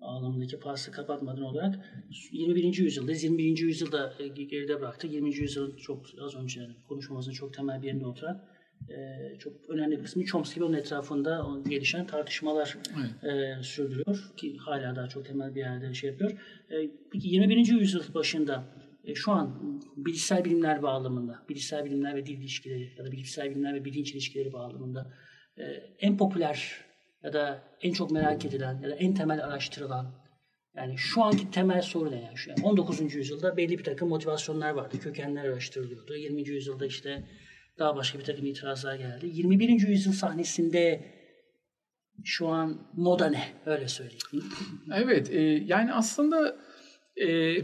anlamındaki 0.00 0.58
pası 0.58 0.92
kapatmadan 0.92 1.42
olarak 1.42 2.04
21. 2.32 2.76
yüzyılda, 2.76 3.12
21. 3.12 3.58
yüzyılda 3.58 4.14
e, 4.18 4.28
geride 4.28 4.80
bıraktı. 4.80 5.06
20. 5.06 5.34
yüzyılın 5.34 5.76
çok 5.76 6.06
az 6.20 6.36
önce 6.36 6.60
konuşmamızın 6.88 7.32
çok 7.32 7.54
temel 7.54 7.82
bir 7.82 7.86
yerinde 7.86 8.06
oturan 8.06 8.50
e, 8.88 9.38
çok 9.38 9.52
önemli 9.68 9.98
bir 9.98 10.04
kısmı 10.04 10.24
Chomsky 10.24 10.60
ve 10.60 10.64
onun 10.64 10.76
etrafında 10.76 11.46
gelişen 11.68 12.06
tartışmalar 12.06 12.76
evet. 13.24 13.58
e, 13.58 13.62
sürdürüyor 13.62 14.32
ki 14.36 14.56
hala 14.56 14.96
daha 14.96 15.08
çok 15.08 15.26
temel 15.26 15.54
bir 15.54 15.60
yerde 15.60 15.94
şey 15.94 16.10
yapıyor. 16.10 16.32
E, 16.70 16.90
21. 17.14 17.66
yüzyıl 17.80 18.14
başında 18.14 18.64
e, 19.04 19.14
şu 19.14 19.32
an 19.32 19.80
bilişsel 19.96 20.44
bilimler 20.44 20.82
bağlamında, 20.82 21.42
bilişsel 21.48 21.84
bilimler 21.84 22.16
ve 22.16 22.26
dil 22.26 22.38
ilişkileri 22.38 22.94
ya 22.98 23.04
da 23.04 23.12
bilişsel 23.12 23.50
bilimler 23.50 23.74
ve 23.74 23.84
bilinç 23.84 24.12
ilişkileri 24.12 24.52
bağlamında 24.52 25.14
e, 25.58 25.62
en 25.98 26.16
popüler 26.16 26.84
ya 27.22 27.32
da 27.32 27.62
en 27.80 27.92
çok 27.92 28.10
merak 28.10 28.44
edilen 28.44 28.80
ya 28.82 28.90
da 28.90 28.94
en 28.94 29.14
temel 29.14 29.44
araştırılan 29.44 30.14
yani 30.76 30.98
şu 30.98 31.22
anki 31.22 31.50
temel 31.50 31.82
soru 31.82 32.10
ne 32.10 32.22
yani? 32.22 32.36
Şu 32.36 32.50
yani 32.50 32.62
19. 32.62 33.14
yüzyılda 33.14 33.56
belli 33.56 33.78
bir 33.78 33.84
takım 33.84 34.08
motivasyonlar 34.08 34.70
vardı. 34.70 34.98
Kökenler 34.98 35.44
araştırılıyordu. 35.44 36.16
20. 36.16 36.48
yüzyılda 36.48 36.86
işte 36.86 37.24
daha 37.78 37.96
başka 37.96 38.18
bir 38.18 38.24
takım 38.24 38.46
itirazlar 38.46 38.94
geldi. 38.94 39.26
21. 39.32 39.88
yüzyıl 39.88 40.12
sahnesinde 40.12 41.04
şu 42.24 42.48
an 42.48 42.88
moda 42.96 43.30
ne? 43.30 43.44
Öyle 43.66 43.88
söyleyeyim. 43.88 44.44
Evet. 44.94 45.30
E, 45.30 45.40
yani 45.42 45.92
aslında 45.92 46.56
e, 47.16 47.56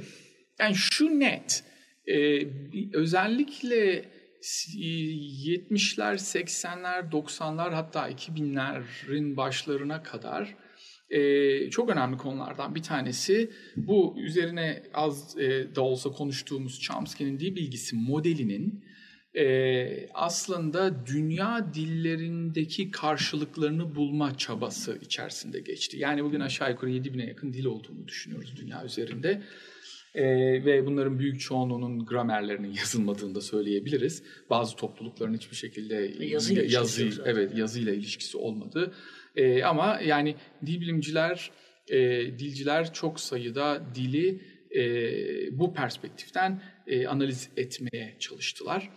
yani 0.60 0.74
şu 0.74 1.20
net. 1.20 1.64
E, 2.06 2.46
özellikle 2.92 4.04
70'ler, 4.42 6.14
80'ler, 6.14 7.10
90'lar 7.10 7.74
hatta 7.74 8.10
2000'lerin 8.10 9.36
başlarına 9.36 10.02
kadar 10.02 10.56
e, 11.10 11.70
çok 11.70 11.90
önemli 11.90 12.16
konulardan 12.16 12.74
bir 12.74 12.82
tanesi 12.82 13.50
bu 13.76 14.14
üzerine 14.18 14.82
az 14.94 15.38
e, 15.38 15.74
da 15.74 15.82
olsa 15.82 16.10
konuştuğumuz 16.10 16.80
Chomsky'nin 16.80 17.40
dil 17.40 17.56
bilgisi 17.56 17.96
modelinin 17.96 18.84
e, 19.34 20.08
aslında 20.14 21.06
dünya 21.06 21.74
dillerindeki 21.74 22.90
karşılıklarını 22.90 23.94
bulma 23.94 24.38
çabası 24.38 24.98
içerisinde 25.02 25.60
geçti. 25.60 25.98
Yani 25.98 26.24
bugün 26.24 26.40
aşağı 26.40 26.70
yukarı 26.70 26.90
7000'e 26.90 27.26
yakın 27.26 27.52
dil 27.52 27.64
olduğunu 27.64 28.08
düşünüyoruz 28.08 28.56
dünya 28.56 28.84
üzerinde. 28.84 29.42
Ee, 30.16 30.64
ve 30.64 30.86
bunların 30.86 31.18
büyük 31.18 31.40
çoğunluğunun 31.40 32.06
gramerlerinin 32.06 32.72
yazılmadığını 32.78 33.34
da 33.34 33.40
söyleyebiliriz. 33.40 34.22
Bazı 34.50 34.76
toplulukların 34.76 35.34
hiçbir 35.34 35.56
şekilde 35.56 36.24
yazı 36.24 36.54
yazı 36.54 37.22
evet 37.24 37.56
yazıyla 37.56 37.92
ilişkisi 37.92 38.36
olmadı. 38.36 38.94
Ee, 39.36 39.62
ama 39.62 40.00
yani 40.04 40.36
dil 40.66 40.80
bilimciler, 40.80 41.50
e, 41.88 41.98
dilciler 42.38 42.92
çok 42.92 43.20
sayıda 43.20 43.82
dili 43.94 44.40
e, 44.76 45.58
bu 45.58 45.74
perspektiften 45.74 46.62
e, 46.86 47.06
analiz 47.06 47.50
etmeye 47.56 48.16
çalıştılar. 48.18 48.90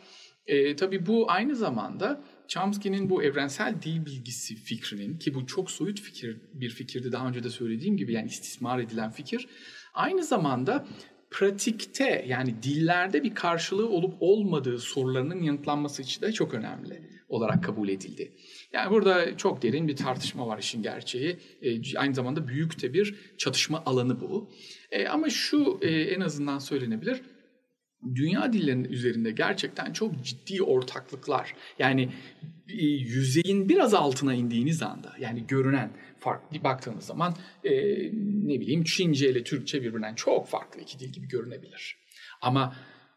E, 0.47 0.75
tabii 0.75 1.05
bu 1.05 1.31
aynı 1.31 1.55
zamanda 1.55 2.23
Chomsky'nin 2.47 3.09
bu 3.09 3.23
evrensel 3.23 3.75
dil 3.81 4.05
bilgisi 4.05 4.55
fikrinin 4.55 5.17
ki 5.17 5.33
bu 5.33 5.45
çok 5.45 5.71
soyut 5.71 6.01
fikir 6.01 6.37
bir 6.53 6.69
fikirdi 6.69 7.11
daha 7.11 7.27
önce 7.27 7.43
de 7.43 7.49
söylediğim 7.49 7.97
gibi 7.97 8.13
yani 8.13 8.27
istismar 8.27 8.79
edilen 8.79 9.11
fikir 9.11 9.47
Aynı 9.99 10.23
zamanda 10.23 10.85
pratikte 11.31 12.25
yani 12.27 12.63
dillerde 12.63 13.23
bir 13.23 13.35
karşılığı 13.35 13.89
olup 13.89 14.13
olmadığı 14.19 14.79
sorularının 14.79 15.41
yanıtlanması 15.41 16.01
için 16.01 16.21
de 16.21 16.31
çok 16.31 16.53
önemli 16.53 17.01
olarak 17.29 17.63
kabul 17.63 17.89
edildi. 17.89 18.31
Yani 18.73 18.91
burada 18.91 19.37
çok 19.37 19.61
derin 19.61 19.87
bir 19.87 19.95
tartışma 19.95 20.47
var 20.47 20.59
işin 20.59 20.83
gerçeği. 20.83 21.37
E, 21.61 21.97
aynı 21.97 22.13
zamanda 22.13 22.47
büyük 22.47 22.81
de 22.81 22.93
bir 22.93 23.15
çatışma 23.37 23.83
alanı 23.85 24.21
bu. 24.21 24.51
E, 24.91 25.07
ama 25.07 25.29
şu 25.29 25.79
e, 25.81 25.89
en 25.89 26.21
azından 26.21 26.59
söylenebilir 26.59 27.21
dünya 28.15 28.53
dillerinin 28.53 28.89
üzerinde 28.89 29.31
gerçekten 29.31 29.93
çok 29.93 30.23
ciddi 30.23 30.63
ortaklıklar 30.63 31.55
yani 31.79 32.09
e, 32.67 32.85
yüzeyin 32.85 33.69
biraz 33.69 33.93
altına 33.93 34.33
indiğiniz 34.33 34.83
anda 34.83 35.13
yani 35.19 35.47
görünen 35.47 35.91
farklı 36.19 36.63
baktığınız 36.63 37.05
zaman 37.05 37.33
e, 37.63 37.71
ne 38.47 38.59
bileyim 38.59 38.83
Çince 38.83 39.29
ile 39.29 39.43
Türkçe 39.43 39.81
birbirinden 39.81 40.15
çok 40.15 40.47
farklı 40.47 40.81
iki 40.81 40.99
dil 40.99 41.09
gibi 41.09 41.27
görünebilir. 41.27 41.97
Ama 42.41 42.75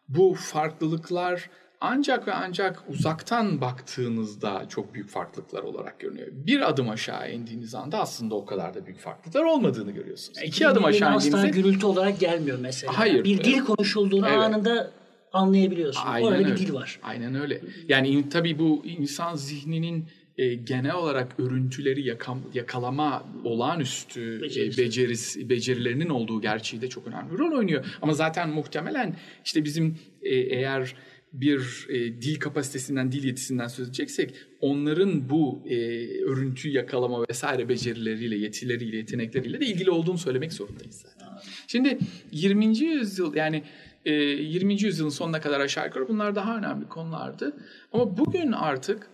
bu 0.09 0.34
farklılıklar 0.34 1.50
ancak 1.80 2.28
ve 2.28 2.32
ancak 2.32 2.82
uzaktan 2.88 3.61
baktığınızda 3.61 4.66
çok 4.68 4.94
büyük 4.94 5.09
farklılıklar 5.09 5.62
olarak 5.62 6.00
görünüyor. 6.00 6.28
Bir 6.32 6.68
adım 6.68 6.90
aşağı 6.90 7.32
indiğiniz 7.32 7.74
anda 7.74 7.98
aslında 7.98 8.34
o 8.34 8.44
kadar 8.44 8.74
da 8.74 8.86
büyük 8.86 9.00
farklılıklar 9.00 9.44
olmadığını 9.44 9.90
görüyorsunuz. 9.90 10.38
İki 10.44 10.68
adım 10.68 10.84
aşağı 10.84 11.14
indiğinizde... 11.14 11.36
Asla 11.36 11.48
gürültü 11.48 11.86
olarak 11.86 12.20
gelmiyor 12.20 12.59
mesela. 12.59 12.98
Hayır. 12.98 13.24
Bir 13.24 13.44
dil 13.44 13.61
konuşulduğunu 13.61 14.28
evet. 14.28 14.38
anında 14.38 14.90
anlayabiliyorsun. 15.32 16.03
Aynen 16.07 16.26
Orada 16.26 16.38
öyle. 16.38 16.53
bir 16.53 16.57
dil 16.57 16.74
var. 16.74 17.00
Aynen 17.03 17.34
öyle. 17.34 17.61
Yani 17.88 18.28
tabii 18.28 18.59
bu 18.59 18.82
insan 18.84 19.34
zihninin 19.34 20.09
e, 20.38 20.54
genel 20.54 20.94
olarak 20.94 21.40
örüntüleri 21.40 22.02
yakam, 22.02 22.42
yakalama 22.54 23.24
olağanüstü 23.44 24.36
e, 24.36 24.78
becerisi, 24.78 25.48
becerilerinin 25.48 26.08
olduğu 26.08 26.40
gerçeği 26.40 26.82
de 26.82 26.88
çok 26.88 27.06
önemli 27.06 27.38
rol 27.38 27.58
oynuyor. 27.58 27.84
Ama 28.02 28.14
zaten 28.14 28.48
muhtemelen 28.50 29.16
işte 29.44 29.64
bizim 29.64 29.98
e, 30.22 30.34
eğer 30.34 30.94
bir 31.32 31.86
e, 31.88 32.22
dil 32.22 32.40
kapasitesinden, 32.40 33.12
dil 33.12 33.24
yetisinden 33.24 33.68
söz 33.68 33.88
edeceksek 33.88 34.34
onların 34.60 35.30
bu 35.30 35.62
e, 35.68 35.76
örüntü 36.22 36.68
yakalama 36.68 37.24
vesaire 37.30 37.68
becerileriyle, 37.68 38.36
yetileriyle, 38.36 38.96
yetenekleriyle 38.96 39.60
de 39.60 39.66
ilgili 39.66 39.90
olduğunu 39.90 40.18
söylemek 40.18 40.52
zorundayız 40.52 40.94
zaten. 40.94 41.28
Şimdi 41.66 41.98
20. 42.32 42.78
yüzyıl 42.78 43.34
yani 43.34 43.62
e, 44.04 44.12
20. 44.12 44.82
yüzyılın 44.82 45.10
sonuna 45.10 45.40
kadar 45.40 45.60
aşağı 45.60 45.86
yukarı 45.86 46.08
bunlar 46.08 46.34
daha 46.34 46.58
önemli 46.58 46.88
konulardı. 46.88 47.56
Ama 47.92 48.16
bugün 48.16 48.52
artık 48.52 49.08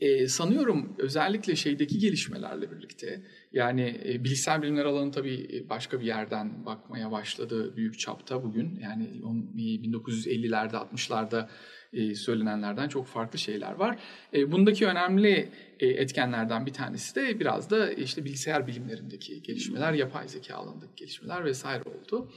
e, 0.00 0.28
sanıyorum 0.28 0.96
özellikle 0.98 1.56
şeydeki 1.56 1.98
gelişmelerle 1.98 2.70
birlikte 2.70 3.22
yani 3.52 4.00
e, 4.04 4.24
bilişsel 4.24 4.62
bilimler 4.62 4.84
alanı 4.84 5.12
tabii 5.12 5.66
başka 5.70 6.00
bir 6.00 6.06
yerden 6.06 6.66
bakmaya 6.66 7.10
başladı 7.10 7.76
büyük 7.76 7.98
çapta 7.98 8.42
bugün. 8.42 8.80
Yani 8.82 9.08
1950'lerde 9.54 10.74
60'larda 10.74 11.48
e, 11.92 12.14
söylenenlerden 12.14 12.88
çok 12.88 13.06
farklı 13.06 13.38
şeyler 13.38 13.72
var. 13.72 13.98
E, 14.34 14.52
bundaki 14.52 14.86
önemli 14.86 15.48
e, 15.80 15.86
etkenlerden 15.86 16.66
bir 16.66 16.72
tanesi 16.72 17.14
de 17.14 17.40
biraz 17.40 17.70
da 17.70 17.92
işte 17.92 18.24
bilgisayar 18.24 18.66
bilimlerindeki 18.66 19.42
gelişmeler, 19.42 19.92
yapay 19.92 20.28
zeka 20.28 20.54
alanındaki 20.54 20.94
gelişmeler 20.96 21.44
vesaire 21.44 21.82
oldu. 21.82 22.32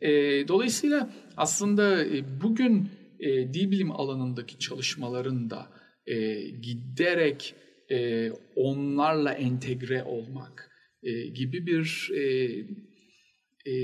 E, 0.00 0.10
dolayısıyla 0.48 1.10
aslında 1.36 2.04
bugün 2.42 2.88
e, 3.20 3.54
dil 3.54 3.70
bilim 3.70 3.90
alanındaki 3.90 4.58
çalışmaların 4.58 5.50
da 5.50 5.81
e, 6.06 6.40
giderek 6.50 7.54
e, 7.90 8.30
onlarla 8.56 9.32
entegre 9.32 10.02
olmak 10.02 10.70
e, 11.02 11.26
gibi 11.26 11.66
bir 11.66 12.10
e, 12.16 12.22
e, 13.70 13.74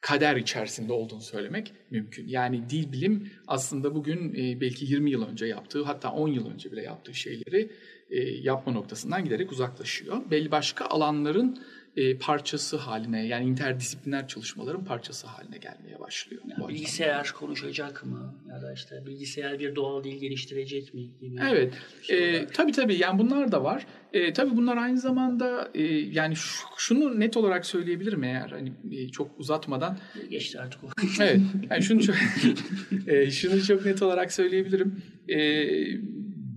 kader 0.00 0.36
içerisinde 0.36 0.92
olduğunu 0.92 1.22
söylemek 1.22 1.72
mümkün. 1.90 2.28
Yani 2.28 2.70
dil 2.70 2.92
bilim 2.92 3.30
aslında 3.46 3.94
bugün 3.94 4.34
e, 4.34 4.60
belki 4.60 4.84
20 4.84 5.10
yıl 5.10 5.26
önce 5.26 5.46
yaptığı 5.46 5.82
hatta 5.82 6.12
10 6.12 6.28
yıl 6.28 6.50
önce 6.50 6.72
bile 6.72 6.82
yaptığı 6.82 7.14
şeyleri 7.14 7.70
e, 8.10 8.20
yapma 8.20 8.72
noktasından 8.72 9.24
giderek 9.24 9.52
uzaklaşıyor. 9.52 10.30
Belli 10.30 10.50
başka 10.50 10.84
alanların 10.84 11.58
e, 11.96 12.18
parçası 12.18 12.76
haline 12.76 13.26
yani 13.26 13.44
interdisipliner 13.44 14.28
çalışmaların 14.28 14.84
parçası 14.84 15.26
haline 15.26 15.58
gelmeye 15.58 16.00
başlıyor. 16.00 16.42
Yani 16.48 16.68
bilgisayar 16.68 17.32
konuşacak 17.32 18.04
mı 18.04 18.34
ya 18.48 18.62
da 18.62 18.72
işte 18.72 19.06
bilgisayar 19.06 19.58
bir 19.58 19.74
doğal 19.74 20.04
dil 20.04 20.20
geliştirecek 20.20 20.94
mi 20.94 21.10
gibi. 21.20 21.40
Evet. 21.50 21.74
E, 22.08 22.46
tabii 22.46 22.72
tabii 22.72 22.94
yani 22.94 23.18
bunlar 23.18 23.52
da 23.52 23.64
var. 23.64 23.86
E, 24.12 24.32
tabii 24.32 24.56
bunlar 24.56 24.76
aynı 24.76 24.98
zamanda 24.98 25.70
e, 25.74 25.82
yani 25.92 26.34
şunu 26.76 27.20
net 27.20 27.36
olarak 27.36 27.66
söyleyebilirim 27.66 28.24
eğer 28.24 28.50
hani 28.50 28.72
e, 28.92 29.08
çok 29.08 29.38
uzatmadan. 29.38 29.98
Geçti 30.30 30.60
artık 30.60 30.84
o. 30.84 30.86
evet. 31.20 31.40
Yani 31.70 31.79
şunu 31.82 32.02
çok 32.02 32.16
e, 33.06 33.30
şunu 33.30 33.62
çok 33.62 33.86
net 33.86 34.02
olarak 34.02 34.32
söyleyebilirim. 34.32 35.02
E, 35.28 35.66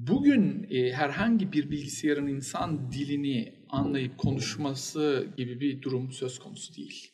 bugün 0.08 0.68
e, 0.70 0.92
herhangi 0.92 1.52
bir 1.52 1.72
bilgisayarın 1.72 2.28
insan 2.28 2.92
dilini 2.92 3.54
anlayıp 3.70 4.18
konuşması 4.18 5.28
gibi 5.38 5.60
bir 5.60 5.82
durum 5.82 6.12
söz 6.12 6.40
konusu 6.40 6.76
değil. 6.76 7.14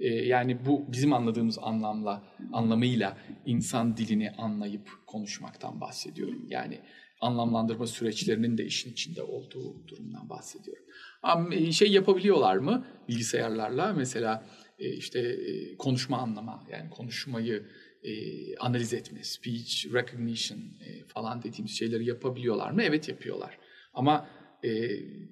Ee, 0.00 0.08
yani 0.08 0.66
bu 0.66 0.84
bizim 0.92 1.12
anladığımız 1.12 1.58
anlamla 1.62 2.22
anlamıyla 2.52 3.16
insan 3.46 3.96
dilini 3.96 4.30
anlayıp 4.30 4.88
konuşmaktan 5.06 5.80
bahsediyorum. 5.80 6.46
Yani 6.48 6.80
anlamlandırma 7.20 7.86
süreçlerinin 7.86 8.58
de 8.58 8.64
işin 8.64 8.92
içinde 8.92 9.22
olduğu 9.22 9.88
durumdan 9.88 10.28
bahsediyorum. 10.28 10.84
Ama 11.22 11.54
e, 11.54 11.72
şey 11.72 11.92
yapabiliyorlar 11.92 12.56
mı 12.56 12.86
bilgisayarlarla 13.08 13.92
mesela 13.92 14.44
e, 14.69 14.69
işte 14.88 15.18
e, 15.20 15.76
konuşma 15.76 16.18
anlama 16.18 16.66
yani 16.72 16.90
konuşmayı 16.90 17.66
e, 18.02 18.12
analiz 18.56 18.94
etme, 18.94 19.24
speech 19.24 19.86
recognition 19.94 20.58
e, 20.58 21.04
falan 21.06 21.42
dediğimiz 21.42 21.78
şeyleri 21.78 22.04
yapabiliyorlar 22.04 22.70
mı? 22.70 22.82
Evet 22.82 23.08
yapıyorlar. 23.08 23.58
Ama 23.94 24.28
e, 24.64 24.88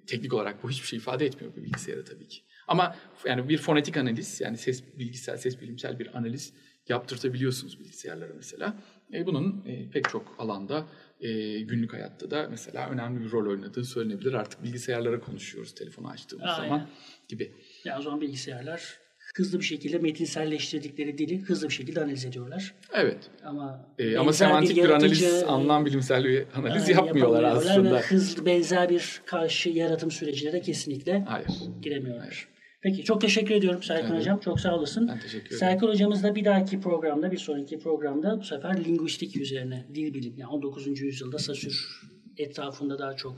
teknik 0.07 0.35
olarak 0.35 0.63
bu 0.63 0.71
hiçbir 0.71 0.87
şey 0.87 0.97
ifade 0.97 1.27
etmiyor 1.27 1.57
bu 1.57 1.65
bilgisayara 1.65 2.05
tabii 2.05 2.29
ki. 2.29 2.41
Ama 2.69 2.97
yani 3.27 3.49
bir 3.49 3.59
fonetik 3.59 3.97
analiz 3.97 4.41
yani 4.41 4.57
ses 4.57 4.85
bilgisayar 4.99 5.37
ses 5.37 5.61
bilimsel 5.61 5.99
bir 5.99 6.19
analiz 6.19 6.53
yaptırtabiliyorsunuz 6.89 7.81
bilgisayarlara 7.81 8.33
mesela. 8.37 8.77
E, 9.13 9.27
bunun 9.27 9.65
e, 9.67 9.91
pek 9.91 10.09
çok 10.09 10.35
alanda 10.39 10.87
e, 11.21 11.61
günlük 11.61 11.93
hayatta 11.93 12.31
da 12.31 12.49
mesela 12.51 12.91
önemli 12.91 13.25
bir 13.25 13.31
rol 13.31 13.51
oynadığı 13.51 13.85
söylenebilir. 13.85 14.33
Artık 14.33 14.63
bilgisayarlara 14.63 15.21
konuşuyoruz 15.21 15.75
telefonu 15.75 16.09
açtığımız 16.09 16.47
Aynen. 16.49 16.69
zaman 16.69 16.89
gibi. 17.29 17.53
Yani 17.85 17.99
o 17.99 18.03
zaman 18.03 18.21
bilgisayarlar 18.21 18.99
hızlı 19.37 19.61
bir 19.61 19.64
şekilde 19.64 19.99
metinselleştirdikleri 19.99 21.18
dili 21.18 21.41
hızlı 21.41 21.68
bir 21.68 21.74
şekilde 21.74 22.01
analiz 22.01 22.24
ediyorlar. 22.24 22.74
Evet. 22.95 23.18
Ama 23.45 23.89
E, 23.99 24.16
ama 24.16 24.33
semantik 24.33 24.76
bir, 24.76 24.89
analiz, 24.89 25.22
yaratıcı, 25.22 25.47
anlam 25.49 25.87
bilimsel 25.87 26.24
bir 26.24 26.45
analiz 26.55 26.89
yapmıyorlar 26.89 27.43
aslında. 27.43 27.95
Ve 27.95 28.01
hızlı 28.01 28.47
benzer 28.47 28.89
bir 28.89 29.22
karşı 29.26 29.70
yaratım 29.70 30.11
sürecine 30.11 30.53
de 30.53 30.61
kesinlikle 30.61 31.20
Hayır. 31.20 31.49
giremiyorlar. 31.83 32.49
Peki 32.83 33.05
çok 33.05 33.20
teşekkür 33.20 33.55
ediyorum 33.55 33.83
Serkan 33.83 34.11
Evet. 34.11 34.20
Hocam. 34.20 34.41
Çok 34.41 34.61
sağ 34.61 34.76
olasın. 34.76 35.09
Ben 35.09 35.20
teşekkür 35.20 35.47
ederim. 35.47 35.59
Serkan 35.59 35.89
Hocamız 35.89 36.22
da 36.22 36.35
bir 36.35 36.45
dahaki 36.45 36.81
programda, 36.81 37.31
bir 37.33 37.37
sonraki 37.37 37.79
programda 37.79 38.39
bu 38.41 38.45
sefer 38.45 38.85
lingüistik 38.85 39.37
üzerine, 39.37 39.87
dil 39.95 40.14
bilim, 40.14 40.35
yani 40.39 40.51
19. 40.51 41.01
yüzyılda 41.01 41.39
Sasür 41.39 42.01
etrafında 42.37 42.99
daha 42.99 43.16
çok 43.16 43.37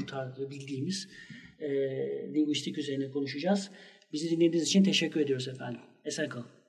bildiğimiz 0.50 1.08
e, 1.60 1.68
lingüistik 2.34 2.78
üzerine 2.78 3.10
konuşacağız. 3.10 3.70
Bizi 4.12 4.30
dinlediğiniz 4.30 4.68
için 4.68 4.84
teşekkür 4.84 5.20
ediyoruz 5.20 5.48
efendim. 5.48 5.80
Esen 6.04 6.28
kalın. 6.28 6.59